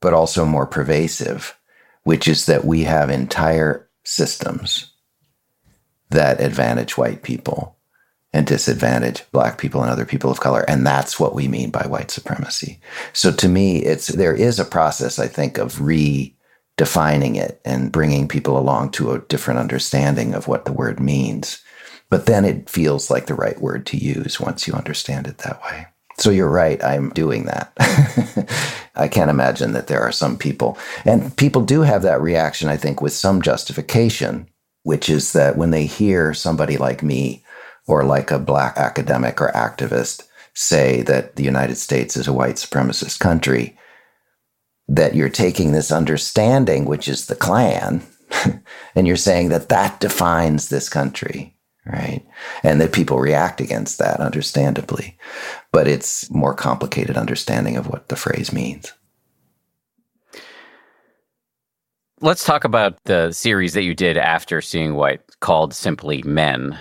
but 0.00 0.14
also 0.14 0.44
more 0.44 0.66
pervasive, 0.66 1.56
which 2.04 2.26
is 2.26 2.46
that 2.46 2.64
we 2.64 2.84
have 2.84 3.10
entire 3.10 3.88
systems 4.04 4.92
that 6.10 6.40
advantage 6.40 6.98
white 6.98 7.22
people 7.22 7.76
and 8.32 8.46
disadvantage 8.46 9.24
black 9.32 9.58
people 9.58 9.82
and 9.82 9.90
other 9.90 10.04
people 10.04 10.30
of 10.30 10.40
color. 10.40 10.64
And 10.68 10.86
that's 10.86 11.18
what 11.18 11.34
we 11.34 11.48
mean 11.48 11.70
by 11.70 11.86
white 11.86 12.10
supremacy. 12.10 12.80
So 13.12 13.32
to 13.32 13.48
me, 13.48 13.78
it's 13.78 14.08
there 14.08 14.34
is 14.34 14.60
a 14.60 14.64
process, 14.64 15.18
I 15.18 15.26
think, 15.26 15.58
of 15.58 15.74
redefining 15.76 17.36
it 17.36 17.60
and 17.64 17.92
bringing 17.92 18.28
people 18.28 18.56
along 18.56 18.92
to 18.92 19.12
a 19.12 19.20
different 19.20 19.60
understanding 19.60 20.34
of 20.34 20.46
what 20.46 20.64
the 20.64 20.72
word 20.72 21.00
means. 21.00 21.62
But 22.08 22.26
then 22.26 22.44
it 22.44 22.68
feels 22.68 23.10
like 23.10 23.26
the 23.26 23.34
right 23.34 23.60
word 23.60 23.86
to 23.86 23.96
use 23.96 24.40
once 24.40 24.66
you 24.66 24.74
understand 24.74 25.26
it 25.26 25.38
that 25.38 25.62
way. 25.62 25.86
So 26.20 26.30
you're 26.30 26.50
right, 26.50 26.82
I'm 26.84 27.10
doing 27.10 27.46
that. 27.46 27.72
I 28.94 29.08
can't 29.08 29.30
imagine 29.30 29.72
that 29.72 29.86
there 29.86 30.02
are 30.02 30.12
some 30.12 30.36
people, 30.36 30.76
and 31.06 31.34
people 31.36 31.62
do 31.62 31.80
have 31.80 32.02
that 32.02 32.20
reaction, 32.20 32.68
I 32.68 32.76
think, 32.76 33.00
with 33.00 33.14
some 33.14 33.40
justification, 33.40 34.46
which 34.82 35.08
is 35.08 35.32
that 35.32 35.56
when 35.56 35.70
they 35.70 35.86
hear 35.86 36.34
somebody 36.34 36.76
like 36.76 37.02
me 37.02 37.42
or 37.86 38.04
like 38.04 38.30
a 38.30 38.38
black 38.38 38.76
academic 38.76 39.40
or 39.40 39.50
activist 39.52 40.24
say 40.52 41.00
that 41.02 41.36
the 41.36 41.42
United 41.42 41.76
States 41.76 42.18
is 42.18 42.28
a 42.28 42.34
white 42.34 42.56
supremacist 42.56 43.18
country, 43.18 43.78
that 44.88 45.14
you're 45.14 45.30
taking 45.30 45.72
this 45.72 45.90
understanding, 45.90 46.84
which 46.84 47.08
is 47.08 47.26
the 47.26 47.36
Klan, 47.36 48.02
and 48.94 49.06
you're 49.06 49.16
saying 49.16 49.48
that 49.48 49.70
that 49.70 50.00
defines 50.00 50.68
this 50.68 50.90
country, 50.90 51.56
right? 51.86 52.24
And 52.62 52.80
that 52.80 52.92
people 52.92 53.18
react 53.18 53.60
against 53.60 53.98
that, 53.98 54.20
understandably. 54.20 55.18
But 55.72 55.88
it's 55.88 56.30
more 56.30 56.54
complicated 56.54 57.16
understanding 57.16 57.76
of 57.76 57.86
what 57.86 58.08
the 58.08 58.16
phrase 58.16 58.52
means. 58.52 58.92
Let's 62.22 62.44
talk 62.44 62.64
about 62.64 63.02
the 63.04 63.32
series 63.32 63.72
that 63.72 63.82
you 63.82 63.94
did 63.94 64.18
after 64.18 64.60
Seeing 64.60 64.94
White 64.94 65.22
called 65.40 65.72
simply 65.72 66.22
Men. 66.22 66.78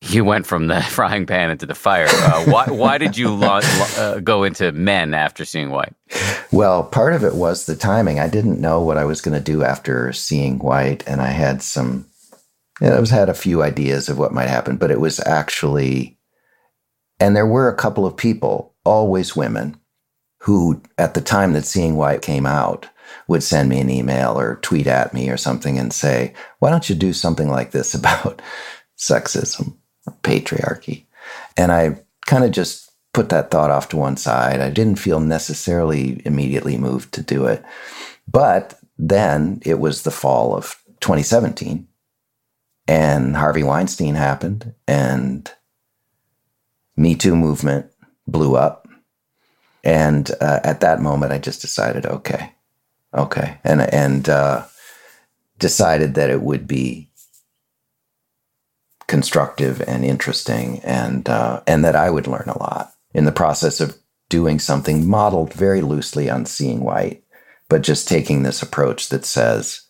You 0.00 0.24
went 0.24 0.46
from 0.46 0.68
the 0.68 0.80
frying 0.88 1.26
pan 1.26 1.50
into 1.50 1.66
the 1.66 1.74
fire. 1.74 2.06
Uh, 2.08 2.44
why, 2.44 2.66
why 2.66 2.96
did 2.96 3.18
you 3.18 3.34
lo- 3.34 3.60
uh, 3.98 4.20
go 4.20 4.44
into 4.44 4.72
men 4.72 5.12
after 5.12 5.44
seeing 5.44 5.70
White? 5.70 5.92
Well, 6.52 6.84
part 6.84 7.12
of 7.12 7.22
it 7.22 7.34
was 7.34 7.66
the 7.66 7.76
timing. 7.76 8.18
I 8.18 8.28
didn't 8.28 8.60
know 8.60 8.80
what 8.80 8.96
I 8.96 9.04
was 9.04 9.20
going 9.20 9.36
to 9.36 9.44
do 9.44 9.62
after 9.62 10.10
seeing 10.14 10.58
White, 10.58 11.06
and 11.06 11.20
I 11.20 11.28
had 11.28 11.62
some, 11.62 12.06
know, 12.80 12.96
I 12.96 13.00
was 13.00 13.10
had 13.10 13.28
a 13.28 13.34
few 13.34 13.62
ideas 13.62 14.08
of 14.08 14.18
what 14.18 14.32
might 14.32 14.48
happen, 14.48 14.76
but 14.76 14.90
it 14.90 15.00
was 15.00 15.20
actually, 15.26 16.18
and 17.18 17.34
there 17.34 17.46
were 17.46 17.68
a 17.68 17.76
couple 17.76 18.06
of 18.06 18.16
people, 18.16 18.74
always 18.84 19.36
women, 19.36 19.80
who 20.42 20.80
at 20.96 21.14
the 21.14 21.20
time 21.20 21.52
that 21.52 21.64
Seeing 21.64 21.96
White 21.96 22.22
came 22.22 22.46
out 22.46 22.88
would 23.26 23.42
send 23.42 23.68
me 23.68 23.80
an 23.80 23.90
email 23.90 24.38
or 24.38 24.56
tweet 24.56 24.86
at 24.86 25.12
me 25.12 25.28
or 25.28 25.36
something 25.36 25.78
and 25.78 25.92
say, 25.92 26.32
"Why 26.60 26.70
don't 26.70 26.88
you 26.88 26.94
do 26.94 27.12
something 27.12 27.48
like 27.48 27.72
this 27.72 27.94
about 28.00 28.40
sexism?" 28.96 29.74
patriarchy. 30.22 31.06
And 31.56 31.72
I 31.72 31.98
kind 32.26 32.44
of 32.44 32.50
just 32.50 32.90
put 33.12 33.30
that 33.30 33.50
thought 33.50 33.70
off 33.70 33.88
to 33.90 33.96
one 33.96 34.16
side. 34.16 34.60
I 34.60 34.70
didn't 34.70 34.98
feel 34.98 35.20
necessarily 35.20 36.22
immediately 36.24 36.76
moved 36.78 37.12
to 37.14 37.22
do 37.22 37.46
it. 37.46 37.64
But 38.30 38.78
then 38.98 39.60
it 39.64 39.80
was 39.80 40.02
the 40.02 40.10
fall 40.10 40.54
of 40.54 40.76
2017 41.00 41.87
and 42.88 43.36
Harvey 43.36 43.62
Weinstein 43.62 44.14
happened 44.14 44.74
and 44.88 45.52
Me 46.96 47.14
Too 47.14 47.36
movement 47.36 47.92
blew 48.26 48.56
up. 48.56 48.88
And 49.84 50.28
uh, 50.40 50.60
at 50.64 50.80
that 50.80 51.00
moment, 51.00 51.32
I 51.32 51.38
just 51.38 51.60
decided, 51.60 52.04
okay, 52.04 52.52
okay, 53.14 53.58
and 53.62 53.80
and 53.80 54.28
uh, 54.28 54.64
decided 55.58 56.14
that 56.14 56.30
it 56.30 56.42
would 56.42 56.66
be 56.66 57.10
constructive 59.06 59.80
and 59.82 60.04
interesting, 60.04 60.80
and 60.80 61.28
uh, 61.28 61.62
and 61.66 61.84
that 61.84 61.94
I 61.94 62.10
would 62.10 62.26
learn 62.26 62.48
a 62.48 62.58
lot 62.58 62.92
in 63.14 63.24
the 63.24 63.32
process 63.32 63.80
of 63.80 63.96
doing 64.28 64.58
something 64.58 65.08
modeled 65.08 65.54
very 65.54 65.80
loosely 65.80 66.28
on 66.28 66.44
seeing 66.44 66.80
white, 66.80 67.22
but 67.68 67.82
just 67.82 68.08
taking 68.08 68.42
this 68.42 68.62
approach 68.62 69.08
that 69.08 69.24
says, 69.24 69.82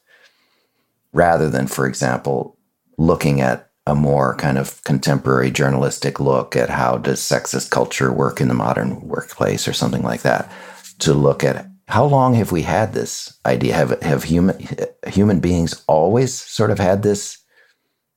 rather 1.12 1.48
than, 1.48 1.66
for 1.66 1.86
example, 1.86 2.57
looking 2.98 3.40
at 3.40 3.70
a 3.86 3.94
more 3.94 4.34
kind 4.34 4.58
of 4.58 4.82
contemporary 4.84 5.50
journalistic 5.50 6.20
look 6.20 6.54
at 6.54 6.68
how 6.68 6.98
does 6.98 7.20
sexist 7.20 7.70
culture 7.70 8.12
work 8.12 8.40
in 8.40 8.48
the 8.48 8.54
modern 8.54 9.00
workplace 9.00 9.66
or 9.66 9.72
something 9.72 10.02
like 10.02 10.22
that, 10.22 10.52
to 10.98 11.14
look 11.14 11.42
at 11.42 11.66
how 11.88 12.04
long 12.04 12.34
have 12.34 12.52
we 12.52 12.62
had 12.62 12.92
this 12.92 13.38
idea? 13.46 13.72
Have 13.72 14.02
have 14.02 14.24
human 14.24 14.58
human 15.06 15.40
beings 15.40 15.82
always 15.86 16.34
sort 16.34 16.70
of 16.70 16.78
had 16.78 17.02
this 17.02 17.38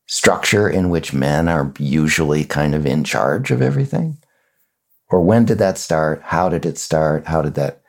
structure 0.08 0.70
in 0.70 0.90
which 0.90 1.14
men 1.14 1.48
are 1.48 1.74
usually 1.80 2.44
kind 2.44 2.76
of 2.76 2.86
in 2.86 3.06
charge 3.06 3.50
of 3.50 3.62
everything? 3.62 4.18
Or 5.10 5.22
when 5.22 5.46
did 5.46 5.58
that 5.60 5.78
start? 5.78 6.22
How 6.22 6.50
did 6.50 6.66
it 6.66 6.78
start? 6.78 7.28
How 7.28 7.42
did 7.42 7.54
that? 7.56 7.81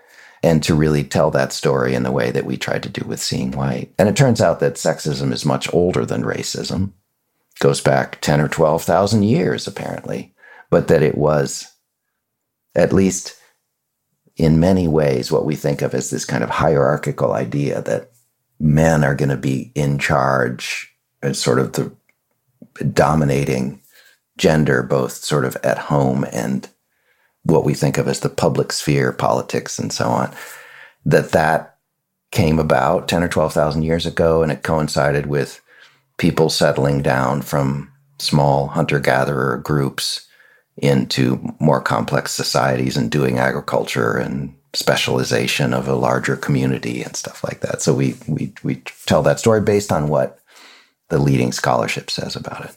And 0.42 0.62
to 0.64 0.74
really 0.74 1.04
tell 1.04 1.30
that 1.30 1.52
story 1.52 1.94
in 1.94 2.02
the 2.02 2.10
way 2.10 2.32
that 2.32 2.44
we 2.44 2.56
tried 2.56 2.82
to 2.82 2.88
do 2.88 3.06
with 3.06 3.20
Seeing 3.20 3.52
White. 3.52 3.92
And 3.96 4.08
it 4.08 4.16
turns 4.16 4.40
out 4.40 4.58
that 4.60 4.74
sexism 4.74 5.32
is 5.32 5.46
much 5.46 5.72
older 5.72 6.04
than 6.04 6.24
racism, 6.24 6.92
goes 7.60 7.80
back 7.80 8.20
10 8.20 8.40
or 8.40 8.48
12,000 8.48 9.22
years, 9.22 9.68
apparently, 9.68 10.34
but 10.68 10.88
that 10.88 11.02
it 11.02 11.16
was, 11.16 11.72
at 12.74 12.92
least 12.92 13.36
in 14.36 14.58
many 14.58 14.88
ways, 14.88 15.30
what 15.30 15.44
we 15.44 15.54
think 15.54 15.82
of 15.82 15.94
as 15.94 16.10
this 16.10 16.24
kind 16.24 16.42
of 16.42 16.50
hierarchical 16.50 17.32
idea 17.32 17.80
that 17.82 18.10
men 18.58 19.04
are 19.04 19.14
going 19.14 19.28
to 19.28 19.36
be 19.36 19.70
in 19.74 19.98
charge 19.98 20.92
as 21.22 21.38
sort 21.38 21.58
of 21.58 21.72
the 21.72 21.92
dominating 22.92 23.80
gender, 24.38 24.82
both 24.82 25.12
sort 25.12 25.44
of 25.44 25.56
at 25.62 25.78
home 25.78 26.24
and 26.32 26.68
what 27.44 27.64
we 27.64 27.74
think 27.74 27.98
of 27.98 28.08
as 28.08 28.20
the 28.20 28.28
public 28.28 28.72
sphere, 28.72 29.12
politics, 29.12 29.78
and 29.78 29.92
so 29.92 30.06
on, 30.06 30.32
that 31.04 31.30
that 31.30 31.78
came 32.30 32.58
about 32.58 33.08
10 33.08 33.22
or 33.22 33.28
12,000 33.28 33.82
years 33.82 34.06
ago, 34.06 34.42
and 34.42 34.50
it 34.50 34.62
coincided 34.62 35.26
with 35.26 35.60
people 36.18 36.48
settling 36.48 37.02
down 37.02 37.42
from 37.42 37.92
small 38.18 38.68
hunter 38.68 39.00
gatherer 39.00 39.58
groups 39.58 40.28
into 40.76 41.54
more 41.60 41.80
complex 41.80 42.32
societies 42.32 42.96
and 42.96 43.10
doing 43.10 43.38
agriculture 43.38 44.16
and 44.16 44.54
specialization 44.74 45.74
of 45.74 45.86
a 45.86 45.94
larger 45.94 46.36
community 46.36 47.02
and 47.02 47.14
stuff 47.14 47.44
like 47.44 47.60
that. 47.60 47.82
So 47.82 47.92
we 47.92 48.16
we 48.26 48.54
we 48.62 48.76
tell 49.06 49.22
that 49.22 49.38
story 49.38 49.60
based 49.60 49.92
on 49.92 50.08
what 50.08 50.38
the 51.08 51.18
leading 51.18 51.52
scholarship 51.52 52.10
says 52.10 52.36
about 52.36 52.64
it. 52.64 52.76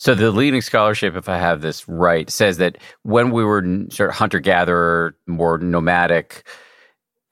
So 0.00 0.14
the 0.14 0.30
leading 0.30 0.62
scholarship, 0.62 1.14
if 1.14 1.28
I 1.28 1.36
have 1.36 1.60
this 1.60 1.86
right, 1.86 2.30
says 2.30 2.56
that 2.56 2.78
when 3.02 3.32
we 3.32 3.44
were 3.44 3.62
sort 3.90 4.08
of 4.08 4.16
hunter 4.16 4.40
gatherer, 4.40 5.14
more 5.26 5.58
nomadic, 5.58 6.48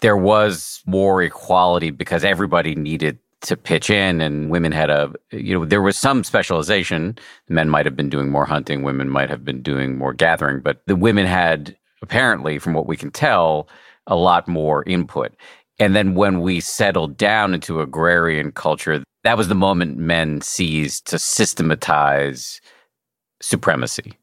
there 0.00 0.18
was 0.18 0.82
more 0.84 1.22
equality 1.22 1.88
because 1.88 2.24
everybody 2.24 2.74
needed 2.74 3.18
to 3.40 3.56
pitch 3.56 3.88
in 3.88 4.20
and 4.20 4.50
women 4.50 4.70
had 4.72 4.90
a 4.90 5.14
you 5.30 5.58
know 5.58 5.64
there 5.64 5.80
was 5.80 5.96
some 5.96 6.22
specialization. 6.22 7.16
Men 7.48 7.70
might 7.70 7.86
have 7.86 7.96
been 7.96 8.10
doing 8.10 8.28
more 8.28 8.44
hunting 8.44 8.82
women 8.82 9.08
might 9.08 9.30
have 9.30 9.46
been 9.46 9.62
doing 9.62 9.96
more 9.96 10.12
gathering 10.12 10.60
but 10.60 10.82
the 10.86 10.96
women 10.96 11.24
had 11.24 11.74
apparently 12.02 12.58
from 12.58 12.74
what 12.74 12.86
we 12.86 12.98
can 12.98 13.10
tell 13.10 13.66
a 14.06 14.14
lot 14.14 14.46
more 14.46 14.84
input. 14.84 15.32
And 15.78 15.96
then 15.96 16.14
when 16.14 16.42
we 16.42 16.60
settled 16.60 17.16
down 17.16 17.54
into 17.54 17.80
agrarian 17.80 18.52
culture 18.52 19.02
that 19.28 19.36
was 19.36 19.48
the 19.48 19.54
moment 19.54 19.98
men 19.98 20.40
seized 20.40 21.06
to 21.08 21.18
systematize 21.18 22.62
supremacy. 23.42 24.14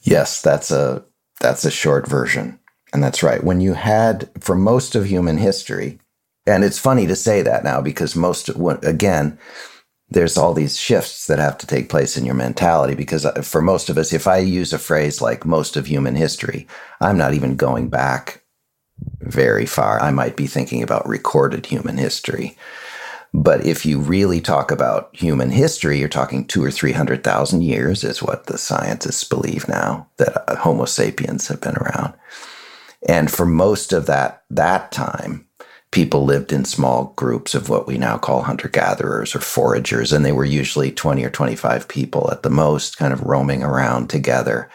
Yes, 0.00 0.40
that's 0.40 0.70
a 0.70 1.04
that's 1.40 1.66
a 1.66 1.70
short 1.70 2.08
version. 2.08 2.58
And 2.94 3.04
that's 3.04 3.22
right. 3.22 3.44
When 3.44 3.60
you 3.60 3.74
had 3.74 4.30
for 4.40 4.54
most 4.54 4.94
of 4.94 5.04
human 5.04 5.36
history, 5.36 6.00
and 6.46 6.64
it's 6.64 6.78
funny 6.78 7.06
to 7.06 7.16
say 7.16 7.42
that 7.42 7.64
now 7.64 7.82
because 7.82 8.16
most 8.16 8.48
again, 8.82 9.38
there's 10.08 10.38
all 10.38 10.54
these 10.54 10.78
shifts 10.78 11.26
that 11.26 11.38
have 11.38 11.58
to 11.58 11.66
take 11.66 11.90
place 11.90 12.16
in 12.16 12.24
your 12.24 12.34
mentality 12.34 12.94
because 12.94 13.26
uh, 13.26 13.42
for 13.42 13.60
most 13.60 13.88
of 13.88 13.96
us 13.96 14.12
if 14.12 14.26
i 14.26 14.38
use 14.38 14.72
a 14.72 14.78
phrase 14.78 15.20
like 15.20 15.46
most 15.46 15.76
of 15.76 15.86
human 15.86 16.16
history 16.16 16.66
i'm 17.00 17.16
not 17.16 17.32
even 17.32 17.54
going 17.54 17.88
back 17.88 18.42
very 19.20 19.66
far 19.66 20.02
i 20.02 20.10
might 20.10 20.36
be 20.36 20.48
thinking 20.48 20.82
about 20.82 21.08
recorded 21.08 21.64
human 21.64 21.96
history 21.96 22.56
but 23.32 23.64
if 23.64 23.86
you 23.86 24.00
really 24.00 24.40
talk 24.40 24.70
about 24.70 25.14
human 25.14 25.50
history, 25.50 25.98
you're 25.98 26.08
talking 26.08 26.44
two 26.44 26.64
or 26.64 26.70
300,000 26.70 27.62
years, 27.62 28.02
is 28.02 28.22
what 28.22 28.46
the 28.46 28.58
scientists 28.58 29.24
believe 29.24 29.68
now 29.68 30.08
that 30.16 30.50
uh, 30.50 30.56
Homo 30.56 30.84
sapiens 30.84 31.48
have 31.48 31.60
been 31.60 31.76
around. 31.76 32.14
And 33.08 33.30
for 33.30 33.46
most 33.46 33.92
of 33.92 34.06
that, 34.06 34.42
that 34.50 34.90
time, 34.90 35.46
people 35.92 36.24
lived 36.24 36.52
in 36.52 36.64
small 36.64 37.12
groups 37.16 37.54
of 37.54 37.68
what 37.68 37.86
we 37.86 37.98
now 37.98 38.18
call 38.18 38.42
hunter 38.42 38.68
gatherers 38.68 39.34
or 39.34 39.40
foragers. 39.40 40.12
And 40.12 40.24
they 40.24 40.32
were 40.32 40.44
usually 40.44 40.90
20 40.90 41.24
or 41.24 41.30
25 41.30 41.88
people 41.88 42.30
at 42.30 42.42
the 42.42 42.50
most, 42.50 42.98
kind 42.98 43.12
of 43.12 43.22
roaming 43.22 43.62
around 43.62 44.10
together. 44.10 44.68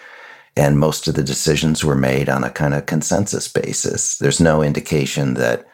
And 0.57 0.79
most 0.79 1.07
of 1.07 1.15
the 1.15 1.23
decisions 1.23 1.83
were 1.83 1.95
made 1.95 2.29
on 2.29 2.45
a 2.45 2.49
kind 2.49 2.73
of 2.73 2.85
consensus 2.85 3.49
basis. 3.49 4.17
There's 4.17 4.39
no 4.39 4.63
indication 4.63 5.33
that 5.35 5.67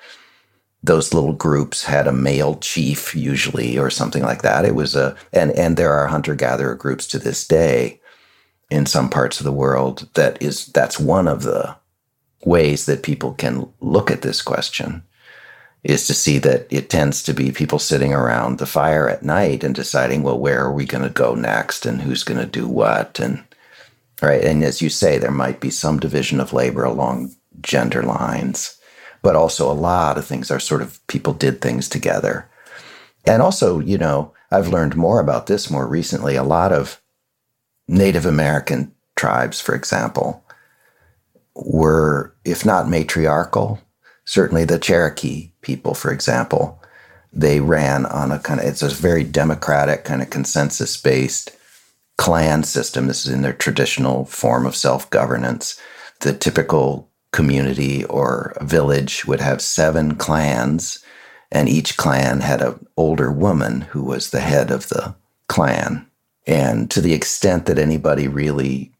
those 0.83 1.13
little 1.13 1.33
groups 1.33 1.83
had 1.83 2.07
a 2.07 2.11
male 2.11 2.55
chief 2.55 3.15
usually 3.15 3.77
or 3.77 3.89
something 3.89 4.23
like 4.23 4.41
that. 4.41 4.65
It 4.65 4.75
was 4.75 4.95
a 4.95 5.15
and 5.31 5.51
and 5.51 5.77
there 5.77 5.93
are 5.93 6.07
hunter 6.07 6.35
gatherer 6.35 6.75
groups 6.75 7.07
to 7.07 7.19
this 7.19 7.47
day 7.47 8.01
in 8.69 8.85
some 8.85 9.09
parts 9.09 9.39
of 9.39 9.43
the 9.43 9.51
world 9.51 10.09
that 10.15 10.41
is 10.41 10.67
that's 10.67 10.99
one 10.99 11.27
of 11.27 11.43
the 11.43 11.75
ways 12.45 12.85
that 12.85 13.03
people 13.03 13.33
can 13.33 13.71
look 13.81 14.09
at 14.09 14.21
this 14.21 14.41
question 14.41 15.03
is 15.83 16.07
to 16.07 16.13
see 16.13 16.37
that 16.37 16.67
it 16.71 16.89
tends 16.89 17.23
to 17.23 17.33
be 17.33 17.51
people 17.51 17.79
sitting 17.79 18.13
around 18.13 18.57
the 18.57 18.65
fire 18.65 19.09
at 19.09 19.23
night 19.23 19.63
and 19.63 19.75
deciding 19.75 20.23
well 20.23 20.39
where 20.39 20.63
are 20.63 20.73
we 20.73 20.85
going 20.85 21.03
to 21.03 21.09
go 21.09 21.35
next 21.35 21.85
and 21.85 22.01
who's 22.01 22.23
going 22.23 22.39
to 22.39 22.47
do 22.47 22.67
what 22.67 23.19
and 23.19 23.43
right 24.21 24.43
and 24.43 24.63
as 24.63 24.81
you 24.81 24.89
say 24.89 25.17
there 25.17 25.31
might 25.31 25.59
be 25.59 25.69
some 25.69 25.99
division 25.99 26.39
of 26.39 26.53
labor 26.53 26.83
along 26.83 27.31
gender 27.61 28.01
lines 28.01 28.79
but 29.21 29.35
also 29.35 29.71
a 29.71 29.73
lot 29.73 30.17
of 30.17 30.25
things 30.25 30.49
are 30.51 30.59
sort 30.59 30.81
of 30.81 31.05
people 31.07 31.33
did 31.33 31.61
things 31.61 31.87
together. 31.87 32.49
And 33.25 33.41
also, 33.41 33.79
you 33.79 33.97
know, 33.97 34.33
I've 34.51 34.69
learned 34.69 34.95
more 34.95 35.19
about 35.19 35.47
this 35.47 35.69
more 35.69 35.87
recently. 35.87 36.35
A 36.35 36.43
lot 36.43 36.71
of 36.71 37.01
Native 37.87 38.25
American 38.25 38.93
tribes, 39.15 39.61
for 39.61 39.75
example, 39.75 40.43
were, 41.55 42.35
if 42.43 42.65
not 42.65 42.89
matriarchal, 42.89 43.79
certainly 44.25 44.65
the 44.65 44.79
Cherokee 44.79 45.51
people, 45.61 45.93
for 45.93 46.11
example, 46.11 46.81
they 47.33 47.59
ran 47.59 48.05
on 48.05 48.31
a 48.31 48.39
kind 48.39 48.59
of, 48.59 48.65
it's 48.65 48.81
a 48.81 48.89
very 48.89 49.23
democratic, 49.23 50.03
kind 50.03 50.21
of 50.21 50.29
consensus 50.29 50.97
based 50.99 51.51
clan 52.17 52.63
system. 52.63 53.07
This 53.07 53.25
is 53.25 53.31
in 53.31 53.41
their 53.41 53.53
traditional 53.53 54.25
form 54.25 54.65
of 54.65 54.75
self 54.75 55.09
governance. 55.09 55.79
The 56.21 56.33
typical 56.33 57.10
community 57.31 58.03
or 58.05 58.55
village 58.61 59.25
would 59.25 59.39
have 59.39 59.61
seven 59.61 60.15
clans, 60.15 61.03
and 61.51 61.69
each 61.69 61.97
clan 61.97 62.41
had 62.41 62.61
an 62.61 62.85
older 62.97 63.31
woman 63.31 63.81
who 63.81 64.03
was 64.03 64.29
the 64.29 64.41
head 64.41 64.71
of 64.71 64.89
the 64.89 65.15
clan. 65.47 66.07
And 66.47 66.89
to 66.91 67.01
the 67.01 67.13
extent 67.13 67.65
that 67.65 67.77
anybody 67.77 68.27
really 68.27 68.91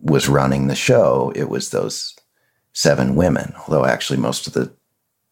was 0.00 0.28
running 0.28 0.66
the 0.66 0.74
show, 0.74 1.32
it 1.36 1.48
was 1.48 1.70
those 1.70 2.16
seven 2.72 3.14
women, 3.14 3.54
although 3.60 3.84
actually 3.84 4.18
most 4.18 4.46
of 4.46 4.52
the 4.52 4.72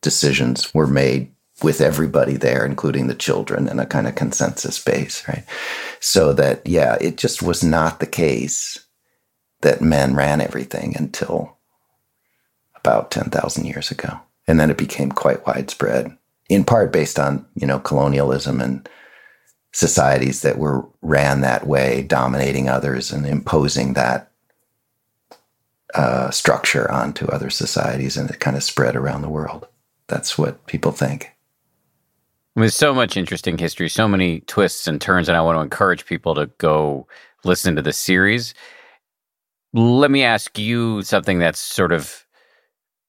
decisions 0.03 0.73
were 0.75 0.87
made 0.87 1.33
with 1.63 1.81
everybody 1.81 2.37
there, 2.37 2.65
including 2.65 3.09
the 3.09 3.15
children, 3.15 3.69
in 3.69 3.81
a 3.81 3.87
kind 3.87 4.07
of 4.07 4.15
consensus 4.15 4.83
base, 4.83 5.27
right? 5.27 5.45
So 6.01 6.33
that, 6.35 6.65
yeah, 6.67 6.97
it 7.01 7.17
just 7.17 7.43
was 7.43 7.65
not 7.65 7.99
the 7.99 8.07
case 8.07 8.79
that 9.63 9.81
men 9.81 10.15
ran 10.15 10.41
everything 10.41 10.97
until 10.97 11.58
about 12.89 13.11
10,000 13.11 13.67
years 13.67 13.91
ago. 13.91 14.19
And 14.47 14.59
then 14.59 14.71
it 14.71 14.79
became 14.79 15.13
quite 15.13 15.47
widespread, 15.47 16.17
in 16.49 16.65
part 16.65 16.91
based 16.91 17.19
on, 17.19 17.45
you 17.55 17.67
know, 17.67 17.79
colonialism 17.79 18.61
and 18.61 18.89
societies 19.73 20.41
that 20.41 20.59
were 20.59 20.87
ran 21.03 21.43
that 21.43 21.67
way, 21.67 22.03
dominating 22.03 22.69
others 22.69 23.13
and 23.13 23.27
imposing 23.27 23.93
that 23.93 24.31
uh, 25.95 26.31
structure 26.31 26.91
onto 26.91 27.27
other 27.27 27.51
societies. 27.51 28.17
And 28.17 28.31
it 28.31 28.41
kind 28.41 28.57
of 28.57 28.63
spread 28.63 28.97
around 28.97 29.21
the 29.21 29.29
world. 29.29 29.67
That's 30.07 30.39
what 30.39 30.67
people 30.67 30.93
think. 30.93 31.31
With 32.57 32.73
so 32.73 32.95
much 32.95 33.19
interesting 33.19 33.59
history, 33.59 33.91
so 33.91 34.09
many 34.09 34.41
twists 34.41 34.89
and 34.89 35.01
turns, 35.01 35.29
and 35.29 35.37
I 35.37 35.43
want 35.43 35.59
to 35.59 35.63
encourage 35.63 36.07
people 36.07 36.35
to 36.35 36.47
go 36.57 37.07
listen 37.45 37.77
to 37.77 37.83
the 37.83 37.93
series. 37.93 38.55
Let 39.75 40.11
me 40.11 40.25
ask 40.25 40.59
you 40.59 41.03
something 41.03 41.39
that's 41.39 41.61
sort 41.61 41.93
of 41.93 42.25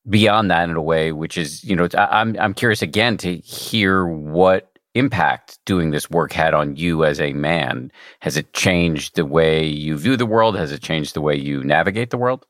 beyond 0.09 0.49
that 0.51 0.69
in 0.69 0.75
a 0.75 0.81
way, 0.81 1.11
which 1.11 1.37
is, 1.37 1.63
you 1.63 1.75
know, 1.75 1.87
I'm 1.95 2.35
I'm 2.39 2.53
curious 2.53 2.81
again 2.81 3.17
to 3.17 3.37
hear 3.37 4.05
what 4.05 4.77
impact 4.95 5.59
doing 5.65 5.91
this 5.91 6.09
work 6.09 6.33
had 6.33 6.53
on 6.53 6.75
you 6.75 7.05
as 7.05 7.21
a 7.21 7.33
man. 7.33 7.91
Has 8.21 8.37
it 8.37 8.53
changed 8.53 9.15
the 9.15 9.25
way 9.25 9.65
you 9.65 9.97
view 9.97 10.17
the 10.17 10.25
world? 10.25 10.57
Has 10.57 10.71
it 10.71 10.81
changed 10.81 11.13
the 11.13 11.21
way 11.21 11.35
you 11.35 11.63
navigate 11.63 12.09
the 12.09 12.17
world? 12.17 12.45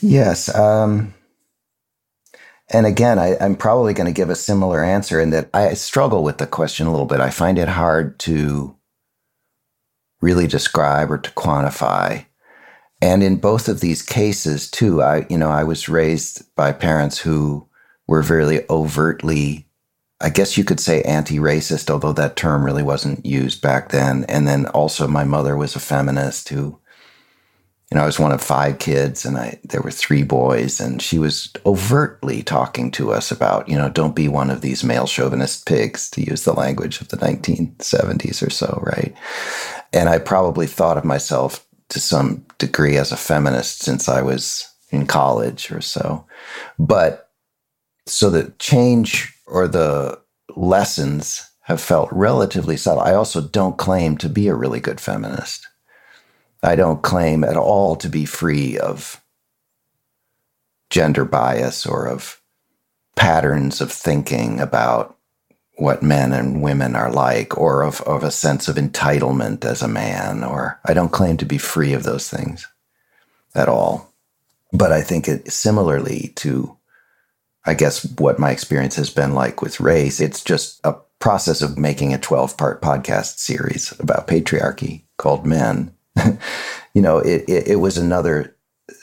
Yes. 0.00 0.54
Um, 0.54 1.14
and 2.68 2.84
again, 2.84 3.18
I, 3.18 3.36
I'm 3.40 3.54
probably 3.54 3.94
going 3.94 4.06
to 4.06 4.12
give 4.12 4.28
a 4.28 4.34
similar 4.34 4.82
answer 4.84 5.20
in 5.20 5.30
that 5.30 5.48
I 5.54 5.74
struggle 5.74 6.24
with 6.24 6.38
the 6.38 6.46
question 6.46 6.86
a 6.86 6.90
little 6.90 7.06
bit. 7.06 7.20
I 7.20 7.30
find 7.30 7.58
it 7.58 7.68
hard 7.68 8.18
to 8.20 8.76
really 10.20 10.46
describe 10.46 11.10
or 11.10 11.18
to 11.18 11.30
quantify 11.32 12.26
and 13.02 13.22
in 13.22 13.36
both 13.36 13.68
of 13.68 13.80
these 13.80 14.02
cases, 14.02 14.70
too, 14.70 15.02
I, 15.02 15.26
you 15.28 15.36
know, 15.36 15.50
I 15.50 15.64
was 15.64 15.88
raised 15.88 16.54
by 16.54 16.72
parents 16.72 17.18
who 17.18 17.68
were 18.06 18.22
very 18.22 18.68
overtly, 18.70 19.68
I 20.20 20.30
guess 20.30 20.56
you 20.56 20.64
could 20.64 20.80
say 20.80 21.02
anti 21.02 21.38
racist, 21.38 21.90
although 21.90 22.14
that 22.14 22.36
term 22.36 22.64
really 22.64 22.82
wasn't 22.82 23.26
used 23.26 23.60
back 23.60 23.90
then. 23.90 24.24
And 24.28 24.48
then 24.48 24.66
also 24.68 25.06
my 25.06 25.24
mother 25.24 25.56
was 25.56 25.76
a 25.76 25.80
feminist 25.80 26.48
who, 26.48 26.80
you 27.90 27.96
know, 27.96 28.02
I 28.02 28.06
was 28.06 28.18
one 28.18 28.32
of 28.32 28.42
five 28.42 28.78
kids 28.78 29.26
and 29.26 29.36
I, 29.36 29.60
there 29.62 29.82
were 29.82 29.90
three 29.90 30.22
boys 30.22 30.80
and 30.80 31.02
she 31.02 31.18
was 31.18 31.52
overtly 31.66 32.42
talking 32.42 32.90
to 32.92 33.12
us 33.12 33.30
about, 33.30 33.68
you 33.68 33.76
know, 33.76 33.90
don't 33.90 34.16
be 34.16 34.26
one 34.26 34.50
of 34.50 34.62
these 34.62 34.82
male 34.82 35.06
chauvinist 35.06 35.66
pigs 35.66 36.08
to 36.10 36.22
use 36.22 36.44
the 36.44 36.54
language 36.54 37.02
of 37.02 37.08
the 37.08 37.18
1970s 37.18 38.44
or 38.44 38.50
so. 38.50 38.82
Right. 38.82 39.14
And 39.92 40.08
I 40.08 40.18
probably 40.18 40.66
thought 40.66 40.96
of 40.96 41.04
myself 41.04 41.65
to 41.88 42.00
some 42.00 42.44
degree 42.58 42.96
as 42.96 43.12
a 43.12 43.16
feminist 43.16 43.82
since 43.82 44.08
I 44.08 44.22
was 44.22 44.68
in 44.90 45.06
college 45.06 45.70
or 45.70 45.80
so. 45.80 46.26
But 46.78 47.30
so 48.06 48.30
the 48.30 48.52
change 48.58 49.34
or 49.46 49.68
the 49.68 50.20
lessons 50.54 51.48
have 51.62 51.80
felt 51.80 52.08
relatively 52.12 52.76
subtle. 52.76 53.02
I 53.02 53.14
also 53.14 53.40
don't 53.40 53.76
claim 53.76 54.16
to 54.18 54.28
be 54.28 54.48
a 54.48 54.54
really 54.54 54.80
good 54.80 55.00
feminist. 55.00 55.66
I 56.62 56.76
don't 56.76 57.02
claim 57.02 57.44
at 57.44 57.56
all 57.56 57.96
to 57.96 58.08
be 58.08 58.24
free 58.24 58.78
of 58.78 59.20
gender 60.90 61.24
bias 61.24 61.84
or 61.84 62.06
of 62.06 62.40
patterns 63.16 63.80
of 63.80 63.90
thinking 63.90 64.60
about 64.60 65.15
what 65.76 66.02
men 66.02 66.32
and 66.32 66.62
women 66.62 66.96
are 66.96 67.10
like 67.10 67.56
or 67.58 67.82
of, 67.82 68.00
of 68.02 68.22
a 68.22 68.30
sense 68.30 68.68
of 68.68 68.76
entitlement 68.76 69.64
as 69.64 69.82
a 69.82 69.88
man 69.88 70.42
or 70.42 70.80
i 70.84 70.94
don't 70.94 71.12
claim 71.12 71.36
to 71.36 71.44
be 71.44 71.58
free 71.58 71.92
of 71.92 72.02
those 72.02 72.28
things 72.28 72.66
at 73.54 73.68
all. 73.68 74.12
But 74.72 74.92
i 74.92 75.00
think 75.00 75.28
it 75.28 75.52
similarly 75.52 76.32
to 76.36 76.76
i 77.64 77.74
guess 77.74 78.04
what 78.18 78.38
my 78.38 78.50
experience 78.50 78.96
has 78.96 79.10
been 79.10 79.34
like 79.34 79.62
with 79.62 79.80
race 79.80 80.20
it's 80.20 80.42
just 80.42 80.80
a 80.84 80.96
process 81.18 81.62
of 81.62 81.78
making 81.78 82.12
a 82.12 82.18
12 82.18 82.56
part 82.56 82.82
podcast 82.82 83.38
series 83.38 83.92
about 83.98 84.28
patriarchy 84.28 85.02
called 85.16 85.46
men. 85.46 85.92
You 86.94 87.02
know 87.02 87.18
it, 87.18 87.44
it, 87.46 87.68
it 87.68 87.76
was 87.76 87.98
another 87.98 88.56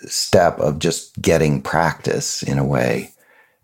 step 0.08 0.58
of 0.58 0.80
just 0.80 1.22
getting 1.22 1.62
practice 1.62 2.42
in 2.42 2.58
a 2.58 2.66
way 2.66 3.12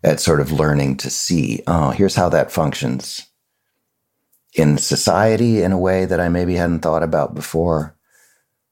at 0.02 0.20
sort 0.20 0.40
of 0.40 0.52
learning 0.52 0.96
to 0.98 1.10
see, 1.10 1.62
oh, 1.66 1.90
here's 1.90 2.14
how 2.14 2.28
that 2.30 2.50
functions 2.50 3.26
in 4.54 4.78
society 4.78 5.62
in 5.62 5.72
a 5.72 5.78
way 5.78 6.04
that 6.04 6.20
I 6.20 6.28
maybe 6.28 6.54
hadn't 6.54 6.80
thought 6.80 7.02
about 7.02 7.34
before. 7.34 7.96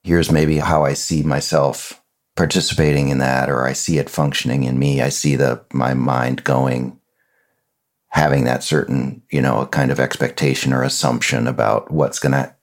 Here's 0.03 0.31
maybe 0.31 0.59
how 0.59 0.85
I 0.85 0.95
see 0.95 1.23
myself 1.23 2.03
participating 2.35 3.09
in 3.09 3.19
that, 3.19 3.51
or 3.51 3.67
I 3.67 3.73
see 3.73 3.99
it 3.99 4.09
functioning 4.09 4.65
in 4.65 4.79
me. 4.79 5.03
I 5.03 5.09
see 5.09 5.37
the 5.37 5.65
my 5.73 5.93
mind 5.95 6.45
going, 6.45 6.99
having 8.09 8.45
that 8.45 8.63
certain, 8.63 9.23
you 9.31 9.43
know, 9.43 9.61
a 9.61 9.67
kind 9.67 9.91
of 9.91 10.01
expectation 10.01 10.73
or 10.73 10.83
assumption 10.83 11.47
about 11.47 11.91
what's 11.91 12.19
gonna 12.19 12.55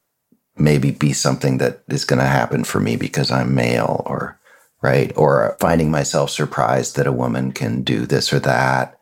maybe 0.57 0.91
be 0.91 1.13
something 1.13 1.57
that 1.57 1.84
is 1.89 2.05
gonna 2.05 2.26
happen 2.26 2.63
for 2.63 2.80
me 2.80 2.95
because 2.95 3.32
I'm 3.32 3.53
male 3.53 4.03
or 4.05 4.39
right? 4.86 5.12
Or 5.18 5.58
finding 5.60 5.90
myself 5.90 6.30
surprised 6.30 6.96
that 6.96 7.08
a 7.08 7.12
woman 7.12 7.52
can 7.52 7.82
do 7.82 8.06
this 8.06 8.32
or 8.32 8.40
that. 8.42 9.00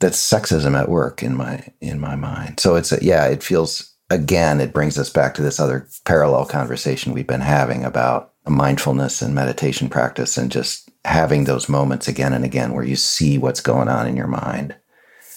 That's 0.00 0.18
sexism 0.18 0.76
at 0.76 0.88
work 0.88 1.22
in 1.22 1.36
my 1.36 1.68
in 1.80 2.00
my 2.00 2.16
mind. 2.16 2.58
So 2.58 2.74
it's 2.74 2.90
a, 2.90 2.98
yeah, 3.02 3.26
it 3.26 3.42
feels 3.42 3.94
again 4.10 4.60
it 4.60 4.72
brings 4.72 4.98
us 4.98 5.10
back 5.10 5.34
to 5.34 5.42
this 5.42 5.60
other 5.60 5.86
parallel 6.04 6.44
conversation 6.44 7.12
we've 7.12 7.26
been 7.26 7.40
having 7.40 7.84
about 7.84 8.32
mindfulness 8.48 9.22
and 9.22 9.34
meditation 9.34 9.88
practice 9.88 10.36
and 10.36 10.50
just 10.50 10.90
having 11.04 11.44
those 11.44 11.68
moments 11.68 12.08
again 12.08 12.32
and 12.32 12.44
again 12.44 12.72
where 12.72 12.84
you 12.84 12.96
see 12.96 13.38
what's 13.38 13.60
going 13.60 13.88
on 13.88 14.08
in 14.08 14.16
your 14.16 14.26
mind 14.26 14.74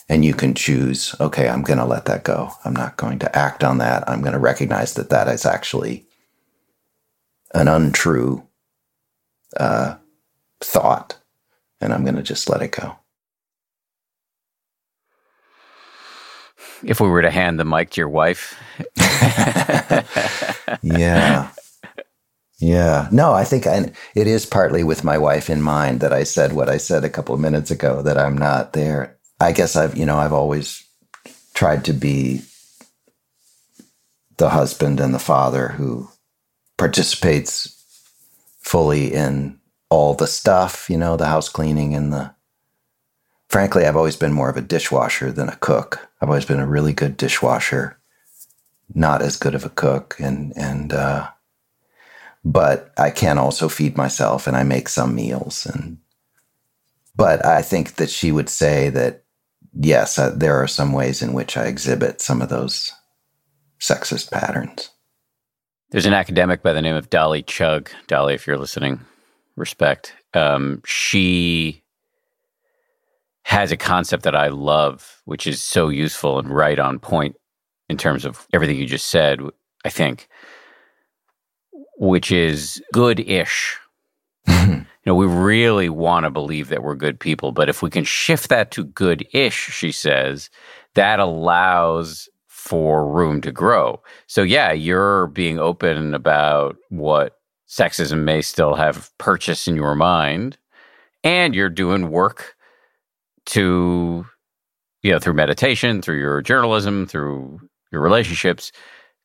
and 0.09 0.25
you 0.25 0.33
can 0.33 0.55
choose 0.55 1.15
okay 1.19 1.47
i'm 1.47 1.61
going 1.61 1.77
to 1.77 1.85
let 1.85 2.05
that 2.05 2.23
go 2.23 2.49
i'm 2.65 2.75
not 2.75 2.97
going 2.97 3.19
to 3.19 3.37
act 3.37 3.63
on 3.63 3.77
that 3.77 4.09
i'm 4.09 4.21
going 4.21 4.33
to 4.33 4.39
recognize 4.39 4.95
that 4.95 5.11
that 5.11 5.27
is 5.27 5.45
actually 5.45 6.07
an 7.53 7.67
untrue 7.67 8.41
uh, 9.57 9.95
thought, 10.61 11.17
and 11.81 11.93
I'm 11.93 12.03
going 12.03 12.15
to 12.15 12.23
just 12.23 12.49
let 12.49 12.61
it 12.61 12.71
go. 12.71 12.97
If 16.83 16.99
we 17.01 17.07
were 17.09 17.21
to 17.21 17.31
hand 17.31 17.59
the 17.59 17.65
mic 17.65 17.91
to 17.91 18.01
your 18.01 18.09
wife, 18.09 18.59
yeah, 20.83 21.49
Yeah. 22.59 23.09
No, 23.11 23.33
I 23.33 23.43
think 23.43 23.67
I, 23.67 23.91
it 24.15 24.27
is 24.27 24.45
partly 24.45 24.83
with 24.83 25.03
my 25.03 25.17
wife 25.17 25.49
in 25.49 25.61
mind 25.61 25.99
that 26.01 26.13
I 26.13 26.23
said 26.23 26.53
what 26.53 26.69
I 26.69 26.77
said 26.77 27.03
a 27.03 27.09
couple 27.09 27.35
of 27.35 27.41
minutes 27.41 27.71
ago 27.71 28.01
that 28.03 28.17
I'm 28.17 28.37
not 28.37 28.73
there. 28.73 29.17
I 29.39 29.51
guess 29.51 29.75
I've, 29.75 29.97
you 29.97 30.05
know, 30.05 30.17
I've 30.17 30.33
always 30.33 30.83
tried 31.53 31.85
to 31.85 31.93
be 31.93 32.41
the 34.37 34.49
husband 34.49 34.99
and 34.99 35.13
the 35.13 35.19
father 35.19 35.69
who 35.69 36.09
participates 36.77 37.82
fully 38.63 39.13
in 39.13 39.59
all 39.89 40.15
the 40.15 40.27
stuff, 40.27 40.89
you 40.89 40.97
know, 40.97 41.15
the 41.15 41.27
house 41.27 41.49
cleaning 41.49 41.95
and 41.95 42.11
the. 42.11 42.33
Frankly, 43.49 43.85
I've 43.85 43.95
always 43.95 44.15
been 44.15 44.33
more 44.33 44.49
of 44.49 44.57
a 44.57 44.61
dishwasher 44.61 45.31
than 45.31 45.47
a 45.47 45.57
cook. 45.57 46.09
I've 46.19 46.29
always 46.29 46.45
been 46.45 46.59
a 46.59 46.65
really 46.65 46.93
good 46.93 47.17
dishwasher, 47.17 47.99
not 48.95 49.21
as 49.21 49.37
good 49.37 49.53
of 49.53 49.63
a 49.63 49.69
cook, 49.69 50.15
and 50.19 50.53
and 50.57 50.91
uh, 50.91 51.29
but 52.43 52.91
I 52.97 53.11
can 53.11 53.37
also 53.37 53.69
feed 53.69 53.95
myself 53.95 54.47
and 54.47 54.57
I 54.57 54.63
make 54.63 54.89
some 54.89 55.13
meals 55.13 55.65
and 55.65 55.99
but 57.15 57.45
I 57.45 57.61
think 57.61 57.95
that 57.95 58.09
she 58.09 58.31
would 58.31 58.49
say 58.49 58.89
that 58.89 59.23
yes, 59.73 60.17
uh, 60.17 60.31
there 60.35 60.55
are 60.55 60.67
some 60.67 60.93
ways 60.93 61.21
in 61.21 61.33
which 61.33 61.57
I 61.57 61.65
exhibit 61.65 62.21
some 62.21 62.41
of 62.41 62.49
those 62.49 62.91
sexist 63.79 64.31
patterns. 64.31 64.89
There's 65.93 66.07
an 66.07 66.15
academic 66.15 66.63
by 66.63 66.73
the 66.73 66.81
name 66.81 66.95
of 66.95 67.11
Dolly 67.11 67.43
Chugh. 67.43 67.87
Dolly, 68.07 68.33
if 68.33 68.47
you're 68.47 68.57
listening, 68.57 68.99
respect. 69.55 70.15
Um, 70.33 70.81
she 70.87 71.83
has 73.43 73.71
a 73.71 73.77
concept 73.77 74.23
that 74.23 74.35
I 74.35 74.47
love, 74.47 75.21
which 75.25 75.45
is 75.45 75.61
so 75.61 75.89
useful 75.89 76.39
and 76.39 76.49
right 76.49 76.79
on 76.79 76.97
point 76.97 77.35
in 77.89 77.97
terms 77.97 78.25
of 78.25 78.47
everything 78.51 78.77
you 78.77 78.87
just 78.87 79.11
said, 79.11 79.39
I 79.85 79.89
think, 79.89 80.29
which 81.99 82.31
is 82.31 82.81
good 82.91 83.19
ish. 83.19 83.77
you 84.47 84.85
know, 85.05 85.13
we 85.13 85.27
really 85.27 85.89
want 85.89 86.23
to 86.23 86.31
believe 86.31 86.69
that 86.69 86.81
we're 86.81 86.95
good 86.95 87.19
people, 87.19 87.51
but 87.51 87.69
if 87.69 87.83
we 87.83 87.91
can 87.91 88.03
shift 88.03 88.49
that 88.49 88.71
to 88.71 88.83
good 88.83 89.27
ish, 89.31 89.69
she 89.69 89.91
says, 89.91 90.49
that 90.95 91.19
allows 91.19 92.29
for 92.63 93.05
room 93.05 93.41
to 93.41 93.51
grow. 93.51 94.01
So, 94.27 94.41
yeah, 94.41 94.71
you're 94.71 95.27
being 95.27 95.59
open 95.59 96.13
about 96.13 96.77
what 96.87 97.41
sexism 97.67 98.23
may 98.23 98.41
still 98.41 98.75
have 98.75 99.11
purchase 99.17 99.67
in 99.67 99.75
your 99.75 99.95
mind, 99.95 100.57
and 101.25 101.53
you're 101.53 101.67
doing 101.67 102.09
work 102.09 102.55
to, 103.47 104.25
you 105.01 105.11
know, 105.11 105.19
through 105.19 105.33
meditation, 105.33 106.01
through 106.01 106.19
your 106.19 106.41
journalism, 106.41 107.05
through 107.05 107.59
your 107.91 107.99
relationships 107.99 108.71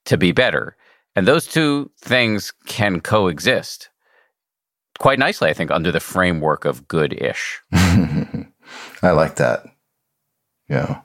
to 0.07 0.17
be 0.17 0.33
better. 0.33 0.77
And 1.15 1.29
those 1.29 1.47
two 1.47 1.93
things 2.01 2.53
can 2.67 3.01
coexist 3.01 3.89
quite 4.99 5.21
nicely, 5.21 5.49
I 5.49 5.53
think, 5.53 5.71
under 5.71 5.93
the 5.93 6.01
framework 6.01 6.65
of 6.65 6.89
good 6.89 7.13
ish. 7.23 7.61
I 7.73 9.13
like 9.13 9.37
that. 9.37 9.63
Yeah. 10.69 11.03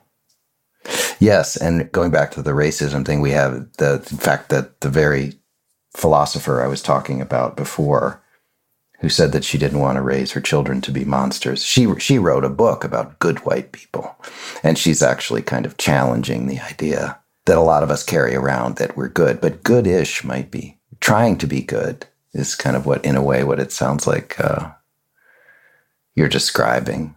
Yes. 1.20 1.56
And 1.56 1.90
going 1.92 2.10
back 2.10 2.30
to 2.32 2.42
the 2.42 2.52
racism 2.52 3.04
thing, 3.04 3.20
we 3.20 3.30
have 3.30 3.72
the 3.78 4.00
fact 4.00 4.48
that 4.50 4.80
the 4.80 4.88
very 4.88 5.34
philosopher 5.94 6.62
I 6.62 6.66
was 6.66 6.82
talking 6.82 7.20
about 7.20 7.56
before, 7.56 8.20
who 9.00 9.08
said 9.08 9.32
that 9.32 9.44
she 9.44 9.58
didn't 9.58 9.80
want 9.80 9.96
to 9.96 10.02
raise 10.02 10.32
her 10.32 10.40
children 10.40 10.80
to 10.80 10.90
be 10.90 11.04
monsters. 11.04 11.64
She 11.64 11.86
she 11.98 12.18
wrote 12.18 12.44
a 12.44 12.48
book 12.48 12.84
about 12.84 13.18
good 13.18 13.38
white 13.40 13.72
people, 13.72 14.16
and 14.62 14.78
she's 14.78 15.02
actually 15.02 15.42
kind 15.42 15.66
of 15.66 15.76
challenging 15.76 16.46
the 16.46 16.60
idea 16.60 17.18
that 17.44 17.58
a 17.58 17.60
lot 17.60 17.82
of 17.82 17.90
us 17.90 18.02
carry 18.02 18.34
around 18.34 18.76
that 18.76 18.96
we're 18.96 19.08
good, 19.08 19.40
but 19.40 19.62
good-ish 19.62 20.24
might 20.24 20.50
be 20.50 20.78
trying 21.00 21.36
to 21.38 21.46
be 21.46 21.60
good 21.60 22.06
is 22.32 22.54
kind 22.54 22.76
of 22.76 22.86
what, 22.86 23.04
in 23.04 23.16
a 23.16 23.22
way, 23.22 23.44
what 23.44 23.60
it 23.60 23.70
sounds 23.70 24.06
like 24.06 24.40
uh, 24.40 24.70
you're 26.14 26.28
describing, 26.28 27.14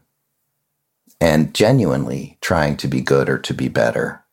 and 1.20 1.54
genuinely 1.54 2.38
trying 2.42 2.78
to 2.78 2.88
be 2.88 3.02
good 3.02 3.30
or 3.30 3.38
to 3.40 3.54
be 3.54 3.68
better. 3.68 4.24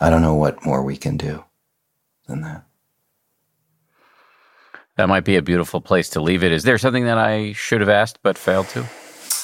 I 0.00 0.10
don't 0.10 0.22
know 0.22 0.34
what 0.34 0.64
more 0.64 0.82
we 0.82 0.96
can 0.96 1.16
do 1.16 1.44
than 2.26 2.42
that. 2.42 2.64
That 4.96 5.08
might 5.08 5.24
be 5.24 5.36
a 5.36 5.42
beautiful 5.42 5.80
place 5.80 6.08
to 6.10 6.20
leave 6.20 6.42
it. 6.42 6.50
Is 6.50 6.64
there 6.64 6.78
something 6.78 7.04
that 7.04 7.18
I 7.18 7.52
should 7.52 7.80
have 7.80 7.88
asked 7.88 8.18
but 8.22 8.36
failed 8.36 8.68
to? 8.68 8.84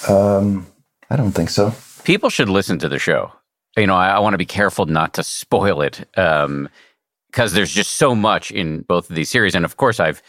Um, 0.09 0.67
I 1.11 1.17
don't 1.17 1.33
think 1.33 1.51
so. 1.51 1.73
People 2.03 2.29
should 2.29 2.49
listen 2.49 2.79
to 2.81 2.89
the 2.89 2.99
show. 2.99 3.33
You 3.77 3.87
know, 3.87 3.95
I, 3.95 4.09
I 4.09 4.19
want 4.19 4.35
to 4.35 4.39
be 4.39 4.47
careful 4.47 4.87
not 4.87 5.15
to 5.15 5.23
spoil 5.23 5.81
it 5.81 6.05
because 6.15 6.45
um, 6.47 6.69
there's 7.33 7.73
just 7.73 7.93
so 7.93 8.15
much 8.15 8.51
in 8.51 8.83
both 8.83 9.11
of 9.11 9.17
these 9.17 9.29
series. 9.29 9.55
And 9.55 9.65
of 9.65 9.77
course, 9.77 10.01
I've 10.01 10.23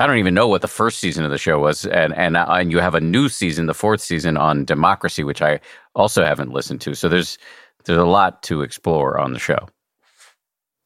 I 0.00 0.06
don't 0.06 0.18
even 0.18 0.34
know 0.34 0.48
what 0.48 0.62
the 0.62 0.68
first 0.68 0.98
season 0.98 1.24
of 1.24 1.30
the 1.30 1.38
show 1.38 1.60
was, 1.60 1.86
and 1.86 2.14
and 2.14 2.36
uh, 2.36 2.46
and 2.48 2.72
you 2.72 2.78
have 2.78 2.94
a 2.94 3.00
new 3.00 3.28
season, 3.28 3.66
the 3.66 3.74
fourth 3.74 4.00
season 4.00 4.36
on 4.36 4.64
democracy, 4.64 5.22
which 5.22 5.40
I 5.40 5.60
also 5.94 6.24
haven't 6.24 6.52
listened 6.52 6.80
to. 6.82 6.94
So 6.94 7.08
there's 7.08 7.38
there's 7.84 7.98
a 7.98 8.04
lot 8.04 8.42
to 8.44 8.62
explore 8.62 9.18
on 9.18 9.32
the 9.32 9.38
show. 9.38 9.68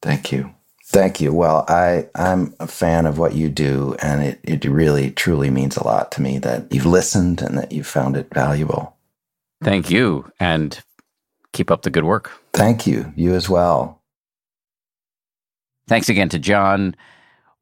Thank 0.03 0.33
you. 0.33 0.53
Thank 0.89 1.21
you. 1.21 1.33
Well, 1.33 1.65
I, 1.69 2.09
I'm 2.15 2.55
a 2.61 2.69
fan 2.69 3.07
of 3.07 3.19
what 3.19 3.35
you 3.35 3.49
do, 3.49 3.97
and 4.01 4.23
it, 4.23 4.41
it 4.45 4.65
really, 4.65 5.11
truly 5.11 5.51
means 5.51 5.77
a 5.77 5.85
lot 5.85 6.13
to 6.13 6.23
me 6.23 6.39
that 6.39 6.73
you've 6.73 6.87
listened 6.87 7.43
and 7.43 7.59
that 7.59 7.73
you 7.73 7.83
found 7.83 8.17
it 8.17 8.29
valuable. 8.33 8.97
Thank 9.65 9.91
you. 9.91 10.31
And 10.39 10.81
keep 11.53 11.73
up 11.73 11.83
the 11.83 11.91
good 11.91 12.05
work. 12.05 12.31
Thank 12.53 12.87
you. 12.87 13.13
You 13.17 13.35
as 13.35 13.49
well. 13.49 14.01
Thanks 15.89 16.09
again 16.09 16.29
to 16.29 16.39
John. 16.39 16.95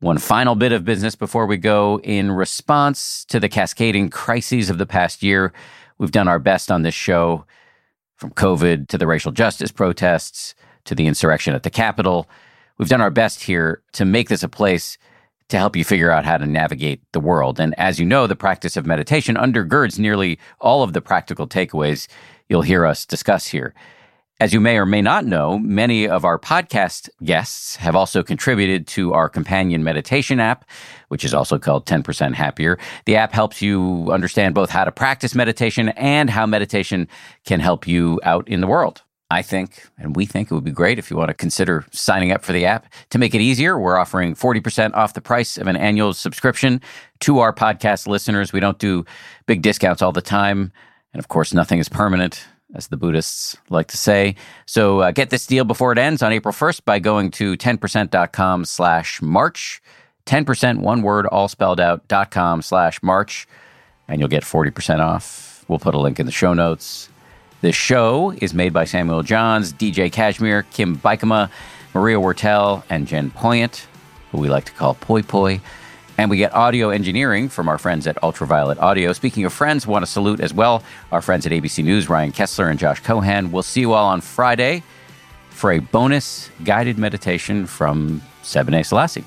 One 0.04 0.18
final 0.18 0.54
bit 0.54 0.72
of 0.72 0.84
business 0.84 1.14
before 1.16 1.46
we 1.46 1.56
go. 1.56 1.98
In 2.00 2.30
response 2.30 3.24
to 3.30 3.40
the 3.40 3.48
cascading 3.48 4.10
crises 4.10 4.68
of 4.68 4.76
the 4.76 4.84
past 4.84 5.22
year, 5.22 5.50
we've 5.96 6.10
done 6.10 6.28
our 6.28 6.38
best 6.38 6.70
on 6.70 6.82
this 6.82 6.92
show 6.92 7.46
from 8.16 8.28
COVID 8.32 8.88
to 8.88 8.98
the 8.98 9.06
racial 9.06 9.32
justice 9.32 9.72
protests 9.72 10.54
to 10.84 10.94
the 10.94 11.06
insurrection 11.06 11.54
at 11.54 11.62
the 11.62 11.70
Capitol 11.70 12.28
we've 12.76 12.90
done 12.90 13.00
our 13.00 13.10
best 13.10 13.44
here 13.44 13.82
to 13.92 14.04
make 14.04 14.28
this 14.28 14.42
a 14.42 14.48
place 14.48 14.98
to 15.48 15.56
help 15.56 15.74
you 15.74 15.84
figure 15.84 16.10
out 16.10 16.26
how 16.26 16.36
to 16.36 16.46
navigate 16.46 17.00
the 17.12 17.20
world. 17.20 17.58
And 17.58 17.74
as 17.78 17.98
you 17.98 18.04
know, 18.04 18.26
the 18.26 18.36
practice 18.36 18.76
of 18.76 18.84
meditation 18.84 19.36
undergirds 19.36 19.98
nearly 19.98 20.38
all 20.60 20.82
of 20.82 20.92
the 20.92 21.00
practical 21.00 21.48
takeaways 21.48 22.08
you'll 22.50 22.60
hear 22.60 22.84
us 22.84 23.06
discuss 23.06 23.46
here. 23.46 23.72
As 24.40 24.52
you 24.52 24.58
may 24.58 24.76
or 24.78 24.84
may 24.84 25.00
not 25.00 25.24
know, 25.24 25.60
many 25.60 26.08
of 26.08 26.24
our 26.24 26.40
podcast 26.40 27.08
guests 27.22 27.76
have 27.76 27.94
also 27.94 28.24
contributed 28.24 28.88
to 28.88 29.12
our 29.12 29.28
companion 29.28 29.84
meditation 29.84 30.40
app, 30.40 30.64
which 31.06 31.24
is 31.24 31.32
also 31.32 31.56
called 31.56 31.86
10% 31.86 32.34
Happier. 32.34 32.76
The 33.06 33.14
app 33.14 33.32
helps 33.32 33.62
you 33.62 34.10
understand 34.10 34.56
both 34.56 34.70
how 34.70 34.84
to 34.84 34.90
practice 34.90 35.36
meditation 35.36 35.90
and 35.90 36.28
how 36.28 36.46
meditation 36.46 37.06
can 37.46 37.60
help 37.60 37.86
you 37.86 38.18
out 38.24 38.48
in 38.48 38.60
the 38.60 38.66
world. 38.66 39.02
I 39.30 39.40
think, 39.42 39.88
and 39.98 40.16
we 40.16 40.26
think 40.26 40.50
it 40.50 40.54
would 40.54 40.64
be 40.64 40.72
great 40.72 40.98
if 40.98 41.12
you 41.12 41.16
want 41.16 41.28
to 41.28 41.34
consider 41.34 41.84
signing 41.92 42.32
up 42.32 42.44
for 42.44 42.52
the 42.52 42.66
app. 42.66 42.92
To 43.10 43.18
make 43.18 43.36
it 43.36 43.40
easier, 43.40 43.78
we're 43.78 43.98
offering 43.98 44.34
40% 44.34 44.94
off 44.94 45.14
the 45.14 45.20
price 45.20 45.56
of 45.56 45.68
an 45.68 45.76
annual 45.76 46.12
subscription 46.12 46.80
to 47.20 47.38
our 47.38 47.52
podcast 47.52 48.08
listeners. 48.08 48.52
We 48.52 48.60
don't 48.60 48.78
do 48.78 49.04
big 49.46 49.62
discounts 49.62 50.02
all 50.02 50.12
the 50.12 50.20
time. 50.20 50.72
And 51.12 51.20
of 51.20 51.28
course, 51.28 51.54
nothing 51.54 51.78
is 51.78 51.88
permanent, 51.88 52.44
as 52.74 52.88
the 52.88 52.96
Buddhists 52.96 53.56
like 53.70 53.88
to 53.88 53.96
say. 53.96 54.34
So 54.66 55.00
uh, 55.00 55.10
get 55.12 55.30
this 55.30 55.46
deal 55.46 55.64
before 55.64 55.92
it 55.92 55.98
ends 55.98 56.22
on 56.22 56.32
April 56.32 56.52
1st 56.52 56.84
by 56.84 56.98
going 56.98 57.30
to 57.32 57.56
10%.com 57.56 58.64
slash 58.64 59.22
March. 59.22 59.80
10%, 60.26 60.78
one 60.78 61.02
word, 61.02 61.26
all 61.26 61.48
spelled 61.48 61.80
out, 61.80 62.06
dot 62.08 62.30
com 62.30 62.62
slash 62.62 63.02
March. 63.02 63.46
And 64.08 64.20
you'll 64.20 64.28
get 64.28 64.42
40% 64.42 65.00
off. 65.00 65.64
We'll 65.68 65.78
put 65.78 65.94
a 65.94 66.00
link 66.00 66.18
in 66.18 66.26
the 66.26 66.32
show 66.32 66.54
notes. 66.54 67.08
This 67.60 67.74
show 67.74 68.30
is 68.42 68.52
made 68.52 68.72
by 68.72 68.84
Samuel 68.84 69.22
Johns, 69.22 69.72
DJ 69.72 70.12
Cashmere, 70.12 70.64
Kim 70.64 70.96
Bikama, 70.96 71.50
Maria 71.94 72.18
Wortel, 72.18 72.82
and 72.90 73.06
Jen 73.06 73.30
Poyant, 73.30 73.86
who 74.30 74.38
we 74.38 74.48
like 74.48 74.64
to 74.66 74.72
call 74.72 74.94
Poi 74.94 75.22
Poi. 75.22 75.60
And 76.16 76.30
we 76.30 76.36
get 76.36 76.54
audio 76.54 76.90
engineering 76.90 77.48
from 77.48 77.68
our 77.68 77.76
friends 77.76 78.06
at 78.06 78.22
Ultraviolet 78.22 78.78
Audio. 78.78 79.12
Speaking 79.12 79.44
of 79.44 79.52
friends, 79.52 79.84
want 79.84 80.04
to 80.04 80.10
salute 80.10 80.38
as 80.38 80.54
well 80.54 80.82
our 81.10 81.20
friends 81.20 81.44
at 81.44 81.50
ABC 81.50 81.82
News, 81.82 82.08
Ryan 82.08 82.30
Kessler 82.30 82.68
and 82.68 82.78
Josh 82.78 83.00
Cohan. 83.00 83.50
We'll 83.50 83.64
see 83.64 83.80
you 83.80 83.94
all 83.94 84.06
on 84.06 84.20
Friday 84.20 84.84
for 85.50 85.72
a 85.72 85.80
bonus 85.80 86.50
guided 86.62 86.98
meditation 86.98 87.66
from 87.66 88.22
Sebene 88.44 88.86
Selassie. 88.86 89.24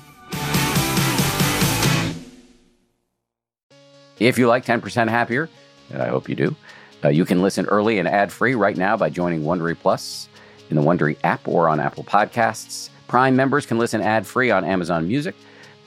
If 4.18 4.38
you 4.38 4.48
like 4.48 4.64
10% 4.64 5.08
Happier, 5.08 5.48
and 5.90 6.02
I 6.02 6.08
hope 6.08 6.28
you 6.28 6.34
do, 6.34 6.56
uh, 7.04 7.08
you 7.08 7.24
can 7.24 7.42
listen 7.42 7.66
early 7.66 7.98
and 7.98 8.08
ad 8.08 8.32
free 8.32 8.54
right 8.54 8.76
now 8.76 8.96
by 8.96 9.10
joining 9.10 9.42
Wondery 9.42 9.78
Plus 9.78 10.28
in 10.70 10.76
the 10.76 10.82
Wondery 10.82 11.16
app 11.22 11.46
or 11.46 11.68
on 11.68 11.80
Apple 11.80 12.04
Podcasts. 12.04 12.88
Prime 13.08 13.36
members 13.36 13.66
can 13.66 13.78
listen 13.78 14.00
ad 14.00 14.26
free 14.26 14.50
on 14.50 14.64
Amazon 14.64 15.06
Music. 15.06 15.34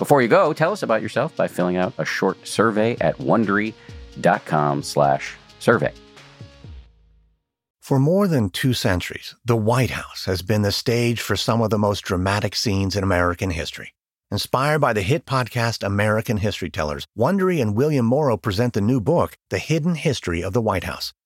Before 0.02 0.22
you 0.24 0.28
go, 0.28 0.52
tell 0.52 0.72
us 0.72 0.82
about 0.82 1.04
yourself 1.04 1.36
by 1.36 1.47
filling 1.47 1.78
out 1.78 1.93
a 1.99 2.06
short 2.06 2.47
survey 2.47 2.97
at 2.99 3.20
wondery.com/survey. 3.20 5.93
For 7.82 7.99
more 7.99 8.28
than 8.28 8.49
two 8.49 8.74
centuries, 8.74 9.36
the 9.45 9.56
White 9.56 9.91
House 9.91 10.26
has 10.26 10.41
been 10.41 10.64
the 10.64 10.72
stage 10.72 11.22
for 11.22 11.36
some 11.36 11.62
of 11.62 11.70
the 11.70 11.78
most 11.78 12.02
dramatic 12.02 12.56
scenes 12.56 12.95
in 12.95 13.04
American 13.04 13.52
history. 13.52 13.93
Inspired 14.32 14.80
by 14.80 14.93
the 14.93 15.04
hit 15.04 15.28
podcast 15.28 15.84
American 15.84 16.38
History 16.38 16.72
Tellers, 16.72 17.06
Wondery 17.16 17.62
and 17.62 17.76
William 17.76 18.08
Morrow 18.08 18.38
present 18.38 18.74
the 18.74 18.82
new 18.82 18.99
book, 18.99 19.38
The 19.52 19.60
Hidden 19.60 19.93
History 19.93 20.41
of 20.41 20.54
the 20.54 20.64
White 20.64 20.86
House. 20.86 21.14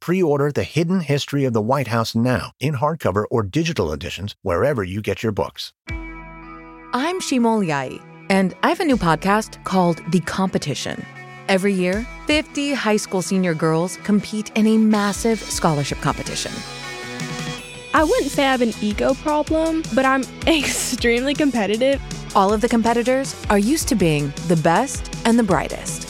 Pre 0.00 0.22
order 0.22 0.50
The 0.50 0.62
Hidden 0.62 1.00
History 1.00 1.44
of 1.44 1.52
the 1.52 1.60
White 1.60 1.88
House 1.88 2.14
now 2.14 2.52
in 2.58 2.74
hardcover 2.74 3.24
or 3.30 3.42
digital 3.42 3.92
editions 3.92 4.34
wherever 4.42 4.82
you 4.82 5.02
get 5.02 5.22
your 5.22 5.32
books. 5.32 5.72
I'm 6.92 7.20
Shimol 7.20 7.66
Yai, 7.66 8.00
and 8.30 8.54
I 8.62 8.68
have 8.70 8.80
a 8.80 8.84
new 8.84 8.96
podcast 8.96 9.62
called 9.64 10.02
The 10.10 10.20
Competition. 10.20 11.04
Every 11.48 11.74
year, 11.74 12.06
50 12.26 12.72
high 12.72 12.96
school 12.96 13.22
senior 13.22 13.54
girls 13.54 13.98
compete 13.98 14.50
in 14.56 14.66
a 14.66 14.78
massive 14.78 15.38
scholarship 15.38 15.98
competition. 15.98 16.52
I 17.92 18.04
wouldn't 18.04 18.30
say 18.30 18.46
I 18.46 18.52
have 18.52 18.62
an 18.62 18.72
ego 18.80 19.14
problem, 19.14 19.82
but 19.94 20.04
I'm 20.04 20.22
extremely 20.46 21.34
competitive 21.34 22.00
all 22.34 22.52
of 22.52 22.60
the 22.60 22.68
competitors 22.68 23.34
are 23.50 23.58
used 23.58 23.88
to 23.88 23.96
being 23.96 24.32
the 24.46 24.56
best 24.56 25.12
and 25.24 25.36
the 25.38 25.42
brightest, 25.42 26.09